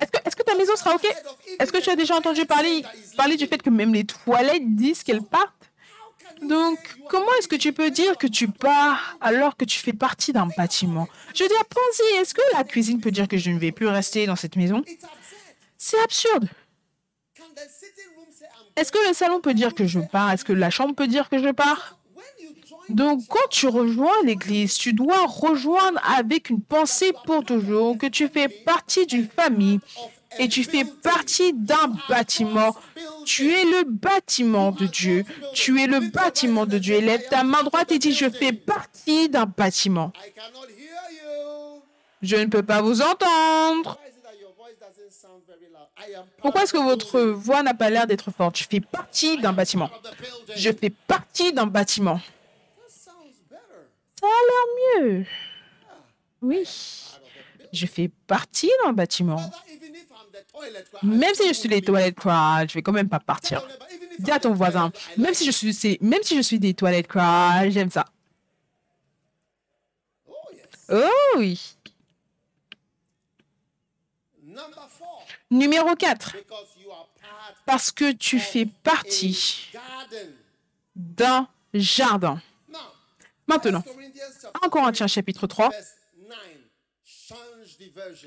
Est-ce 0.00 0.36
que, 0.36 0.42
ta 0.44 0.54
maison 0.54 0.76
sera 0.76 0.94
OK? 0.94 1.04
Est-ce 1.58 1.72
que 1.72 1.78
tu 1.78 1.90
as 1.90 1.96
déjà 1.96 2.14
entendu 2.14 2.46
parler, 2.46 2.84
parler 3.16 3.36
du 3.36 3.48
fait 3.48 3.60
que 3.60 3.70
même 3.70 3.92
les 3.92 4.04
toilettes 4.04 4.76
disent 4.76 5.02
qu'elles 5.02 5.22
partent? 5.22 5.52
donc, 6.42 6.78
comment 7.08 7.32
est-ce 7.38 7.48
que 7.48 7.56
tu 7.56 7.72
peux 7.72 7.90
dire 7.90 8.16
que 8.16 8.26
tu 8.28 8.46
pars 8.48 9.16
alors 9.20 9.56
que 9.56 9.64
tu 9.64 9.80
fais 9.80 9.92
partie 9.92 10.32
d'un 10.32 10.48
bâtiment? 10.56 11.08
Je 11.34 11.42
veux 11.42 11.48
dire, 11.48 11.64
pense-y, 11.64 12.16
est-ce 12.20 12.32
que 12.32 12.42
la 12.52 12.62
cuisine 12.62 13.00
peut 13.00 13.10
dire 13.10 13.26
que 13.26 13.38
je 13.38 13.50
ne 13.50 13.58
vais 13.58 13.72
plus 13.72 13.88
rester 13.88 14.26
dans 14.26 14.36
cette 14.36 14.54
maison? 14.54 14.84
C'est 15.76 16.00
absurde. 16.00 16.48
Est-ce 18.76 18.92
que 18.92 19.08
le 19.08 19.14
salon 19.14 19.40
peut 19.40 19.54
dire 19.54 19.74
que 19.74 19.86
je 19.86 20.00
pars? 20.00 20.32
Est-ce 20.32 20.44
que 20.44 20.52
la 20.52 20.70
chambre 20.70 20.94
peut 20.94 21.06
dire 21.06 21.28
que 21.28 21.38
je 21.38 21.50
pars? 21.50 21.98
Donc, 22.88 23.22
quand 23.28 23.48
tu 23.50 23.66
rejoins 23.66 24.22
l'Église, 24.24 24.74
tu 24.74 24.92
dois 24.92 25.24
rejoindre 25.26 26.00
avec 26.16 26.50
une 26.50 26.60
pensée 26.60 27.12
pour 27.24 27.44
toujours 27.44 27.96
que 27.96 28.06
tu 28.06 28.28
fais 28.28 28.48
partie 28.48 29.06
d'une 29.06 29.26
famille 29.26 29.80
et 30.38 30.48
tu 30.48 30.64
fais 30.64 30.84
partie 30.84 31.52
d'un 31.52 31.92
bâtiment. 32.08 32.76
Tu 33.24 33.52
es 33.52 33.64
le 33.64 33.84
bâtiment 33.84 34.72
de 34.72 34.86
Dieu. 34.86 35.24
Tu 35.54 35.80
es 35.80 35.86
le 35.86 36.00
bâtiment 36.00 36.66
de 36.66 36.78
Dieu. 36.78 37.00
Lève 37.00 37.26
ta 37.30 37.42
main 37.44 37.62
droite 37.62 37.92
et 37.92 37.98
dis, 37.98 38.12
je 38.12 38.28
fais 38.28 38.52
partie 38.52 39.28
d'un 39.28 39.46
bâtiment. 39.46 40.12
Je 42.20 42.36
ne 42.36 42.46
peux 42.46 42.62
pas 42.62 42.82
vous 42.82 43.00
entendre. 43.00 43.98
Pourquoi 46.38 46.62
est-ce 46.62 46.72
que 46.72 46.78
votre 46.78 47.20
voix 47.20 47.62
n'a 47.62 47.74
pas 47.74 47.90
l'air 47.90 48.06
d'être 48.06 48.30
forte? 48.30 48.58
Je 48.58 48.64
fais 48.64 48.80
partie 48.80 49.38
d'un 49.38 49.52
bâtiment. 49.52 49.90
Je 50.56 50.70
fais 50.72 50.90
partie 50.90 51.52
d'un 51.52 51.66
bâtiment. 51.66 52.20
Ça 52.88 54.26
a 54.26 54.28
l'air 54.28 55.02
mieux. 55.02 55.26
Oui. 56.42 56.68
Je 57.72 57.86
fais 57.86 58.10
partie 58.26 58.70
d'un 58.84 58.92
bâtiment. 58.92 59.40
Même 61.02 61.34
si 61.34 61.48
je 61.48 61.52
suis 61.52 61.68
des 61.68 61.82
toilettes 61.82 62.16
crash, 62.16 62.70
je 62.70 62.74
vais 62.74 62.82
quand 62.82 62.92
même 62.92 63.08
pas 63.08 63.20
partir. 63.20 63.66
Dis 64.18 64.30
à 64.30 64.38
ton 64.38 64.52
voisin, 64.52 64.92
même 65.16 65.34
si 65.34 65.44
je 65.44 65.50
suis, 65.50 65.98
même 66.00 66.22
si 66.22 66.36
je 66.36 66.42
suis 66.42 66.58
des 66.58 66.74
toilettes 66.74 67.08
crash, 67.08 67.70
j'aime 67.70 67.90
ça. 67.90 68.04
Oh 70.88 71.08
oui. 71.38 71.76
Numéro 75.54 75.94
4. 75.94 76.36
Parce 77.64 77.92
que 77.92 78.10
tu 78.10 78.40
fais 78.40 78.66
partie 78.66 79.70
d'un 80.96 81.48
jardin. 81.72 82.42
Maintenant, 83.46 83.84
en 84.62 84.68
Corinthiens 84.68 85.06
chapitre 85.06 85.46
3, 85.46 85.70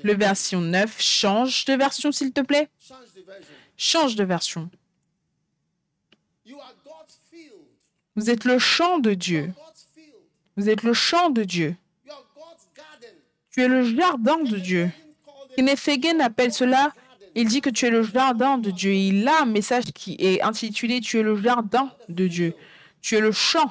le 0.02 0.14
version 0.14 0.62
9, 0.62 1.00
change 1.02 1.66
de 1.66 1.74
version 1.74 2.12
s'il 2.12 2.32
te 2.32 2.40
plaît. 2.40 2.70
Change 3.76 4.16
de 4.16 4.24
version. 4.24 4.70
Vous 8.16 8.30
êtes 8.30 8.44
le 8.46 8.58
champ 8.58 8.98
de 9.00 9.12
Dieu. 9.12 9.52
Vous 10.56 10.70
êtes 10.70 10.82
le 10.82 10.94
champ 10.94 11.28
de 11.28 11.44
Dieu. 11.44 11.76
Tu 13.50 13.62
es 13.62 13.68
le 13.68 13.84
jardin 13.84 14.38
de 14.38 14.56
Dieu. 14.56 14.90
Kenneth 15.56 15.88
Hagin 15.88 16.20
appelle 16.20 16.52
cela, 16.52 16.92
il 17.40 17.46
dit 17.46 17.60
que 17.60 17.70
tu 17.70 17.86
es 17.86 17.90
le 17.90 18.02
jardin 18.02 18.58
de 18.58 18.72
Dieu. 18.72 18.92
Il 18.92 19.28
a 19.28 19.42
un 19.42 19.46
message 19.46 19.84
qui 19.94 20.16
est 20.18 20.42
intitulé 20.42 21.00
Tu 21.00 21.20
es 21.20 21.22
le 21.22 21.40
jardin 21.40 21.92
de 22.08 22.26
Dieu. 22.26 22.54
Tu 23.00 23.16
es 23.16 23.20
le 23.20 23.30
champ. 23.30 23.70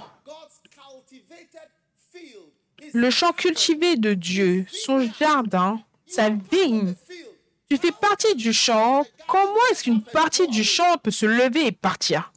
Le 2.94 3.10
champ 3.10 3.34
cultivé 3.34 3.98
de 3.98 4.14
Dieu, 4.14 4.66
son 4.72 5.06
jardin, 5.20 5.82
sa 6.06 6.30
vigne. 6.30 6.96
Tu 7.70 7.76
fais 7.76 7.92
partie 7.92 8.36
du 8.36 8.54
champ. 8.54 9.06
Comment 9.28 9.68
est-ce 9.72 9.84
qu'une 9.84 10.02
partie 10.02 10.48
du 10.48 10.64
champ 10.64 10.98
peut 11.04 11.12
se 11.12 11.26
lever 11.26 11.68
et 11.68 11.72
partir? 11.74 12.32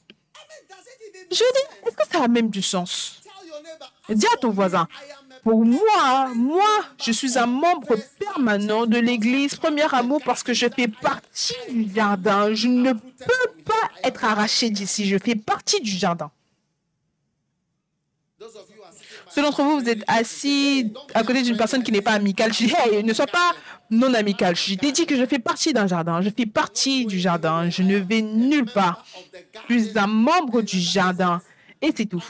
Je 1.30 1.36
dis, 1.36 1.86
est-ce 1.86 1.96
que 1.96 2.08
ça 2.10 2.24
a 2.24 2.28
même 2.28 2.50
du 2.50 2.60
sens? 2.60 3.20
Dis 4.08 4.26
à 4.34 4.36
ton 4.38 4.50
voisin, 4.50 4.88
pour 5.42 5.64
moi, 5.64 6.32
moi, 6.34 6.84
je 7.02 7.12
suis 7.12 7.38
un 7.38 7.46
membre 7.46 7.96
permanent 8.18 8.86
de 8.86 8.98
l'Église 8.98 9.56
Premier 9.56 9.92
Amour 9.94 10.20
parce 10.24 10.42
que 10.42 10.52
je 10.52 10.66
fais 10.74 10.88
partie 10.88 11.54
du 11.70 11.92
jardin. 11.94 12.52
Je 12.52 12.68
ne 12.68 12.92
peux 12.92 13.62
pas 13.64 13.90
être 14.04 14.24
arraché 14.24 14.70
d'ici. 14.70 15.06
Je 15.06 15.16
fais 15.18 15.34
partie 15.34 15.80
du 15.80 15.90
jardin. 15.90 16.30
Ceux 19.30 19.42
d'entre 19.42 19.62
vous, 19.62 19.80
vous 19.80 19.88
êtes 19.88 20.02
assis 20.06 20.92
à 21.14 21.22
côté 21.22 21.42
d'une 21.42 21.56
personne 21.56 21.82
qui 21.82 21.92
n'est 21.92 22.02
pas 22.02 22.12
amicale. 22.12 22.52
Je 22.52 22.66
dis, 22.66 22.74
hey, 22.84 23.04
ne 23.04 23.12
sois 23.12 23.26
pas 23.26 23.52
non 23.90 24.12
amical. 24.14 24.56
Je 24.56 24.74
t'ai 24.74 24.92
dit 24.92 25.06
que 25.06 25.16
je 25.16 25.24
fais 25.24 25.38
partie 25.38 25.72
d'un 25.72 25.86
jardin. 25.86 26.20
Je 26.20 26.30
fais 26.30 26.46
partie 26.46 27.06
du 27.06 27.18
jardin. 27.18 27.70
Je 27.70 27.82
ne 27.82 27.96
vais 27.96 28.22
nulle 28.22 28.66
part. 28.66 29.04
Je 29.68 29.78
suis 29.78 29.98
un 29.98 30.06
membre 30.06 30.62
du 30.62 30.80
jardin. 30.80 31.40
Et 31.82 31.92
c'est 31.96 32.06
tout. 32.06 32.24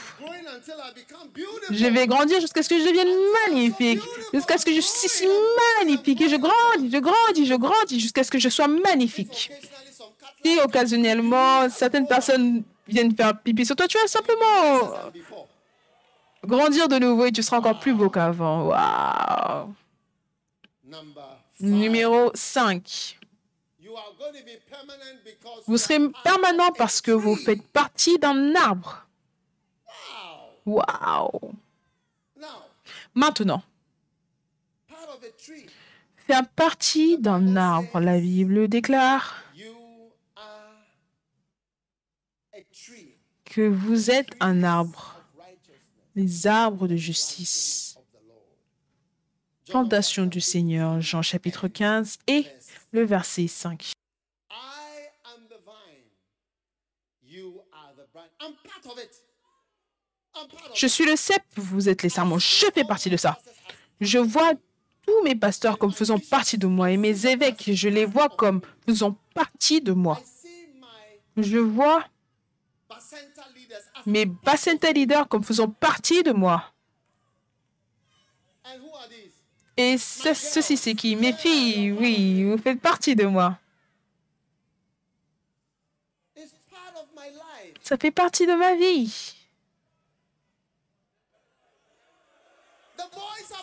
Je 1.71 1.85
vais 1.87 2.07
grandir 2.07 2.39
jusqu'à 2.39 2.63
ce 2.63 2.69
que 2.69 2.79
je 2.79 2.85
devienne 2.85 3.09
magnifique. 3.45 4.01
Jusqu'à 4.33 4.57
ce 4.57 4.65
que 4.65 4.73
je 4.73 4.79
suis 4.79 5.09
si 5.09 5.27
magnifique. 5.79 6.21
Et 6.21 6.29
je 6.29 6.37
grandis, 6.37 6.89
je 6.91 6.97
grandis, 6.97 7.45
je 7.45 7.55
grandis 7.55 7.99
jusqu'à 7.99 8.23
ce 8.23 8.31
que 8.31 8.39
je 8.39 8.49
sois 8.49 8.67
magnifique. 8.67 9.51
Et 10.43 10.57
occasionnellement, 10.61 11.69
certaines 11.69 12.07
personnes 12.07 12.63
viennent 12.87 13.15
faire 13.15 13.39
pipi 13.39 13.65
sur 13.65 13.75
toi, 13.75 13.87
tu 13.87 13.97
vas 13.97 14.07
simplement 14.07 15.11
grandir 16.45 16.87
de 16.87 16.97
nouveau 16.97 17.25
et 17.25 17.31
tu 17.31 17.43
seras 17.43 17.57
encore 17.57 17.79
plus 17.79 17.93
beau 17.93 18.09
qu'avant. 18.09 18.67
Waouh! 18.67 19.73
Numéro 21.59 22.31
5. 22.33 23.19
Vous 25.67 25.77
serez 25.77 25.99
permanent 26.23 26.71
parce 26.71 27.01
que 27.01 27.11
vous 27.11 27.35
faites 27.35 27.65
partie 27.67 28.17
d'un 28.17 28.55
arbre. 28.55 29.05
Waouh! 30.65 31.53
Maintenant, 33.13 33.63
faire 36.17 36.47
partie 36.49 37.17
d'un 37.17 37.55
arbre, 37.55 37.99
la 37.99 38.19
Bible 38.19 38.67
déclare 38.67 39.43
que 43.45 43.67
vous 43.67 44.11
êtes 44.11 44.29
un 44.39 44.63
arbre 44.63 45.21
les 46.15 46.47
arbres 46.47 46.87
de 46.87 46.95
justice. 46.95 47.97
Plantation 49.67 50.25
du 50.25 50.41
Seigneur, 50.41 50.99
Jean 50.99 51.21
chapitre 51.21 51.67
15 51.67 52.19
et 52.27 52.45
le 52.91 53.03
verset 53.03 53.47
5. 53.47 53.93
Je 60.73 60.87
suis 60.87 61.05
le 61.05 61.15
cep, 61.15 61.43
vous 61.55 61.89
êtes 61.89 62.03
les 62.03 62.09
serments, 62.09 62.39
je 62.39 62.65
fais 62.73 62.83
partie 62.83 63.09
de 63.09 63.17
ça. 63.17 63.37
Je 63.99 64.17
vois 64.17 64.53
tous 65.05 65.23
mes 65.23 65.35
pasteurs 65.35 65.77
comme 65.77 65.91
faisant 65.91 66.19
partie 66.19 66.57
de 66.57 66.67
moi 66.67 66.91
et 66.91 66.97
mes 66.97 67.25
évêques, 67.25 67.71
je 67.73 67.89
les 67.89 68.05
vois 68.05 68.29
comme 68.29 68.61
faisant 68.87 69.17
partie 69.33 69.81
de 69.81 69.91
moi. 69.91 70.21
Je 71.37 71.57
vois 71.57 72.05
mes 74.05 74.25
Bacenta 74.25 74.91
leaders 74.91 75.27
comme 75.27 75.43
faisant 75.43 75.69
partie 75.69 76.23
de 76.23 76.31
moi. 76.31 76.63
Et 79.77 79.97
ceci, 79.97 80.77
c'est 80.77 80.95
qui? 80.95 81.15
Mes 81.15 81.33
filles, 81.33 81.91
oui, 81.91 82.43
vous 82.43 82.57
faites 82.57 82.79
partie 82.81 83.15
de 83.15 83.25
moi. 83.25 83.57
Ça 87.81 87.97
fait 87.97 88.11
partie 88.11 88.45
de 88.45 88.53
ma 88.53 88.75
vie. 88.75 89.30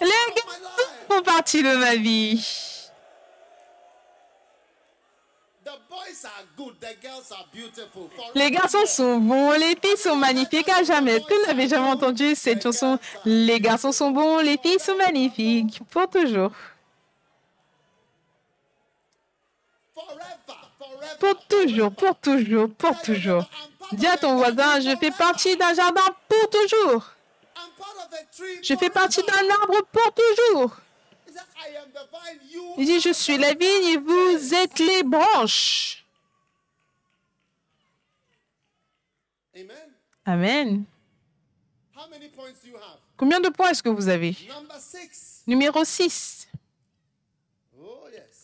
Les 0.00 0.06
gars 0.06 0.42
font 1.08 1.22
partie 1.22 1.62
de 1.62 1.76
ma 1.76 1.96
vie. 1.96 2.78
Les 8.34 8.50
garçons 8.50 8.86
sont 8.86 9.18
bons, 9.18 9.52
les 9.52 9.76
filles 9.76 9.96
sont 9.96 10.16
magnifiques 10.16 10.68
à 10.68 10.82
jamais. 10.82 11.18
Vous 11.18 11.46
n'avez 11.46 11.68
jamais 11.68 11.88
entendu? 11.88 12.34
Cette 12.34 12.62
chanson 12.62 12.98
Les 13.24 13.60
garçons 13.60 13.92
sont 13.92 14.10
bons, 14.10 14.38
les 14.38 14.58
filles 14.58 14.80
sont 14.80 14.96
magnifiques 14.96 15.80
pour 15.90 16.08
toujours. 16.08 16.52
Pour 21.20 21.46
toujours, 21.46 21.92
pour 21.92 22.16
toujours, 22.16 22.70
pour 22.70 23.02
toujours. 23.02 23.44
Dis 23.92 24.06
à 24.06 24.16
ton 24.16 24.36
voisin, 24.36 24.80
je 24.80 24.96
fais 24.96 25.10
partie 25.10 25.56
d'un 25.56 25.74
jardin 25.74 26.02
pour 26.28 26.50
toujours. 26.50 27.17
Je 28.62 28.76
fais 28.76 28.90
partie 28.90 29.22
d'un 29.22 29.50
arbre 29.50 29.82
pour 29.92 30.14
toujours. 30.14 30.76
Il 32.76 32.86
dit, 32.86 33.00
je 33.00 33.12
suis 33.12 33.36
la 33.36 33.54
vigne 33.54 33.84
et 33.84 33.96
vous 33.96 34.54
êtes 34.54 34.78
les 34.78 35.02
branches. 35.02 36.04
Amen. 40.24 40.84
Combien 43.16 43.40
de 43.40 43.48
points 43.48 43.70
est-ce 43.70 43.82
que 43.82 43.88
vous 43.88 44.08
avez? 44.08 44.36
Numéro 45.46 45.84
6. 45.84 46.48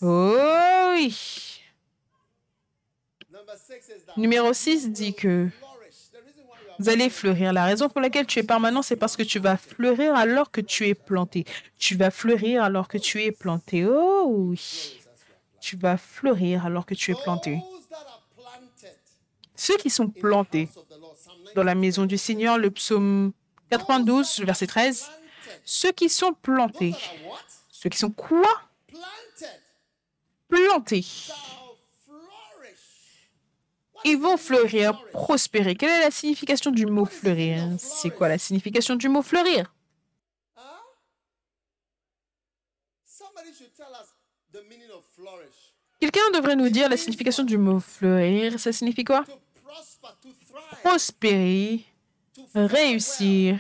Oh 0.03 0.91
oui. 0.93 1.61
Numéro 4.17 4.53
6 4.53 4.91
dit 4.91 5.15
que 5.15 5.49
vous 6.79 6.89
allez 6.89 7.11
fleurir. 7.11 7.53
La 7.53 7.65
raison 7.65 7.89
pour 7.89 8.01
laquelle 8.01 8.27
tu 8.27 8.39
es 8.39 8.43
permanent, 8.43 8.83
c'est 8.83 8.97
parce 8.97 9.17
que 9.17 9.23
tu 9.23 9.39
vas 9.39 9.57
fleurir 9.57 10.15
alors 10.15 10.51
que 10.51 10.61
tu 10.61 10.89
es 10.89 10.95
planté. 10.95 11.45
Tu 11.79 11.95
vas 11.97 12.11
fleurir 12.11 12.63
alors 12.63 12.89
que 12.89 12.99
tu 12.99 13.23
es 13.23 13.33
planté. 13.33 13.87
Oh 13.87 14.25
oui. 14.29 15.01
Tu 15.61 15.77
vas 15.77 15.97
fleurir 15.97 16.67
alors 16.67 16.87
que 16.87 16.95
tu 16.95 17.13
es 17.13 17.15
planté. 17.15 17.59
Ceux 19.57 19.77
qui 19.77 19.91
sont 19.91 20.09
plantés 20.09 20.69
dans 21.55 21.63
la 21.63 21.75
maison 21.75 22.07
du 22.07 22.19
Seigneur, 22.19 22.59
le 22.59 22.71
psaume 22.71 23.33
92, 23.71 24.41
verset 24.41 24.67
13. 24.67 25.11
Ceux 25.65 25.93
qui 25.93 26.09
sont 26.09 26.35
plantés. 26.35 26.95
Ceux 27.71 27.89
qui 27.89 27.99
sont 27.99 28.11
quoi? 28.11 28.49
Plantés 30.49 31.07
ils 34.05 34.19
vont 34.19 34.37
fleurir, 34.37 35.03
prospérer. 35.13 35.75
Quelle 35.75 35.91
est 35.91 36.05
la 36.05 36.11
signification 36.11 36.71
du 36.71 36.87
mot 36.87 37.05
fleurir? 37.05 37.69
C'est 37.79 38.11
quoi 38.11 38.29
la 38.29 38.39
signification 38.39 38.97
du 38.97 39.09
mot 39.09 39.23
fleurir? 39.23 39.73
Quelqu'un 46.01 46.31
devrait 46.35 46.57
nous 46.57 46.69
dire 46.69 46.89
la 46.89 46.97
signification 46.97 47.45
du 47.45 47.57
mot 47.57 47.81
fleurir. 47.81 48.61
Ça 48.61 48.73
signifie 48.73 49.05
quoi? 49.05 49.25
Prospérer, 50.83 51.85
réussir. 52.55 53.59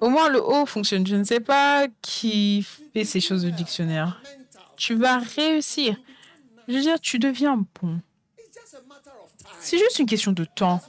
Au 0.00 0.08
moins, 0.08 0.28
le 0.28 0.40
O 0.40 0.66
fonctionne. 0.66 1.06
Je 1.06 1.16
ne 1.16 1.24
sais 1.24 1.40
pas 1.40 1.86
qui 2.02 2.66
fait 2.92 3.04
ces 3.04 3.20
choses 3.20 3.44
au 3.44 3.50
dictionnaire. 3.50 4.22
Tu 4.76 4.94
vas 4.94 5.18
réussir. 5.18 5.96
Je 6.68 6.74
veux 6.74 6.80
dire, 6.80 7.00
tu 7.00 7.18
deviens 7.18 7.64
bon. 7.80 8.00
C'est 9.60 9.78
juste 9.78 9.98
une 9.98 10.06
question 10.06 10.32
de 10.32 10.44
temps. 10.44 10.80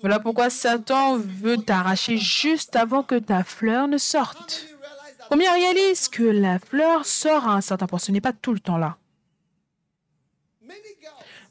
Voilà 0.00 0.20
pourquoi 0.20 0.50
Satan 0.50 1.16
veut 1.16 1.56
t'arracher 1.56 2.18
juste 2.18 2.76
avant 2.76 3.02
que 3.02 3.18
ta 3.18 3.42
fleur 3.44 3.88
ne 3.88 3.98
sorte. 3.98 4.66
Combien 5.28 5.52
réalise 5.52 6.08
que 6.08 6.22
la 6.22 6.58
fleur 6.58 7.06
sort 7.06 7.48
à 7.48 7.54
un 7.54 7.60
certain 7.60 7.86
point 7.86 7.98
Ce 7.98 8.12
n'est 8.12 8.20
pas 8.20 8.32
tout 8.32 8.52
le 8.52 8.60
temps 8.60 8.78
là. 8.78 8.98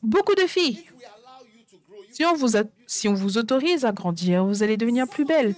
Beaucoup 0.03 0.35
de 0.35 0.45
filles, 0.47 0.83
si 2.11 2.25
on, 2.25 2.33
vous 2.35 2.49
si 2.85 3.07
on 3.07 3.13
vous 3.13 3.37
autorise 3.37 3.85
à 3.85 3.91
grandir, 3.91 4.45
vous 4.45 4.61
allez 4.61 4.77
devenir 4.77 5.07
plus 5.07 5.25
belle. 5.25 5.55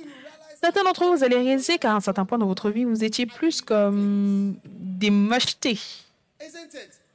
Certains 0.62 0.84
d'entre 0.84 1.04
vous, 1.04 1.18
vous 1.18 1.24
allez 1.24 1.38
réaliser 1.38 1.78
qu'à 1.78 1.94
un 1.94 2.00
certain 2.00 2.26
point 2.26 2.38
dans 2.38 2.48
votre 2.48 2.70
vie, 2.70 2.86
vous 2.86 3.04
étiez 3.04 3.26
plus 3.26 3.62
comme 3.62 4.56
des 4.66 5.10
mochetés. 5.10 5.80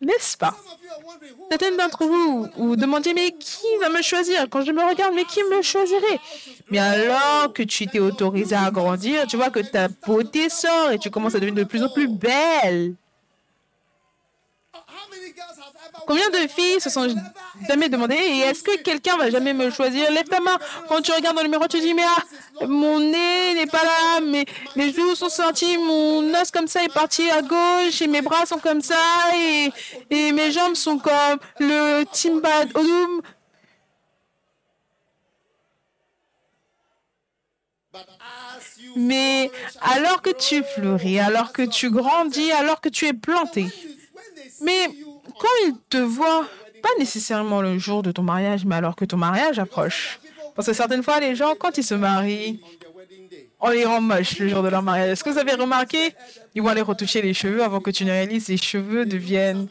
N'est-ce 0.01 0.37
pas? 0.37 0.57
Certains 1.51 1.77
d'entre 1.77 2.07
vous 2.07 2.49
vous 2.57 2.77
demandiez, 2.77 3.13
mais 3.13 3.33
qui 3.33 3.67
va 3.81 3.91
me 3.91 4.01
choisir? 4.03 4.47
Quand 4.49 4.65
je 4.65 4.73
me 4.73 4.83
regarde, 4.83 5.15
mais 5.15 5.25
qui 5.25 5.43
me 5.45 5.61
choisirait? 5.63 6.21
Mais 6.71 6.79
alors 6.79 7.53
que 7.53 7.63
tu 7.63 7.87
t'es 7.87 7.99
autorisé 7.99 8.55
à 8.55 8.71
grandir, 8.71 9.27
tu 9.27 9.37
vois 9.37 9.51
que 9.51 9.61
ta 9.61 9.89
beauté 10.07 10.49
sort 10.49 10.93
et 10.93 10.99
tu 10.99 11.11
commences 11.11 11.35
à 11.35 11.41
devenir 11.41 11.65
de 11.65 11.69
plus 11.69 11.83
en 11.83 11.91
plus 11.91 12.09
belle. 12.09 12.95
Combien 16.07 16.29
de 16.31 16.49
filles 16.49 16.81
se 16.81 16.91
sont 16.91 17.09
jamais 17.69 17.89
demandé 17.89 18.15
est-ce 18.15 18.63
que 18.63 18.77
quelqu'un 18.83 19.17
va 19.17 19.31
jamais 19.31 19.53
me 19.53 19.71
choisir? 19.71 20.11
Lève 20.11 20.29
ta 20.29 20.41
main. 20.41 20.59
Quand 20.89 21.01
tu 21.01 21.13
regardes 21.13 21.37
dans 21.37 21.43
le 21.43 21.49
miroir, 21.49 21.69
tu 21.69 21.81
dis 21.81 21.95
mais 21.95 22.05
ah, 22.07 22.67
mon 22.67 23.01
nez 23.01 23.55
n'est 23.55 23.67
pas 23.67 23.85
là, 23.85 24.21
mes, 24.21 24.45
mes 24.77 24.93
joues 24.93 25.15
sont 25.15 25.29
sorties, 25.29 25.77
mon 25.79 26.35
os 26.35 26.51
comme 26.51 26.69
ça 26.69 26.83
est 26.85 26.93
parti 26.93 27.31
à 27.31 27.43
gauche 27.43 28.03
et 28.03 28.07
mes 28.07 28.23
bras 28.23 28.47
sont 28.47 28.59
comme 28.59 28.81
ça 28.81 28.95
et, 29.35 29.71
et 30.11 30.33
mes 30.33 30.51
jambes 30.51 30.75
sont 30.75 30.99
comme 30.99 31.39
le 31.59 32.05
Timbad 32.05 32.71
Odum. 32.75 33.23
Mais 38.97 39.51
alors 39.81 40.23
que 40.23 40.31
tu 40.31 40.63
fleuris, 40.63 41.19
alors 41.21 41.53
que 41.53 41.63
tu 41.63 41.91
grandis, 41.91 42.51
alors 42.53 42.81
que 42.81 42.89
tu 42.89 43.07
es 43.07 43.13
planté, 43.13 43.67
mais 44.61 44.91
quand 45.41 45.49
ils 45.67 45.75
te 45.89 45.97
voient, 45.97 46.47
pas 46.83 46.91
nécessairement 46.99 47.63
le 47.63 47.79
jour 47.79 48.03
de 48.03 48.13
ton 48.13 48.23
mariage, 48.23 48.67
mais 48.67 48.75
alors 48.75 48.95
que 48.95 49.07
ton 49.07 49.17
mariage 49.17 49.59
approche. 49.59 50.21
Parce 50.55 50.69
que 50.69 50.75
certaines 50.75 51.03
fois, 51.03 51.19
les 51.19 51.35
gens, 51.35 51.55
quand 51.59 51.79
ils 51.79 51.85
se 51.85 51.95
marient, 51.95 52.61
on 53.59 53.71
les 53.71 53.87
rend 53.87 54.03
moches 54.03 54.39
le 54.39 54.49
jour 54.49 54.63
de 54.63 54.69
leur 54.69 54.83
mariage. 54.83 55.11
Est-ce 55.11 55.25
que 55.25 55.31
vous 55.31 55.39
avez 55.39 55.55
remarqué? 55.55 56.15
Ils 56.55 56.63
vont 56.63 56.69
aller 56.69 56.83
retoucher 56.83 57.23
les 57.23 57.33
cheveux 57.33 57.63
avant 57.63 57.81
que 57.81 57.91
tu 57.91 58.05
ne 58.05 58.11
réalises, 58.11 58.49
les 58.49 58.57
cheveux 58.57 59.07
deviennent... 59.07 59.69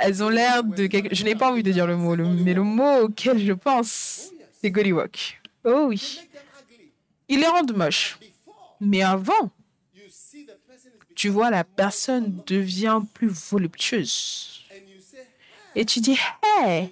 Elles 0.00 0.22
ont 0.22 0.28
l'air 0.28 0.62
de 0.62 0.86
quelque... 0.86 1.12
Je 1.12 1.24
n'ai 1.24 1.34
pas 1.34 1.50
envie 1.50 1.64
de 1.64 1.72
dire 1.72 1.86
le 1.86 1.96
mot, 1.96 2.14
mais 2.16 2.54
le 2.54 2.62
mot 2.62 3.04
auquel 3.04 3.44
je 3.44 3.52
pense, 3.52 4.28
c'est 4.60 4.70
gollywog. 4.70 5.10
Oh 5.64 5.86
oui. 5.88 6.20
Ils 7.28 7.40
les 7.40 7.46
rendent 7.46 7.76
moches. 7.76 8.16
Mais 8.80 9.02
avant, 9.02 9.50
tu 11.16 11.30
vois, 11.30 11.50
la 11.50 11.64
personne 11.64 12.42
devient 12.46 13.00
plus 13.12 13.28
voluptueuse. 13.28 14.57
Et 15.78 15.84
tu 15.84 16.00
dis, 16.00 16.18
hey, 16.42 16.90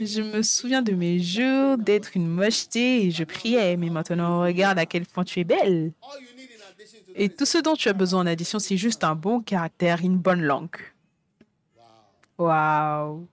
je 0.00 0.22
me 0.22 0.40
souviens 0.40 0.80
de 0.80 0.92
mes 0.92 1.20
jours 1.20 1.76
d'être 1.76 2.16
une 2.16 2.26
mocheté 2.26 3.04
et 3.04 3.10
je 3.10 3.24
priais, 3.24 3.76
mais 3.76 3.90
maintenant 3.90 4.40
regarde 4.40 4.78
à 4.78 4.86
quel 4.86 5.04
point 5.04 5.22
tu 5.22 5.40
es 5.40 5.44
belle. 5.44 5.92
Et 7.14 7.28
tout 7.28 7.44
ce 7.44 7.58
dont 7.58 7.74
tu 7.74 7.90
as 7.90 7.92
besoin 7.92 8.22
en 8.22 8.26
addition, 8.26 8.58
c'est 8.58 8.78
juste 8.78 9.04
un 9.04 9.14
bon 9.14 9.42
caractère, 9.42 10.00
une 10.02 10.16
bonne 10.16 10.40
langue. 10.40 10.80
Wow. 12.38 13.28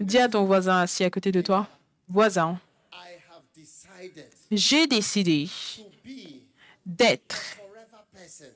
Dis 0.00 0.18
à 0.18 0.28
ton 0.28 0.44
voisin 0.44 0.80
assis 0.80 1.02
à 1.02 1.08
côté 1.08 1.32
de 1.32 1.40
toi, 1.40 1.66
voisin, 2.06 2.60
j'ai 4.50 4.86
décidé 4.86 5.48
d'être 6.84 7.56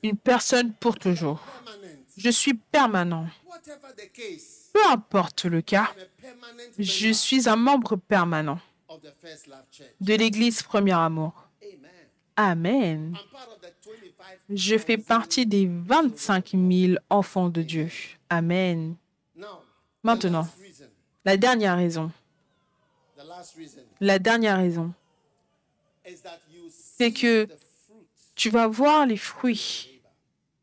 une 0.03 0.15
personne 0.15 0.73
pour 0.73 0.99
toujours. 0.99 1.43
Je 2.17 2.29
suis 2.29 2.53
permanent. 2.53 3.25
Peu 4.73 4.85
importe 4.89 5.45
le 5.45 5.61
cas, 5.61 5.89
je 6.77 7.11
suis 7.11 7.47
un 7.49 7.55
membre 7.55 7.95
permanent 7.95 8.59
de 10.01 10.13
l'Église 10.13 10.63
Premier 10.63 10.93
Amour. 10.93 11.49
Amen. 12.35 13.17
Je 14.49 14.77
fais 14.77 14.97
partie 14.97 15.45
des 15.45 15.67
25 15.67 16.51
000 16.51 16.93
enfants 17.09 17.49
de 17.49 17.61
Dieu. 17.61 17.89
Amen. 18.29 18.95
Maintenant, 20.03 20.47
la 21.25 21.37
dernière 21.37 21.75
raison. 21.75 22.11
La 23.99 24.19
dernière 24.19 24.57
raison, 24.57 24.93
c'est 26.71 27.11
que 27.11 27.47
tu 28.35 28.49
vas 28.49 28.67
voir 28.67 29.05
les 29.05 29.17
fruits 29.17 30.01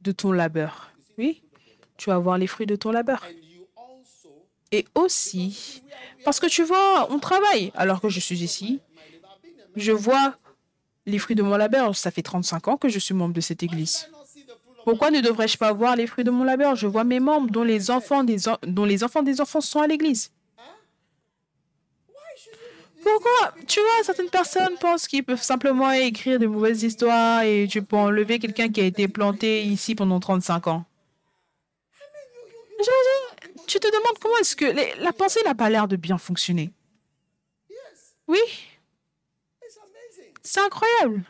de 0.01 0.13
ton 0.13 0.33
labeur. 0.33 0.91
Oui, 1.19 1.43
tu 1.97 2.11
vas 2.11 2.19
voir 2.19 2.39
les 2.39 2.47
fruits 2.47 2.67
de 2.67 2.77
ton 2.77 2.93
labeur. 2.93 3.25
Et 4.73 4.85
aussi, 4.95 5.83
parce 6.25 6.41
que 6.41 6.47
tu 6.47 6.65
vois, 6.65 7.11
on 7.11 7.19
travaille 7.19 7.73
alors 7.75 8.01
que 8.01 8.09
je 8.09 8.21
suis 8.21 8.43
ici. 8.43 8.81
Je 9.77 9.93
vois 9.93 10.35
les 11.07 11.19
fruits 11.19 11.37
de 11.37 11.43
mon 11.43 11.57
labeur. 11.57 11.95
Ça 11.97 12.11
fait 12.11 12.23
35 12.23 12.69
ans 12.69 12.77
que 12.77 12.89
je 12.89 12.99
suis 12.99 13.15
membre 13.15 13.35
de 13.35 13.41
cette 13.41 13.63
église. 13.63 14.11
Pourquoi 14.85 15.11
ne 15.11 15.21
devrais-je 15.21 15.59
pas 15.59 15.73
voir 15.73 15.97
les 15.97 16.07
fruits 16.07 16.25
de 16.25 16.31
mon 16.31 16.45
labeur? 16.45 16.77
Je 16.77 16.87
vois 16.87 17.05
mes 17.05 17.21
membres 17.21 17.51
dont 17.51 17.65
les 17.65 17.91
enfants 17.91 18.25
des, 18.25 18.37
dont 18.67 18.85
les 18.85 19.03
enfants, 19.03 19.23
des 19.23 19.41
enfants 19.41 19.61
sont 19.61 19.81
à 19.81 19.87
l'église. 19.87 20.31
Pourquoi? 23.03 23.55
Tu 23.69 23.79
vois, 23.81 24.05
certaines 24.05 24.31
personnes 24.31 24.77
pensent 24.81 25.07
qu'ils 25.07 25.23
peuvent 25.23 25.43
simplement 25.43 25.93
écrire 25.93 26.41
de 26.41 26.47
mauvaises 26.47 26.83
histoires 26.83 27.43
et 27.43 27.69
tu 27.71 27.83
peux 27.83 27.97
enlever 27.97 28.41
quelqu'un 28.41 28.69
qui 28.69 28.81
a 28.81 28.85
été 28.85 29.07
planté 29.07 29.63
ici 29.63 29.95
pendant 29.95 30.19
35 30.19 30.67
ans 30.67 30.85
tu 33.67 33.81
te 33.81 33.87
demandes 33.89 34.19
comment 34.21 34.37
est-ce 34.39 34.57
que 34.57 35.03
la 35.03 35.13
pensée 35.13 35.41
n'a 35.45 35.55
pas 35.55 35.71
l'air 35.71 35.89
de 35.89 35.97
bien 35.97 36.19
fonctionner. 36.19 36.71
Oui. 38.29 38.41
C'est 40.43 40.61
incroyable. 40.61 41.25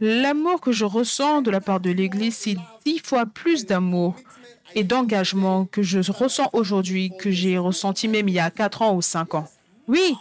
L'amour 0.00 0.60
que 0.60 0.72
je 0.72 0.84
ressens 0.84 1.42
de 1.42 1.50
la 1.50 1.60
part 1.60 1.80
de 1.80 1.90
l'Église, 1.90 2.36
c'est 2.36 2.56
dix 2.84 3.00
fois 3.00 3.26
plus 3.26 3.66
d'amour 3.66 4.16
et 4.74 4.84
d'engagement 4.84 5.66
que 5.66 5.82
je 5.82 5.98
ressens 6.10 6.48
aujourd'hui, 6.52 7.12
que 7.18 7.30
j'ai 7.30 7.58
ressenti 7.58 8.08
même 8.08 8.28
il 8.28 8.34
y 8.34 8.40
a 8.40 8.50
quatre 8.50 8.82
ans 8.82 8.94
ou 8.94 9.02
cinq 9.02 9.34
ans. 9.34 9.48
Oui. 9.88 10.14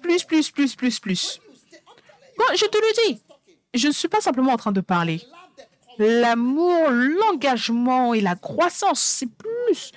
Plus, 0.00 0.24
plus, 0.24 0.50
plus, 0.50 0.76
plus, 0.76 1.00
plus. 1.00 1.40
je 2.54 2.66
te 2.66 2.76
le 2.76 3.08
dis, 3.08 3.22
je 3.74 3.88
ne 3.88 3.92
suis 3.92 4.08
pas 4.08 4.20
simplement 4.20 4.52
en 4.52 4.56
train 4.56 4.72
de 4.72 4.80
parler 4.80 5.22
l'amour, 5.98 6.90
l'engagement 6.90 8.14
et 8.14 8.20
la 8.20 8.34
croissance, 8.34 9.00
c'est 9.00 9.30
plus. 9.30 9.92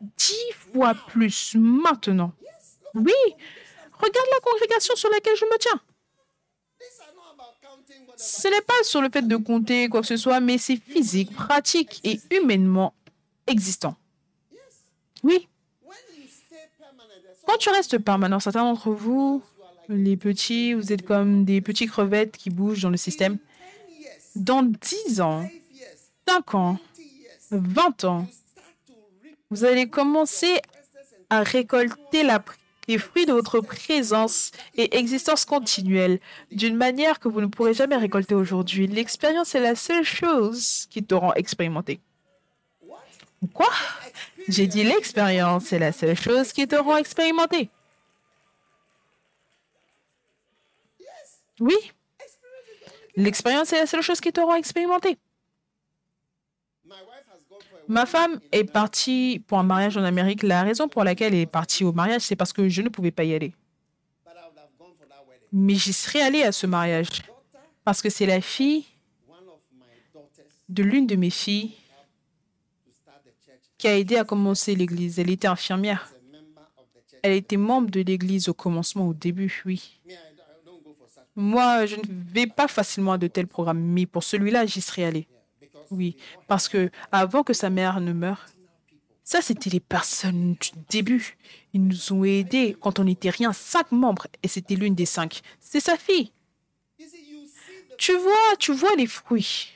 Dix 0.00 0.52
fois 0.72 0.94
plus 0.94 1.54
maintenant. 1.54 2.32
Oui, 2.94 3.12
regarde 3.92 4.26
la 4.32 4.40
congrégation 4.40 4.94
sur 4.96 5.10
laquelle 5.10 5.36
je 5.36 5.44
me 5.44 5.58
tiens. 5.58 5.80
Ce 8.16 8.48
n'est 8.48 8.60
pas 8.60 8.82
sur 8.82 9.00
le 9.00 9.08
fait 9.10 9.22
de 9.22 9.36
compter 9.36 9.88
quoi 9.88 10.00
que 10.00 10.06
ce 10.06 10.16
soit, 10.16 10.40
mais 10.40 10.58
c'est 10.58 10.76
physique, 10.76 11.34
pratique 11.34 12.00
et 12.04 12.20
humainement 12.30 12.94
existant. 13.46 13.96
Oui. 15.22 15.48
Quand 17.46 17.56
tu 17.58 17.70
restes 17.70 17.98
permanent, 17.98 18.38
certains 18.38 18.62
d'entre 18.62 18.90
vous, 18.90 19.42
les 19.88 20.16
petits, 20.16 20.74
vous 20.74 20.92
êtes 20.92 21.04
comme 21.04 21.44
des 21.44 21.60
petits 21.60 21.86
crevettes 21.86 22.36
qui 22.36 22.50
bougent 22.50 22.82
dans 22.82 22.90
le 22.90 22.96
système 22.96 23.38
dans 24.36 24.62
10 24.62 25.20
ans, 25.20 25.48
5 26.28 26.54
ans, 26.54 26.78
20 27.50 28.04
ans, 28.04 28.26
vous 29.50 29.64
allez 29.64 29.88
commencer 29.88 30.60
à 31.28 31.42
récolter 31.42 32.26
les 32.88 32.98
fruits 32.98 33.26
de 33.26 33.32
votre 33.32 33.60
présence 33.60 34.50
et 34.76 34.96
existence 34.96 35.44
continuelle 35.44 36.20
d'une 36.50 36.76
manière 36.76 37.20
que 37.20 37.28
vous 37.28 37.40
ne 37.40 37.46
pourrez 37.46 37.74
jamais 37.74 37.96
récolter 37.96 38.34
aujourd'hui. 38.34 38.86
L'expérience 38.86 39.54
est 39.54 39.60
la 39.60 39.74
seule 39.74 40.04
chose 40.04 40.86
qui 40.90 41.02
t'aura 41.02 41.34
expérimenté. 41.36 42.00
Quoi? 43.52 43.70
J'ai 44.48 44.66
dit 44.66 44.84
l'expérience 44.84 45.72
est 45.72 45.78
la 45.78 45.92
seule 45.92 46.18
chose 46.18 46.52
qui 46.52 46.66
t'aura 46.66 47.00
expérimenté. 47.00 47.70
Oui. 51.60 51.76
L'expérience 53.16 53.72
est 53.72 53.78
la 53.78 53.86
seule 53.86 54.02
chose 54.02 54.20
qui 54.20 54.32
t'aura 54.32 54.58
expérimenté. 54.58 55.18
Ma 57.88 58.06
femme 58.06 58.40
est 58.52 58.64
partie 58.64 59.42
pour 59.46 59.58
un 59.58 59.62
mariage 59.62 59.96
en 59.96 60.04
Amérique. 60.04 60.42
La 60.42 60.62
raison 60.62 60.88
pour 60.88 61.04
laquelle 61.04 61.34
elle 61.34 61.40
est 61.40 61.46
partie 61.46 61.84
au 61.84 61.92
mariage, 61.92 62.22
c'est 62.22 62.36
parce 62.36 62.52
que 62.52 62.68
je 62.68 62.82
ne 62.82 62.88
pouvais 62.88 63.10
pas 63.10 63.24
y 63.24 63.34
aller. 63.34 63.54
Mais 65.52 65.74
j'y 65.74 65.92
serais 65.92 66.22
allée 66.22 66.42
à 66.42 66.52
ce 66.52 66.66
mariage 66.66 67.22
parce 67.84 68.00
que 68.00 68.08
c'est 68.08 68.26
la 68.26 68.40
fille 68.40 68.86
de 70.68 70.82
l'une 70.82 71.06
de 71.06 71.16
mes 71.16 71.30
filles 71.30 71.72
qui 73.76 73.88
a 73.88 73.98
aidé 73.98 74.16
à 74.16 74.24
commencer 74.24 74.74
l'église. 74.74 75.18
Elle 75.18 75.30
était 75.30 75.48
infirmière. 75.48 76.10
Elle 77.22 77.32
était 77.32 77.56
membre 77.56 77.90
de 77.90 78.00
l'église 78.00 78.48
au 78.48 78.54
commencement, 78.54 79.08
au 79.08 79.14
début, 79.14 79.62
oui. 79.66 80.00
Moi, 81.34 81.86
je 81.86 81.96
ne 81.96 82.02
vais 82.06 82.46
pas 82.46 82.68
facilement 82.68 83.12
à 83.12 83.18
de 83.18 83.26
tels 83.26 83.46
programmes, 83.46 83.80
mais 83.80 84.06
pour 84.06 84.22
celui-là, 84.22 84.66
j'y 84.66 84.80
serais 84.80 85.04
allée. 85.04 85.28
Oui, 85.90 86.16
parce 86.46 86.68
que 86.68 86.90
avant 87.10 87.42
que 87.42 87.52
sa 87.52 87.70
mère 87.70 88.00
ne 88.00 88.12
meure, 88.12 88.46
ça, 89.24 89.40
c'était 89.40 89.70
les 89.70 89.80
personnes 89.80 90.56
du 90.60 90.70
début. 90.88 91.36
Ils 91.72 91.86
nous 91.86 92.12
ont 92.12 92.24
aidés 92.24 92.76
quand 92.80 92.98
on 92.98 93.04
n'était 93.04 93.30
rien, 93.30 93.52
cinq 93.52 93.92
membres, 93.92 94.26
et 94.42 94.48
c'était 94.48 94.74
l'une 94.74 94.94
des 94.94 95.06
cinq. 95.06 95.40
C'est 95.60 95.80
sa 95.80 95.96
fille. 95.96 96.32
Tu 97.98 98.16
vois, 98.16 98.56
tu 98.58 98.72
vois 98.72 98.94
les 98.96 99.06
fruits. 99.06 99.68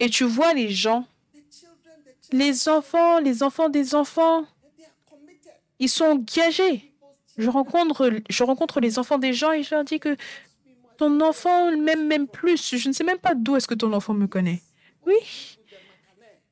Et 0.00 0.10
tu 0.10 0.24
vois 0.24 0.54
les 0.54 0.70
gens, 0.70 1.06
les 2.32 2.68
enfants, 2.68 3.20
les 3.20 3.42
enfants 3.42 3.68
des 3.68 3.94
enfants, 3.94 4.44
ils 5.78 5.88
sont 5.88 6.04
engagés. 6.04 6.87
Je 7.38 7.48
rencontre, 7.48 8.10
je 8.28 8.44
rencontre 8.44 8.80
les 8.80 8.98
enfants 8.98 9.18
des 9.18 9.32
gens 9.32 9.52
et 9.52 9.62
je 9.62 9.74
leur 9.74 9.84
dis 9.84 10.00
que 10.00 10.16
ton 10.96 11.20
enfant 11.20 11.70
m'aime 11.76 12.06
même 12.06 12.26
plus. 12.26 12.76
Je 12.76 12.88
ne 12.88 12.92
sais 12.92 13.04
même 13.04 13.18
pas 13.18 13.34
d'où 13.34 13.56
est-ce 13.56 13.68
que 13.68 13.74
ton 13.74 13.92
enfant 13.92 14.12
me 14.12 14.26
connaît. 14.26 14.60
Oui, 15.06 15.14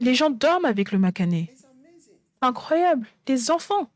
les 0.00 0.14
gens 0.14 0.30
dorment 0.30 0.64
avec 0.64 0.92
le 0.92 0.98
macané. 0.98 1.52
Incroyable. 2.40 3.06
Des 3.26 3.50
enfants. 3.50 3.90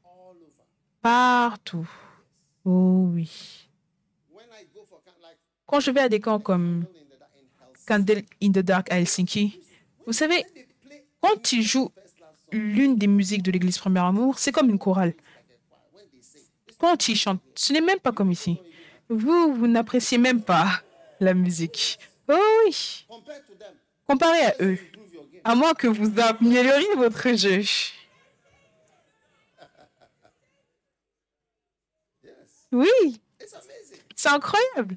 Partout. 1.00 1.88
Oh 2.64 3.08
oui. 3.12 3.68
Quand 5.66 5.80
je 5.80 5.90
vais 5.92 6.00
à 6.00 6.08
des 6.08 6.18
camps 6.18 6.40
comme 6.40 6.84
Candle 7.86 8.22
in 8.42 8.50
the 8.50 8.58
Dark 8.58 8.90
à 8.90 8.98
Helsinki, 8.98 9.60
vous 10.06 10.12
savez, 10.12 10.44
quand 11.20 11.52
ils 11.52 11.62
jouent 11.62 11.92
l'une 12.50 12.96
des 12.96 13.06
musiques 13.06 13.42
de 13.42 13.52
l'église 13.52 13.78
Premier 13.78 14.00
Amour, 14.00 14.38
c'est 14.38 14.50
comme 14.50 14.68
une 14.68 14.78
chorale. 14.78 15.14
Quand 16.80 17.08
ils 17.08 17.16
chantent, 17.16 17.42
ce 17.54 17.74
n'est 17.74 17.82
même 17.82 18.00
pas 18.00 18.10
comme 18.10 18.32
ici. 18.32 18.58
Vous, 19.08 19.54
vous 19.54 19.66
n'appréciez 19.66 20.16
même 20.18 20.42
pas 20.42 20.82
la 21.20 21.34
musique. 21.34 21.98
Oh 22.26 22.38
oui. 22.64 23.06
Comparé 24.06 24.40
à 24.46 24.54
eux, 24.60 24.78
à 25.44 25.54
moins 25.54 25.74
que 25.74 25.86
vous 25.86 26.18
amélioriez 26.18 26.94
votre 26.96 27.36
jeu. 27.36 27.62
Oui, 32.72 33.20
c'est 34.16 34.28
incroyable. 34.28 34.96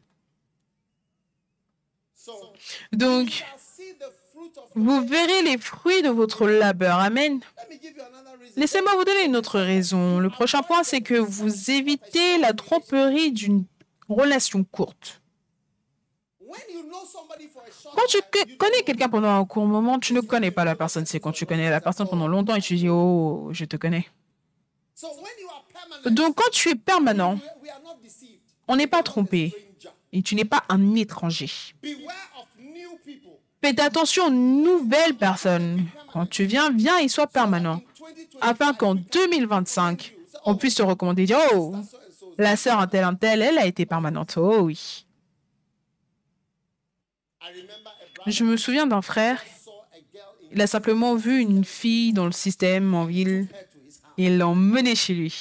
Donc, 2.92 3.44
vous 4.76 5.06
verrez 5.06 5.42
les 5.44 5.58
fruits 5.58 6.02
de 6.02 6.10
votre 6.10 6.48
labeur. 6.48 7.00
Amen. 7.00 7.40
Laissez-moi 8.56 8.94
vous 8.96 9.04
donner 9.04 9.26
une 9.26 9.36
autre 9.36 9.60
raison. 9.60 10.20
Le 10.20 10.30
prochain 10.30 10.62
point, 10.62 10.84
c'est 10.84 11.02
que 11.02 11.16
vous 11.16 11.72
évitez 11.72 12.38
la 12.38 12.54
tromperie 12.54 13.32
d'une 13.32 13.66
relation 14.10 14.64
courte. 14.64 15.22
Quand 17.96 18.06
tu 18.08 18.20
connais 18.58 18.84
quelqu'un 18.84 19.10
pendant 19.10 19.40
un 19.40 19.46
court 19.46 19.66
moment, 19.66 20.00
tu 20.00 20.14
ne 20.14 20.22
connais 20.22 20.52
pas 20.52 20.66
la 20.66 20.76
personne. 20.76 21.06
C'est 21.06 21.20
quand 21.20 21.32
tu 21.32 21.46
connais 21.46 21.70
la 21.70 21.82
personne 21.82 22.08
pendant 22.08 22.28
longtemps 22.28 22.56
et 22.56 22.62
tu 22.62 22.76
dis, 22.76 22.90
oh, 22.90 23.50
je 23.52 23.66
te 23.66 23.78
connais. 23.78 24.08
Donc 26.06 26.36
quand 26.36 26.50
tu 26.52 26.70
es 26.70 26.76
permanent, 26.76 27.40
on 28.68 28.76
n'est 28.76 28.88
pas 28.88 29.04
trompé 29.04 29.54
et 30.12 30.22
tu 30.22 30.36
n'es 30.36 30.46
pas 30.46 30.64
un 30.70 30.96
étranger. 30.96 31.50
Faites 33.64 33.80
attention 33.80 34.26
aux 34.26 34.30
nouvelles 34.30 35.16
personnes. 35.16 35.86
Quand 36.11 36.26
tu 36.26 36.43
viens, 36.43 36.70
viens 36.70 36.97
et 36.97 37.07
sois 37.07 37.28
permanent. 37.28 37.82
Afin 38.41 38.74
qu'en 38.74 38.93
2025, 38.93 40.14
on 40.43 40.55
puisse 40.55 40.76
te 40.76 40.82
recommander, 40.82 41.26
oh, 41.55 41.74
la 42.38 42.57
sœur 42.57 42.80
un 42.80 42.88
tel, 42.88 43.07
tel, 43.22 43.41
elle 43.41 43.57
a 43.57 43.66
été 43.66 43.86
permanente. 43.86 44.34
Oh 44.36 44.64
oui. 44.64 45.05
Je 48.28 48.43
me 48.43 48.57
souviens 48.57 48.86
d'un 48.86 49.01
frère, 49.01 49.41
il 50.51 50.61
a 50.61 50.68
simplement 50.68 51.16
vu 51.16 51.39
une 51.39 51.64
fille 51.64 52.11
dans 52.11 52.26
le 52.26 52.34
système 52.34 52.93
en 52.93 53.05
ville 53.05 53.47
et 54.18 54.26
il 54.26 54.39
l'a 54.39 54.47
emmenée 54.49 54.95
chez 54.95 55.14
lui. 55.14 55.34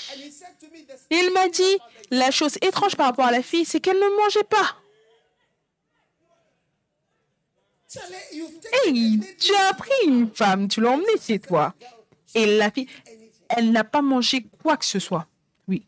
Il 1.11 1.33
m'a 1.35 1.49
dit, 1.49 1.79
la 2.13 2.31
chose 2.31 2.57
étrange 2.63 2.95
par 2.95 3.07
rapport 3.07 3.27
à 3.27 3.33
la 3.33 3.43
fille, 3.43 3.65
c'est 3.65 3.81
qu'elle 3.81 3.99
ne 3.99 4.23
mangeait 4.23 4.45
pas. 4.45 4.77
Hey, 8.73 9.21
tu 9.39 9.55
as 9.55 9.75
pris 9.75 9.91
une 10.07 10.31
femme, 10.31 10.69
tu 10.69 10.81
l'as 10.81 10.91
emmenée 10.91 11.19
chez 11.21 11.39
toi. 11.39 11.75
Et 12.35 12.47
la 12.47 12.71
fille, 12.71 12.89
elle 13.49 13.73
n'a 13.73 13.85
pas 13.85 14.03
mangé 14.03 14.47
quoi 14.63 14.77
que 14.77 14.85
ce 14.85 14.99
soit. 14.99 15.27
Oui. 15.69 15.87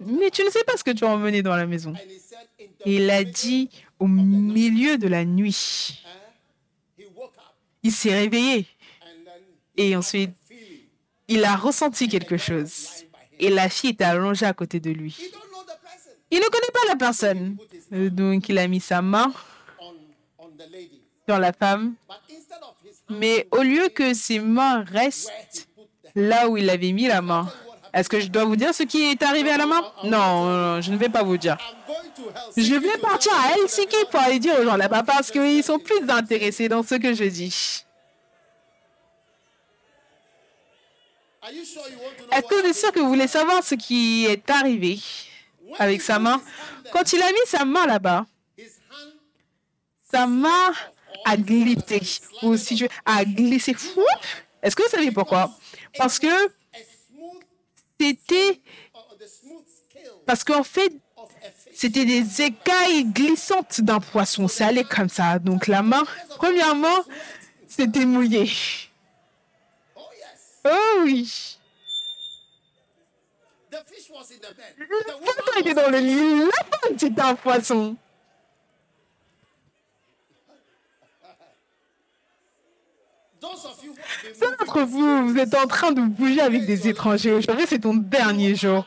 Mais 0.00 0.30
tu 0.30 0.44
ne 0.44 0.50
sais 0.50 0.64
pas 0.64 0.76
ce 0.76 0.84
que 0.84 0.90
tu 0.90 1.04
as 1.04 1.08
emmené 1.08 1.42
dans 1.42 1.56
la 1.56 1.66
maison. 1.66 1.92
Il 2.86 3.10
a 3.10 3.24
dit 3.24 3.70
au 3.98 4.06
milieu 4.06 4.98
de 4.98 5.08
la 5.08 5.24
nuit. 5.24 6.02
Il 7.82 7.92
s'est 7.92 8.14
réveillé. 8.14 8.66
Et 9.76 9.96
ensuite, 9.96 10.30
il 11.28 11.44
a 11.44 11.56
ressenti 11.56 12.08
quelque 12.08 12.36
chose. 12.36 12.88
Et 13.38 13.50
la 13.50 13.68
fille 13.68 13.90
était 13.90 14.04
allongée 14.04 14.46
à 14.46 14.52
côté 14.52 14.78
de 14.78 14.90
lui. 14.90 15.16
Il 16.32 16.38
ne 16.38 16.44
connaît 16.44 16.72
pas 16.72 16.88
la 16.88 16.96
personne. 16.96 17.58
Donc, 17.90 18.48
il 18.48 18.58
a 18.58 18.66
mis 18.66 18.80
sa 18.80 19.02
main 19.02 19.30
sur 21.28 21.38
la 21.38 21.52
femme. 21.52 21.94
Mais 23.10 23.46
au 23.50 23.62
lieu 23.62 23.88
que 23.90 24.14
ses 24.14 24.38
mains 24.38 24.82
restent 24.82 25.68
là 26.14 26.48
où 26.48 26.56
il 26.56 26.70
avait 26.70 26.92
mis 26.92 27.06
la 27.06 27.20
main, 27.20 27.52
est-ce 27.92 28.08
que 28.08 28.18
je 28.18 28.28
dois 28.28 28.44
vous 28.46 28.56
dire 28.56 28.74
ce 28.74 28.84
qui 28.84 29.10
est 29.10 29.22
arrivé 29.22 29.50
à 29.50 29.58
la 29.58 29.66
main? 29.66 29.82
Non, 30.04 30.80
je 30.80 30.90
ne 30.90 30.96
vais 30.96 31.10
pas 31.10 31.22
vous 31.22 31.36
dire. 31.36 31.58
Je 32.56 32.74
vais 32.76 32.96
partir 32.96 33.32
à 33.34 33.58
Helsinki 33.58 33.96
pour 34.10 34.20
aller 34.20 34.38
dire 34.38 34.58
aux 34.58 34.64
gens 34.64 34.76
là-bas 34.76 35.02
parce 35.02 35.30
qu'ils 35.30 35.62
sont 35.62 35.78
plus 35.78 36.08
intéressés 36.08 36.66
dans 36.66 36.82
ce 36.82 36.94
que 36.94 37.12
je 37.12 37.24
dis. 37.24 37.84
Est-ce 42.32 42.46
que 42.46 42.62
vous 42.62 42.68
êtes 42.68 42.76
sûr 42.76 42.90
que 42.90 43.00
vous 43.00 43.08
voulez 43.08 43.28
savoir 43.28 43.62
ce 43.62 43.74
qui 43.74 44.24
est 44.24 44.48
arrivé? 44.48 44.98
Avec 45.78 46.02
sa 46.02 46.18
main 46.18 46.40
Quand 46.92 47.12
il 47.12 47.22
a 47.22 47.30
mis 47.30 47.46
sa 47.46 47.64
main 47.64 47.86
là-bas, 47.86 48.26
sa 50.10 50.26
main 50.26 50.72
a 51.24 51.36
glissé. 51.36 52.00
Ou 52.42 52.56
si 52.56 52.76
je 52.76 52.86
a 53.04 53.24
glissé. 53.24 53.74
Est-ce 54.62 54.76
que 54.76 54.82
vous 54.82 54.88
savez 54.90 55.10
pourquoi? 55.10 55.50
Parce 55.96 56.18
que 56.18 56.28
c'était 57.98 58.60
parce 60.26 60.44
qu'en 60.44 60.62
fait, 60.62 60.92
c'était 61.72 62.04
des 62.04 62.42
écailles 62.42 63.04
glissantes 63.04 63.80
d'un 63.80 64.00
poisson. 64.00 64.48
Ça 64.48 64.66
allait 64.66 64.84
comme 64.84 65.08
ça. 65.08 65.38
Donc 65.38 65.66
la 65.66 65.82
main, 65.82 66.02
premièrement, 66.36 67.04
c'était 67.66 68.04
mouillé. 68.04 68.50
Oh 70.64 71.02
oui. 71.04 71.51
Le 74.76 74.86
poisson 74.86 75.60
était 75.60 75.74
dans 75.74 75.90
le 75.90 75.98
lit. 75.98 76.40
La 76.40 76.98
c'était 76.98 77.20
un 77.20 77.34
poisson. 77.34 77.96
Certains 84.34 84.56
d'entre 84.64 84.82
vous, 84.82 85.28
vous 85.28 85.38
êtes 85.38 85.54
en 85.54 85.66
train 85.66 85.92
de 85.92 86.02
bouger 86.02 86.40
avec 86.40 86.64
des 86.66 86.88
étrangers. 86.88 87.32
Aujourd'hui, 87.32 87.66
c'est 87.68 87.80
ton 87.80 87.94
dernier 87.94 88.54
jour. 88.54 88.86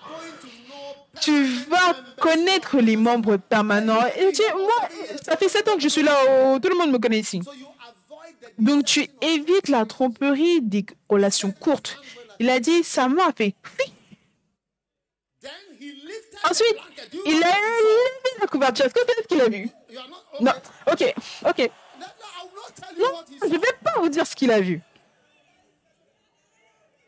Tu 1.21 1.45
vas 1.69 1.95
connaître 2.19 2.78
les 2.78 2.95
membres 2.95 3.38
permanents. 3.38 4.05
Et 4.17 4.32
tu, 4.32 4.43
moi, 4.53 4.89
ça 5.23 5.36
fait 5.38 5.49
sept 5.49 5.67
ans 5.67 5.76
que 5.76 5.82
je 5.82 5.89
suis 5.89 6.03
là. 6.03 6.15
Oh, 6.30 6.59
tout 6.61 6.69
le 6.69 6.78
monde 6.78 6.91
me 6.91 6.99
connaît 6.99 7.19
ici. 7.19 7.41
Donc, 8.57 8.86
tu 8.86 9.07
évites 9.21 9.69
la 9.69 9.86
tromperie 9.86 10.61
des 10.61 10.86
relations 11.09 11.51
courtes. 11.51 11.97
Il 12.39 12.49
a 12.49 12.59
dit, 12.59 12.84
sa 12.84 13.07
main 13.07 13.30
a 13.30 13.34
fait. 13.34 13.55
Ensuite, 16.49 16.77
il 17.25 17.43
a 17.43 17.47
levé 17.47 18.39
la 18.41 18.47
couverture. 18.47 18.86
Est-ce 18.86 18.93
que 18.93 18.99
c'est 19.07 19.23
ce 19.23 19.27
qu'il 19.27 19.41
a 19.41 19.49
vu? 19.49 19.69
Non. 20.39 20.53
Ok, 20.91 21.13
ok. 21.47 21.71
Non, 22.97 23.23
je 23.41 23.47
ne 23.47 23.57
vais 23.57 23.73
pas 23.83 23.99
vous 23.99 24.09
dire 24.09 24.27
ce 24.27 24.36
qu'il 24.36 24.51
a 24.51 24.59
vu. 24.59 24.81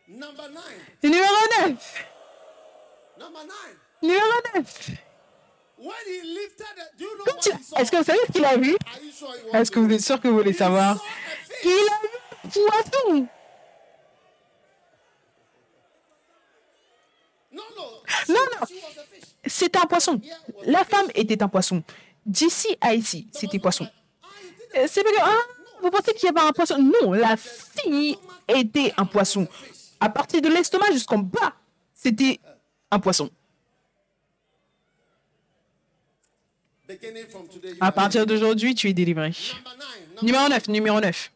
Numéro 0.07 1.35
9. 1.59 2.05
Numéro 4.01 4.25
9. 4.55 4.89
Est-ce 7.77 7.91
que 7.91 7.97
vous 7.97 8.03
savez 8.03 8.19
ce 8.27 8.31
qu'il 8.31 8.45
a 8.45 8.57
vu? 8.57 8.75
Est-ce 9.53 9.69
que 9.69 9.79
vous 9.79 9.93
êtes 9.93 10.01
sûr 10.01 10.19
que 10.19 10.27
vous 10.27 10.37
voulez 10.37 10.53
savoir? 10.53 10.97
Il 11.63 11.69
a 11.69 11.99
vu 12.01 12.09
un 12.43 12.49
poisson. 12.49 13.27
Non, 18.29 18.35
non, 18.35 18.67
c'était 19.45 19.79
un 19.79 19.85
poisson. 19.85 20.19
La 20.65 20.83
femme 20.83 21.07
était 21.15 21.41
un 21.41 21.47
poisson. 21.47 21.83
D'ici 22.25 22.75
à 22.81 22.93
ici, 22.93 23.27
c'était 23.31 23.59
poisson. 23.59 23.87
Euh, 24.75 24.85
c'est 24.87 25.01
que, 25.03 25.09
ah, 25.21 25.31
vous 25.81 25.89
pensez 25.89 26.13
qu'il 26.13 26.25
y 26.25 26.29
avait 26.29 26.45
un 26.47 26.51
poisson? 26.51 26.77
Non, 26.77 27.13
la 27.13 27.37
fille 27.37 28.17
était 28.47 28.93
un 28.97 29.05
poisson. 29.05 29.47
À 29.99 30.09
partir 30.09 30.41
de 30.41 30.49
l'estomac 30.49 30.91
jusqu'en 30.91 31.19
bas, 31.19 31.53
c'était 31.93 32.39
un 32.91 32.99
poisson. 32.99 33.29
À 37.81 37.91
partir 37.91 38.25
d'aujourd'hui, 38.25 38.75
tu 38.75 38.89
es 38.89 38.93
délivré. 38.93 39.31
Numéro 40.21 40.47
9, 40.47 40.67
numéro 40.69 40.99
9. 40.99 41.31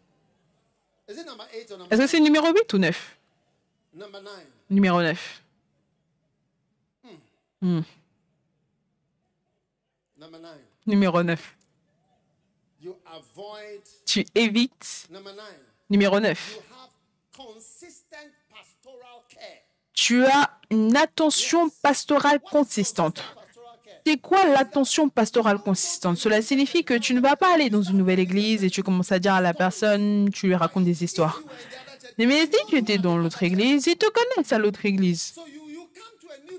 Est-ce 1.07 2.01
que 2.01 2.07
c'est 2.07 2.19
numéro 2.19 2.47
8 2.53 2.74
ou 2.74 2.78
9 2.78 3.17
Numéro 4.69 5.01
9. 5.01 5.40
Hmm. 7.62 7.82
Numéro 10.86 11.22
9. 11.24 11.55
Tu 14.05 14.26
évites. 14.34 15.07
Numéro 15.89 16.20
9. 16.20 16.59
Tu 19.93 20.26
as 20.26 20.49
une 20.72 20.97
attention 20.97 21.70
pastorale 21.84 22.39
consistante. 22.39 23.24
C'est 24.05 24.18
quoi 24.18 24.45
l'attention 24.45 25.09
pastorale 25.09 25.59
consistante? 25.59 26.18
Cela 26.18 26.41
signifie 26.41 26.84
que 26.84 26.95
tu 26.95 27.14
ne 27.14 27.22
vas 27.22 27.36
pas 27.36 27.53
aller 27.53 27.70
dans 27.70 27.84
une 27.84 27.97
nouvelle 27.97 28.20
église 28.20 28.64
et 28.64 28.72
tu 28.72 28.82
commences 28.82 29.12
à 29.12 29.20
dire 29.20 29.34
à 29.34 29.41
la 29.41 29.53
personne, 29.53 30.32
tu 30.34 30.47
lui 30.47 30.55
racontes 30.55 30.86
des 30.86 31.03
histoires. 31.03 31.41
Mais 32.18 32.28
si 32.45 32.51
tu 32.68 32.78
étais 32.78 32.97
dans 32.97 33.18
l'autre 33.18 33.43
église, 33.43 33.86
ils 33.86 33.97
te 33.97 34.07
connaissent 34.09 34.51
à 34.51 34.57
l'autre 34.57 34.86
église. 34.86 35.36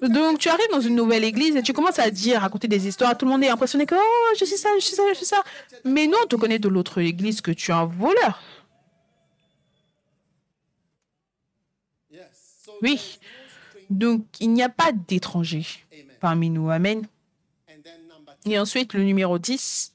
Donc, 0.03 0.39
tu 0.39 0.49
arrives 0.49 0.71
dans 0.73 0.81
une 0.81 0.97
nouvelle 0.97 1.23
église 1.23 1.55
et 1.55 1.63
tu 1.63 1.73
commences 1.73 2.01
à 2.01 2.11
dire, 2.11 2.41
raconter 2.41 2.67
des 2.67 2.89
histoires. 2.89 3.17
Tout 3.17 3.25
le 3.25 3.31
monde 3.31 3.45
est 3.45 3.49
impressionné 3.49 3.87
que, 3.87 3.95
oh, 3.95 4.35
je 4.39 4.45
suis 4.45 4.57
ça, 4.57 4.69
je 4.79 4.85
suis 4.85 4.97
ça, 4.97 5.05
je 5.11 5.15
suis 5.15 5.27
ça. 5.27 5.43
Mais 5.85 6.09
non, 6.09 6.19
on 6.25 6.27
te 6.27 6.35
connaît 6.35 6.59
de 6.59 6.69
l'autre 6.69 6.99
église 7.01 7.41
que 7.41 7.53
tu 7.53 7.71
es 7.71 7.75
un 7.75 7.87
voleur. 7.87 8.43
Oui. 12.83 13.19
Donc, 13.91 14.25
il 14.41 14.53
n'y 14.53 14.63
a 14.63 14.69
pas 14.69 14.91
d'étrangers 14.91 15.67
parmi 16.21 16.51
nous. 16.51 16.69
Amen. 16.71 17.07
Et 18.45 18.59
ensuite, 18.59 18.95
le 18.95 19.05
numéro 19.05 19.39
10. 19.39 19.95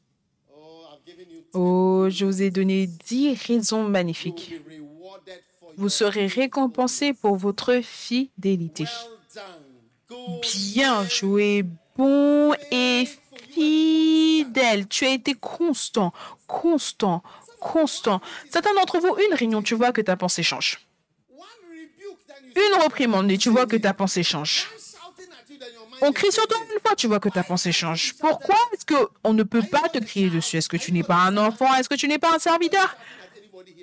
Oh, 1.53 2.07
je 2.09 2.23
vous 2.23 2.41
ai 2.41 2.49
donné 2.49 2.87
10 2.87 3.37
raisons 3.47 3.83
magnifiques. 3.83 4.53
Vous 5.75 5.89
serez 5.89 6.27
récompensé 6.27 7.13
pour 7.13 7.35
votre 7.35 7.81
fidélité. 7.81 8.85
Bien 10.09 11.07
joué, 11.07 11.65
bon 11.97 12.53
et 12.71 13.07
fidèle. 13.53 14.87
Tu 14.87 15.05
as 15.05 15.13
été 15.13 15.33
constant, 15.33 16.13
constant, 16.47 17.23
constant. 17.59 18.21
Certains 18.49 18.73
d'entre 18.73 18.99
vous, 18.99 19.15
une 19.29 19.33
réunion, 19.35 19.61
tu 19.61 19.75
vois 19.75 19.91
que 19.91 20.01
ta 20.01 20.15
pensée 20.15 20.43
change. 20.43 20.79
Une 22.55 22.81
reprimande 22.83 23.29
et 23.31 23.37
tu 23.37 23.49
vois 23.49 23.65
que 23.65 23.75
ta 23.75 23.93
pensée 23.93 24.23
change. 24.23 24.67
On 26.01 26.11
crie 26.11 26.31
sur 26.31 26.47
toi 26.47 26.57
une 26.73 26.79
fois, 26.79 26.95
tu 26.95 27.07
vois 27.07 27.19
que 27.19 27.29
ta 27.29 27.43
pensée 27.43 27.71
change. 27.71 28.13
Pourquoi 28.19 28.55
est-ce 28.73 28.85
qu'on 28.85 29.33
ne 29.33 29.43
peut 29.43 29.63
pas 29.63 29.89
te 29.89 29.97
crier 29.97 30.29
dessus? 30.29 30.57
Est-ce 30.57 30.69
que 30.69 30.77
tu 30.77 30.91
n'es 30.91 31.03
pas 31.03 31.15
un 31.15 31.37
enfant? 31.37 31.73
Est-ce 31.75 31.89
que 31.89 31.95
tu 31.95 32.07
n'es 32.07 32.19
pas 32.19 32.35
un 32.35 32.39
serviteur? 32.39 32.95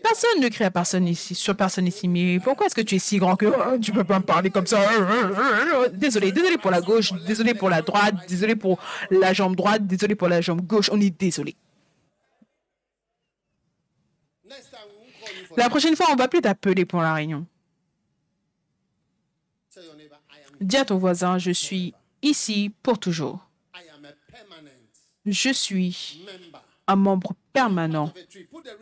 Personne 0.03 0.41
ne 0.41 0.49
crie 0.49 0.64
à 0.64 0.70
personne 0.70 1.09
ici, 1.09 1.35
sur 1.35 1.57
personne 1.57 1.87
ici. 1.87 2.09
Mais 2.09 2.39
pourquoi 2.41 2.66
est-ce 2.66 2.75
que 2.75 2.81
tu 2.81 2.97
es 2.97 2.99
si 2.99 3.18
grand 3.18 3.37
que 3.37 3.47
oh, 3.47 3.79
tu 3.79 3.93
peux 3.93 4.05
pas 4.05 4.18
me 4.18 4.25
parler 4.25 4.51
comme 4.51 4.66
ça 4.66 4.81
Désolé, 5.93 6.33
désolé 6.33 6.59
pour 6.59 6.70
la 6.70 6.81
gauche, 6.81 7.12
désolé 7.27 7.55
pour 7.55 7.70
la 7.70 7.83
droite, 7.83 8.14
désolé 8.29 8.57
pour 8.57 8.79
la 9.11 9.33
jambe 9.33 9.57
droite, 9.57 9.87
désolé 9.87 10.14
pour 10.14 10.29
la 10.29 10.41
jambe 10.41 10.61
gauche. 10.61 10.91
On 10.93 11.01
est 11.01 11.11
désolé. 11.11 11.57
La 15.57 15.68
prochaine 15.68 15.97
fois, 15.97 16.07
on 16.11 16.16
va 16.16 16.29
plus 16.29 16.41
t'appeler 16.41 16.85
pour 16.85 17.01
la 17.01 17.14
réunion. 17.14 17.47
Dis 20.61 20.77
à 20.77 20.85
ton 20.85 20.99
voisin, 20.99 21.39
je 21.39 21.51
suis 21.51 21.95
ici 22.22 22.72
pour 22.83 22.99
toujours. 22.99 23.49
Je 25.27 25.51
suis 25.53 26.25
un 26.87 26.97
membre 26.97 27.32
permanent. 27.53 28.12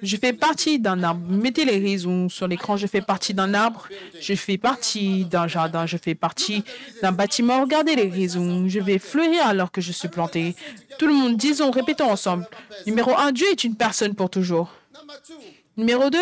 Je 0.03 0.17
fais 0.17 0.33
partie 0.33 0.79
d'un 0.79 1.03
arbre. 1.03 1.21
Mettez 1.29 1.65
les 1.65 1.79
raisons 1.79 2.29
sur 2.29 2.49
l'écran. 2.49 2.77
Je 2.77 2.87
fais 2.87 3.01
partie 3.01 3.35
d'un 3.35 3.55
arbre. 3.55 3.89
Je 4.21 4.35
fais 4.35 4.59
partie 4.59 5.25
d'un 5.25 5.47
jardin. 5.47 5.87
Je 5.87 5.97
fais 5.97 6.15
partie 6.15 6.65
d'un 7.01 7.13
bâtiment. 7.13 7.61
Regardez 7.61 7.95
les 7.95 8.09
raisons. 8.09 8.69
Je 8.69 8.81
vais 8.81 8.99
fleurir 8.99 9.47
alors 9.47 9.71
que 9.71 9.81
je 9.81 9.93
suis 9.93 10.09
planté. 10.09 10.57
Tout 10.99 11.07
le 11.07 11.15
monde, 11.15 11.37
disons, 11.37 11.71
répétons 11.71 12.11
ensemble. 12.11 12.47
Numéro 12.87 13.17
un, 13.17 13.31
Dieu 13.31 13.47
est 13.51 13.65
une 13.65 13.77
personne 13.77 14.15
pour 14.15 14.31
toujours. 14.31 14.73
Numéro 15.77 16.11
2, 16.11 16.19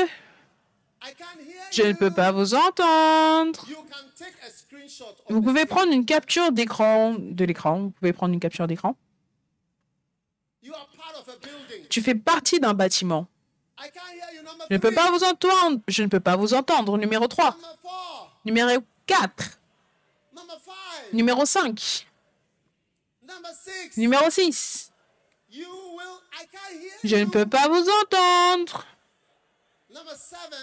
je 1.72 1.82
ne 1.82 1.92
peux 1.92 2.10
pas 2.10 2.30
vous 2.30 2.54
entendre. 2.54 3.66
Vous 5.28 5.40
pouvez 5.40 5.64
prendre 5.64 5.92
une 5.92 6.04
capture 6.04 6.52
d'écran 6.52 7.14
de 7.18 7.44
l'écran. 7.44 7.80
Vous 7.80 7.90
pouvez 7.90 8.12
prendre 8.12 8.34
une 8.34 8.40
capture 8.40 8.66
d'écran. 8.66 8.96
Tu 11.88 12.02
fais 12.02 12.14
partie 12.14 12.60
d'un 12.60 12.74
bâtiment. 12.74 13.26
Je 14.68 14.74
ne 14.74 14.78
peux 14.78 14.92
pas 14.92 15.10
vous 15.10 15.24
entendre. 15.24 15.80
Je 15.88 16.02
ne 16.02 16.08
peux 16.08 16.20
pas 16.20 16.36
vous 16.36 16.54
entendre. 16.54 16.98
Numéro 16.98 17.26
3. 17.26 17.56
Numéro 18.44 18.82
4. 19.06 19.58
Numéro 21.12 21.44
5. 21.44 22.06
Numéro 23.96 24.30
6. 24.30 24.92
Je 27.02 27.16
ne 27.16 27.24
peux 27.24 27.46
pas 27.46 27.68
vous 27.68 27.86
entendre. 28.02 28.86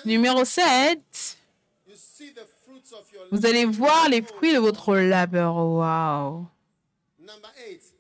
Numéro 0.06 0.46
7. 0.46 1.38
Vous 3.32 3.46
allez 3.46 3.66
voir 3.66 4.08
les 4.10 4.22
fruits 4.22 4.54
de 4.54 4.60
votre 4.60 4.96
labeur. 4.96 5.56
Wow. 5.56 6.46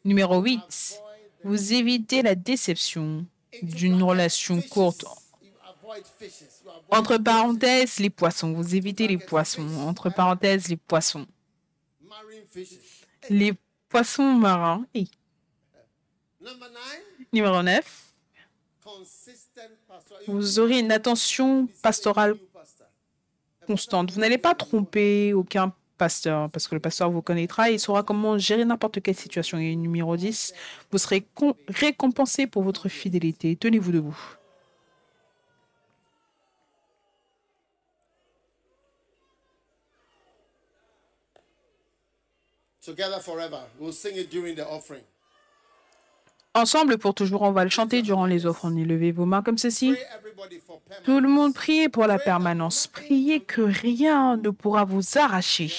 Numéro 0.05 0.41
8. 0.41 1.01
Vous 1.47 1.73
évitez 1.73 2.23
la 2.23 2.35
déception 2.35 3.25
d'une 3.61 4.03
relation 4.03 4.61
courte. 4.61 5.05
Entre 6.89 7.17
parenthèses, 7.17 7.99
les 7.99 8.09
poissons. 8.09 8.51
Vous 8.51 8.75
évitez 8.75 9.07
les 9.07 9.17
poissons. 9.17 9.65
Entre 9.77 10.09
parenthèses, 10.09 10.67
les 10.67 10.75
poissons. 10.75 11.25
Les 13.29 13.53
poissons 13.87 14.33
marins. 14.33 14.85
Numéro 17.31 17.63
9. 17.63 18.13
Vous 20.27 20.59
aurez 20.59 20.79
une 20.79 20.91
attention 20.91 21.69
pastorale 21.81 22.37
constante. 23.65 24.11
Vous 24.11 24.19
n'allez 24.19 24.37
pas 24.37 24.53
tromper 24.53 25.33
aucun 25.33 25.73
pasteur, 25.97 26.49
parce 26.49 26.67
que 26.67 26.75
le 26.75 26.81
pasteur 26.81 27.09
vous 27.11 27.21
connaîtra 27.21 27.69
et 27.71 27.77
saura 27.77 28.03
comment 28.03 28.37
gérer 28.37 28.65
n'importe 28.65 29.01
quelle 29.01 29.15
situation. 29.15 29.57
Et 29.57 29.75
numéro 29.75 30.15
10, 30.15 30.53
vous 30.91 30.97
serez 30.97 31.25
récompensé 31.67 32.47
pour 32.47 32.63
votre 32.63 32.89
fidélité. 32.89 33.55
Tenez-vous 33.55 33.91
debout. 33.91 34.17
Together 42.81 43.19
forever. 43.19 43.59
We'll 43.77 43.91
sing 43.91 44.15
it 44.15 44.29
during 44.31 44.55
the 44.55 44.65
offering. 44.65 45.03
Ensemble 46.57 46.97
pour 46.97 47.13
toujours, 47.13 47.43
on 47.43 47.51
va 47.51 47.63
le 47.63 47.69
chanter 47.69 48.01
durant 48.01 48.25
les 48.25 48.47
offres. 48.47 48.65
On 48.65 48.69
levez 48.69 49.11
vos 49.11 49.25
mains 49.25 49.43
comme 49.43 49.59
ceci. 49.59 49.95
Tout 51.03 51.19
le 51.19 51.29
monde 51.29 51.53
priez 51.53 51.87
pour 51.87 52.07
la 52.07 52.17
permanence. 52.17 52.87
Priez 52.87 53.41
que 53.41 53.61
rien 53.61 54.37
ne 54.37 54.49
pourra 54.49 54.83
vous 54.83 55.03
arracher. 55.19 55.71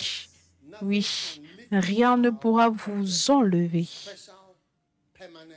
Oui, 0.82 1.40
rien 1.72 2.16
ne 2.16 2.30
pourra 2.30 2.68
vous 2.68 3.30
enlever 3.30 3.88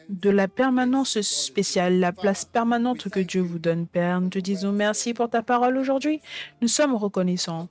de 0.09 0.29
la 0.31 0.47
permanence 0.47 1.21
spéciale, 1.21 1.99
la 1.99 2.11
place 2.11 2.45
permanente 2.45 3.09
que 3.09 3.19
Dieu 3.19 3.41
vous 3.41 3.59
donne, 3.59 3.85
Père. 3.85 4.19
Nous 4.19 4.29
te 4.29 4.39
disons 4.39 4.71
merci 4.71 5.13
pour 5.13 5.29
ta 5.29 5.43
parole 5.43 5.77
aujourd'hui. 5.77 6.19
Nous 6.61 6.67
sommes 6.67 6.95
reconnaissants 6.95 7.69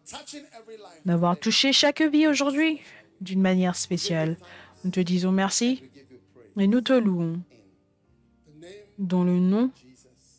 d'avoir 1.04 1.36
touché 1.36 1.72
chaque 1.72 2.00
vie 2.00 2.28
aujourd'hui 2.28 2.80
d'une 3.20 3.42
manière 3.42 3.74
spéciale. 3.74 4.36
Nous 4.84 4.90
te 4.90 5.00
disons 5.00 5.32
merci 5.32 5.82
et 6.60 6.66
nous 6.66 6.82
te 6.82 6.92
louons 6.92 7.40
dans 8.98 9.24
le 9.24 9.38
nom 9.38 9.70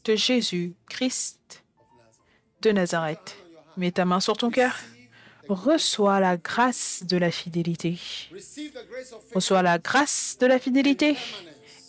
de 0.03 0.15
Jésus, 0.15 0.75
Christ 0.87 1.63
de 2.61 2.71
Nazareth. 2.71 3.37
Mets 3.75 3.91
ta 3.91 4.05
main 4.05 4.19
sur 4.19 4.37
ton 4.37 4.51
cœur. 4.51 4.75
reçois 5.49 6.19
la 6.19 6.37
grâce 6.37 7.03
de 7.07 7.17
la 7.17 7.31
fidélité. 7.31 7.97
Reçois 9.33 9.63
la 9.63 9.79
grâce 9.79 10.37
de 10.39 10.45
la 10.45 10.59
fidélité 10.59 11.17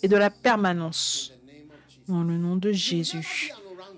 et 0.03 0.09
de 0.09 0.16
la 0.16 0.30
permanence. 0.30 1.33
Dans 2.09 2.22
le 2.22 2.39
nom 2.39 2.57
de 2.57 2.72
Jésus. 2.72 3.53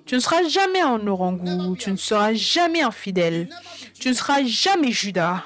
Tu 0.05 0.16
ne 0.16 0.20
seras 0.20 0.47
jamais 0.49 0.82
en 0.82 1.07
orangou, 1.07 1.76
tu 1.76 1.93
ne 1.93 1.97
seras 1.97 2.35
jamais 2.35 2.82
infidèle, 2.82 3.49
tu 3.95 4.09
ne 4.09 4.14
seras 4.14 4.43
jamais 4.45 4.91
Judas 4.91 5.45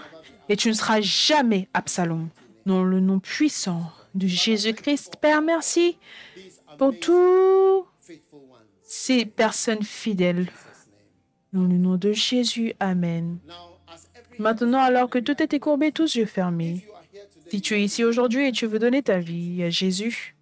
et 0.49 0.57
tu 0.57 0.69
ne 0.69 0.73
seras 0.73 1.01
jamais 1.03 1.69
Absalom. 1.75 2.31
Dans 2.65 2.83
le 2.83 3.01
nom 3.01 3.19
puissant 3.21 3.93
de 4.15 4.27
Jésus-Christ, 4.27 5.17
Père, 5.21 5.43
merci 5.43 5.99
pour 6.79 6.99
tous 6.99 7.87
ces 8.83 9.27
personnes 9.27 9.83
fidèles. 9.83 10.49
Dans 11.53 11.63
le 11.63 11.79
nom 11.79 11.97
de 11.97 12.13
Jésus, 12.13 12.75
Amen. 12.79 13.39
Maintenant, 14.39 14.81
alors 14.81 15.11
que 15.11 15.19
tout 15.19 15.43
est 15.43 15.59
courbé, 15.59 15.93
tous 15.93 16.15
yeux 16.15 16.27
fermés, 16.27 16.87
si 17.51 17.61
tu 17.61 17.75
es 17.75 17.83
ici 17.83 18.05
aujourd'hui 18.05 18.49
et 18.49 18.53
tu 18.53 18.67
veux 18.67 18.79
donner 18.79 19.03
ta 19.03 19.19
vie 19.19 19.63
à 19.63 19.71
Jésus, 19.71 20.37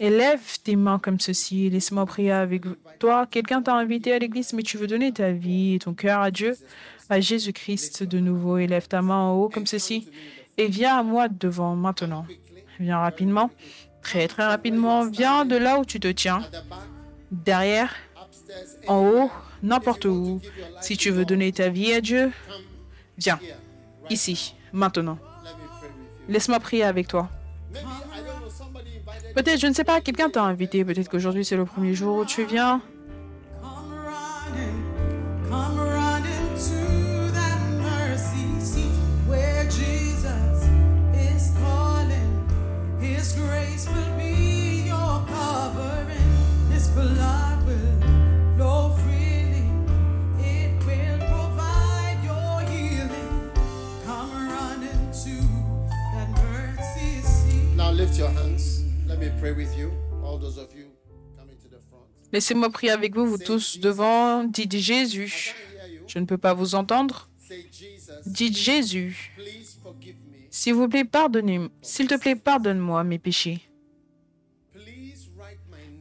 élève 0.00 0.58
tes 0.62 0.76
mains 0.76 0.98
comme 0.98 1.20
ceci. 1.20 1.70
Laisse-moi 1.70 2.04
prier 2.06 2.32
avec 2.32 2.64
toi. 2.98 3.26
Quelqu'un 3.26 3.62
t'a 3.62 3.74
invité 3.74 4.12
à 4.12 4.18
l'église, 4.18 4.52
mais 4.52 4.62
tu 4.62 4.76
veux 4.76 4.86
donner 4.86 5.12
ta 5.12 5.30
vie 5.30 5.74
et 5.74 5.78
ton 5.78 5.94
cœur 5.94 6.20
à 6.20 6.30
Dieu, 6.30 6.56
à 7.08 7.20
Jésus-Christ 7.20 8.02
de 8.02 8.18
nouveau. 8.18 8.58
Élève 8.58 8.88
ta 8.88 9.00
main 9.00 9.16
en 9.16 9.34
haut 9.36 9.48
comme 9.48 9.66
ceci 9.66 10.08
et 10.58 10.66
viens 10.66 10.98
à 10.98 11.02
moi 11.02 11.28
devant 11.28 11.74
maintenant. 11.74 12.26
Viens 12.78 12.98
rapidement, 12.98 13.50
très 14.02 14.28
très 14.28 14.44
rapidement. 14.46 15.06
Viens 15.06 15.44
de 15.44 15.56
là 15.56 15.78
où 15.78 15.84
tu 15.84 15.98
te 16.00 16.08
tiens, 16.08 16.42
derrière, 17.30 17.94
en 18.86 18.98
haut, 18.98 19.30
n'importe 19.62 20.04
où. 20.04 20.40
Si 20.80 20.96
tu 20.96 21.10
veux 21.10 21.24
donner 21.24 21.52
ta 21.52 21.68
vie 21.70 21.92
à 21.94 22.00
Dieu, 22.00 22.32
viens, 23.16 23.38
ici, 24.10 24.54
maintenant. 24.72 25.18
Laisse-moi 26.28 26.60
prier 26.60 26.84
avec 26.84 27.08
toi. 27.08 27.28
Peut-être, 29.34 29.60
je 29.60 29.66
ne 29.66 29.72
sais 29.72 29.84
pas, 29.84 30.00
quelqu'un 30.00 30.28
t'a 30.28 30.42
invité. 30.42 30.84
Peut-être 30.84 31.08
qu'aujourd'hui 31.08 31.44
c'est 31.44 31.56
le 31.56 31.64
premier 31.64 31.94
jour 31.94 32.18
où 32.18 32.24
tu 32.24 32.44
viens. 32.44 32.82
Laissez-moi 62.32 62.70
prier 62.70 62.92
avec 62.92 63.14
vous, 63.14 63.26
vous 63.26 63.38
tous 63.38 63.78
devant. 63.78 64.44
Dites 64.44 64.76
Jésus. 64.76 65.54
Je 66.06 66.18
ne 66.18 66.24
peux 66.24 66.38
pas 66.38 66.54
vous 66.54 66.74
entendre. 66.74 67.28
Dites 68.26 68.56
Jésus. 68.56 69.32
S'il 70.50 70.74
vous 70.74 70.88
plaît, 70.88 71.04
pardonnez. 71.04 71.68
S'il 71.82 72.06
te 72.08 72.18
plaît, 72.18 72.36
pardonne-moi 72.36 73.04
mes 73.04 73.18
péchés. 73.18 73.60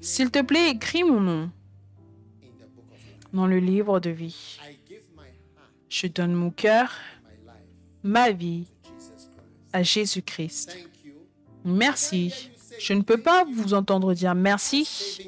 S'il 0.01 0.31
te 0.31 0.41
plaît, 0.41 0.71
écris 0.71 1.03
mon 1.03 1.19
nom 1.19 1.51
dans 3.33 3.47
le 3.47 3.59
livre 3.59 3.99
de 3.99 4.09
vie. 4.09 4.57
Je 5.89 6.07
donne 6.07 6.33
mon 6.33 6.49
cœur, 6.49 6.91
ma 8.03 8.31
vie 8.31 8.65
à 9.73 9.83
Jésus-Christ. 9.83 10.87
Merci. 11.67 12.49
Je 12.79 12.93
ne 12.93 13.01
peux 13.01 13.17
pas 13.17 13.45
vous 13.45 13.73
entendre 13.73 14.13
dire 14.13 14.33
merci 14.35 15.19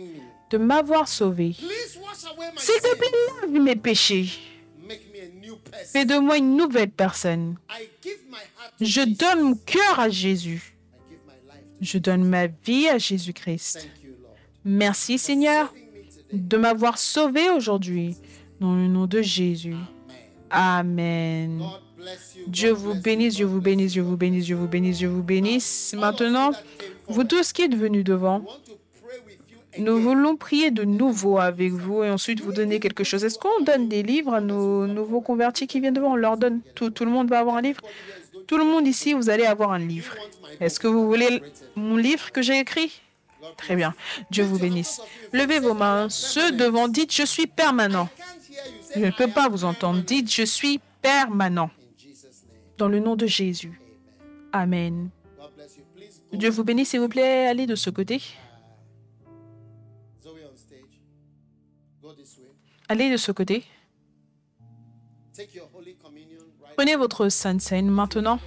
de 0.50 0.58
m'avoir 0.58 1.08
sauvé. 1.08 1.54
S'il 1.54 2.82
te 2.82 2.96
plaît, 2.96 3.12
lave 3.42 3.62
mes 3.62 3.76
péchés. 3.76 4.30
Fais 5.92 6.06
de 6.06 6.18
moi 6.18 6.38
une 6.38 6.56
nouvelle 6.56 6.90
personne. 6.90 7.56
Je 8.80 9.02
donne 9.02 9.42
mon 9.42 9.56
cœur 9.56 10.00
à 10.00 10.10
Jésus. 10.10 10.76
Je 11.82 11.98
donne 11.98 12.24
ma 12.24 12.48
vie 12.48 12.88
à 12.88 12.98
Jésus-Christ. 12.98 13.90
Merci 14.64 15.18
Seigneur 15.18 15.74
de 16.32 16.58
m'avoir 16.58 16.98
sauvé 16.98 17.50
aujourd'hui. 17.50 18.16
Dans 18.60 18.76
le 18.76 18.88
nom 18.88 19.08
de 19.08 19.22
Jésus. 19.22 19.76
Amen. 20.50 21.64
Dieu 22.47 22.72
vous 22.72 22.95
bénisse, 22.95 23.36
Dieu 23.36 23.45
vous 23.45 23.62
bénisse, 23.62 23.93
Dieu 23.93 24.04
vous 24.04 24.18
bénisse, 24.18 24.45
Dieu 24.45 24.56
vous 24.56 24.68
bénisse, 24.68 24.97
Dieu 24.97 25.10
vous 25.10 25.24
bénisse. 25.24 25.93
Maintenant, 25.97 26.52
vous 27.08 27.24
tous 27.24 27.54
qui 27.54 27.64
êtes 27.64 27.76
venus 27.76 28.04
devant, 28.04 28.43
nous 29.78 30.02
voulons 30.02 30.36
prier 30.36 30.72
de 30.72 30.84
nouveau 30.84 31.38
avec 31.38 31.72
vous 31.72 32.04
et 32.04 32.10
ensuite 32.10 32.41
vous 32.41 32.52
donner 32.52 32.80
quelque 32.80 33.04
chose. 33.04 33.24
Est-ce 33.24 33.38
qu'on 33.38 33.64
donne 33.64 33.88
des 33.88 34.04
livres 34.04 34.34
à 34.34 34.41
nos 34.41 34.88
nouveaux 34.88 35.22
convertis 35.22 35.68
qui 35.68 35.80
viennent 35.80 35.93
devant? 35.93 36.14
On 36.14 36.16
leur 36.16 36.38
donne 36.38 36.62
tout, 36.76 36.89
tout 36.89 37.06
le 37.06 37.12
monde 37.12 37.30
va 37.30 37.39
avoir 37.39 37.58
un 37.58 37.62
livre? 37.62 37.82
Tout 38.47 38.58
le 38.58 38.66
monde 38.66 38.88
ici, 38.88 39.14
vous 39.14 39.30
allez 39.30 39.45
avoir 39.45 39.72
un 39.72 39.80
livre. 39.80 40.16
Est-ce 40.60 40.80
que 40.80 40.88
vous 40.88 41.08
voulez 41.08 41.41
mon 41.76 41.97
livre 41.97 42.32
que 42.32 42.41
j'ai 42.41 42.60
écrit? 42.60 43.02
Très 43.58 43.76
bien. 43.76 43.93
Dieu 44.32 44.43
vous 44.43 44.60
bénisse. 44.60 45.02
Levez 45.32 45.60
vos 45.60 45.74
mains. 45.74 46.08
Ceux 46.10 46.52
devant, 46.52 46.88
dites 46.88 47.14
Je 47.14 47.24
suis 47.24 47.47
permanent. 47.47 48.10
Je 48.95 49.06
ne 49.06 49.12
peux 49.12 49.28
pas 49.28 49.50
vous 49.50 49.64
entendre. 49.64 50.02
Dites 50.02 50.34
Je 50.34 50.43
suis 50.43 50.80
permanent. 51.02 51.70
Dans 52.80 52.88
le 52.88 53.01
nom 53.01 53.17
de 53.17 53.27
Jésus. 53.27 53.82
Amen. 54.53 55.09
Dieu 56.32 56.49
vous 56.49 56.63
bénisse, 56.63 56.91
s'il 56.91 57.01
vous 57.01 57.09
plaît. 57.09 57.45
Allez 57.45 57.67
de 57.67 57.75
ce 57.75 57.89
côté. 57.89 58.21
Allez 62.88 63.11
de 63.11 63.17
ce 63.17 63.34
côté. 63.34 63.65
Prenez 66.77 66.95
votre 66.95 67.27
Sainte 67.27 67.61
Seine 67.61 67.89
maintenant. 67.89 68.39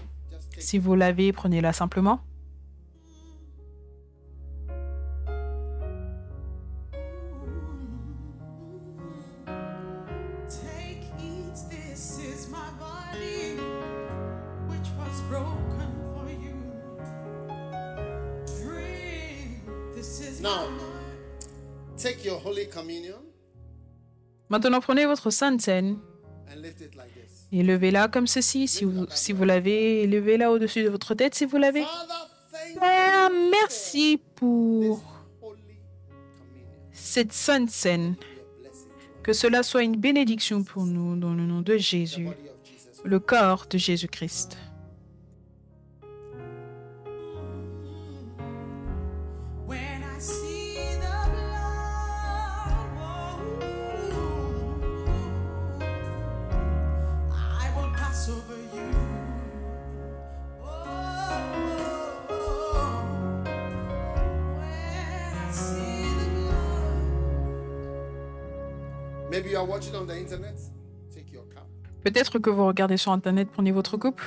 Si 0.59 0.79
vous 0.79 0.95
l'avez, 0.95 1.33
prenez-la 1.35 1.75
simplement. 1.75 2.21
Maintenant, 24.49 24.81
prenez 24.81 25.07
votre 25.07 25.31
sainte 25.31 25.61
scène 25.61 25.99
et 27.53 27.63
levez-la 27.63 28.09
comme 28.09 28.27
ceci, 28.27 28.67
si 28.67 28.85
vous, 28.85 29.07
si 29.11 29.33
vous 29.33 29.45
l'avez. 29.45 30.07
Levez-la 30.07 30.51
au-dessus 30.51 30.83
de 30.83 30.89
votre 30.89 31.15
tête, 31.15 31.35
si 31.35 31.45
vous 31.45 31.59
l'avez. 31.59 31.85
Père, 32.81 33.31
merci 33.51 34.21
pour 34.37 35.03
cette 36.93 37.33
sainte 37.33 37.71
scène. 37.71 38.15
Que 39.23 39.33
cela 39.33 39.63
soit 39.63 39.83
une 39.83 39.97
bénédiction 39.97 40.65
pour 40.65 40.85
nous 40.85 41.17
dans 41.17 41.33
le 41.35 41.45
nom 41.45 41.61
de 41.61 41.77
Jésus, 41.77 42.29
le 43.05 43.21
corps 43.21 43.67
de 43.71 43.79
Jésus-Christ. 43.79 44.57
Peut-être 72.03 72.39
que 72.39 72.51
vous 72.51 72.67
regardez 72.67 72.97
sur 72.97 73.13
Internet, 73.13 73.49
prenez 73.53 73.71
votre 73.71 73.97
coupe. 73.97 74.21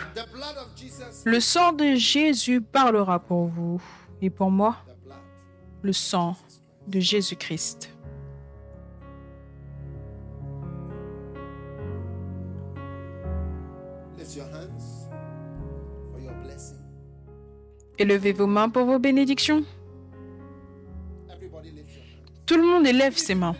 Le 1.26 1.39
sang 1.39 1.74
de 1.74 1.95
Jésus 1.95 2.61
parlera 2.61 3.20
pour 3.20 3.47
vous 3.47 3.82
et 4.22 4.30
pour 4.30 4.49
moi. 4.49 4.78
Le 5.82 5.93
sang 5.93 6.36
de 6.88 6.99
Jésus-Christ. 6.99 7.91
Élevez 17.97 18.34
vos 18.34 18.47
mains 18.47 18.70
pour 18.70 18.86
vos 18.86 18.99
bénédictions. 18.99 19.63
Tout 22.45 22.57
le 22.57 22.63
monde 22.63 22.86
élève 22.86 23.18
ses 23.18 23.36
mains. 23.36 23.55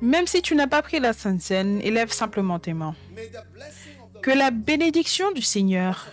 Même 0.00 0.26
si 0.26 0.42
tu 0.42 0.54
n'as 0.54 0.66
pas 0.66 0.82
pris 0.82 1.00
la 1.00 1.12
Sainte 1.12 1.40
Seine, 1.40 1.80
élève 1.82 2.12
simplement 2.12 2.58
tes 2.58 2.72
mains. 2.72 2.94
Que 4.22 4.30
la 4.30 4.50
bénédiction 4.50 5.32
du 5.32 5.42
Seigneur 5.42 6.06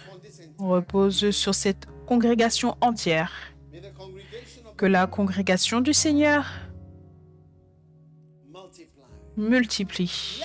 repose 0.58 1.32
sur 1.32 1.54
cette 1.54 1.86
congrégation 2.08 2.76
entière. 2.82 3.32
Que 4.78 4.86
la 4.86 5.08
congrégation 5.08 5.82
du 5.82 5.94
Seigneur 5.94 6.46
multiplie. 9.38 10.42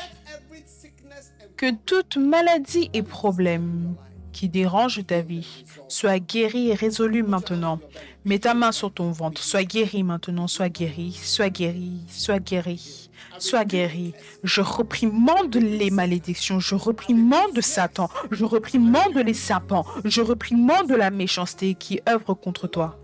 Que 1.56 1.72
toute 1.84 2.16
maladie 2.16 2.90
et 2.92 3.02
problème 3.02 3.94
qui 4.32 4.48
dérange 4.48 5.04
ta 5.06 5.20
vie 5.20 5.64
soit 5.88 6.18
guéri 6.18 6.70
et 6.70 6.74
résolu 6.74 7.22
maintenant. 7.22 7.80
Mets 8.24 8.38
ta 8.38 8.54
main 8.54 8.72
sur 8.72 8.92
ton 8.92 9.10
ventre. 9.10 9.42
Sois 9.42 9.64
guéri 9.64 10.02
maintenant. 10.02 10.46
Sois 10.46 10.68
guéri. 10.68 11.12
Sois 11.12 11.50
guéri. 11.50 12.00
Sois 12.08 12.38
guéri. 12.38 13.09
Sois 13.40 13.64
guéri. 13.64 14.12
Je 14.44 14.60
reprimande 14.60 15.56
les 15.56 15.90
malédictions. 15.90 16.60
Je 16.60 16.74
reprimande 16.74 17.58
Satan. 17.60 18.10
Je 18.30 18.44
reprimande 18.44 19.16
les 19.16 19.34
serpents. 19.34 19.86
Je 20.04 20.20
reprimande 20.20 20.90
la 20.90 21.10
méchanceté 21.10 21.74
qui 21.74 22.00
œuvre 22.06 22.34
contre 22.34 22.68
toi. 22.68 22.98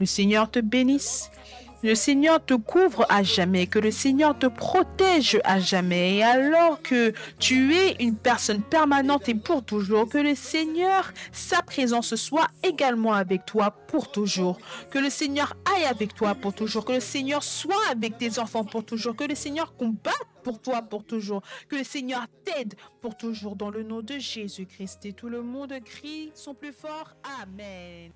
Le 0.00 0.06
Seigneur 0.06 0.50
te 0.50 0.58
bénisse 0.60 1.30
le 1.82 1.94
Seigneur 1.94 2.44
te 2.44 2.54
couvre 2.54 3.04
à 3.08 3.22
jamais, 3.22 3.66
que 3.66 3.78
le 3.78 3.90
Seigneur 3.90 4.38
te 4.38 4.46
protège 4.46 5.40
à 5.44 5.58
jamais. 5.58 6.16
Et 6.16 6.22
alors 6.22 6.80
que 6.82 7.12
tu 7.38 7.74
es 7.74 7.96
une 8.00 8.16
personne 8.16 8.62
permanente 8.62 9.28
et 9.28 9.34
pour 9.34 9.64
toujours, 9.64 10.08
que 10.08 10.18
le 10.18 10.34
Seigneur, 10.34 11.12
sa 11.32 11.62
présence 11.62 12.14
soit 12.14 12.48
également 12.62 13.12
avec 13.12 13.44
toi 13.46 13.70
pour 13.88 14.10
toujours. 14.12 14.58
Que 14.90 14.98
le 14.98 15.10
Seigneur 15.10 15.54
aille 15.74 15.84
avec 15.84 16.14
toi 16.14 16.34
pour 16.34 16.54
toujours. 16.54 16.84
Que 16.84 16.92
le 16.92 17.00
Seigneur 17.00 17.42
soit 17.42 17.90
avec 17.90 18.18
tes 18.18 18.38
enfants 18.38 18.64
pour 18.64 18.84
toujours. 18.84 19.16
Que 19.16 19.24
le 19.24 19.34
Seigneur 19.34 19.76
combatte 19.76 20.14
pour 20.44 20.60
toi 20.60 20.82
pour 20.82 21.04
toujours. 21.04 21.42
Que 21.68 21.76
le 21.76 21.84
Seigneur 21.84 22.26
t'aide 22.44 22.74
pour 23.00 23.16
toujours 23.16 23.56
dans 23.56 23.70
le 23.70 23.82
nom 23.82 24.02
de 24.02 24.18
Jésus-Christ. 24.18 25.06
Et 25.06 25.12
tout 25.12 25.28
le 25.28 25.42
monde 25.42 25.74
crie 25.84 26.30
son 26.34 26.54
plus 26.54 26.72
fort. 26.72 27.14
Amen. 27.42 28.12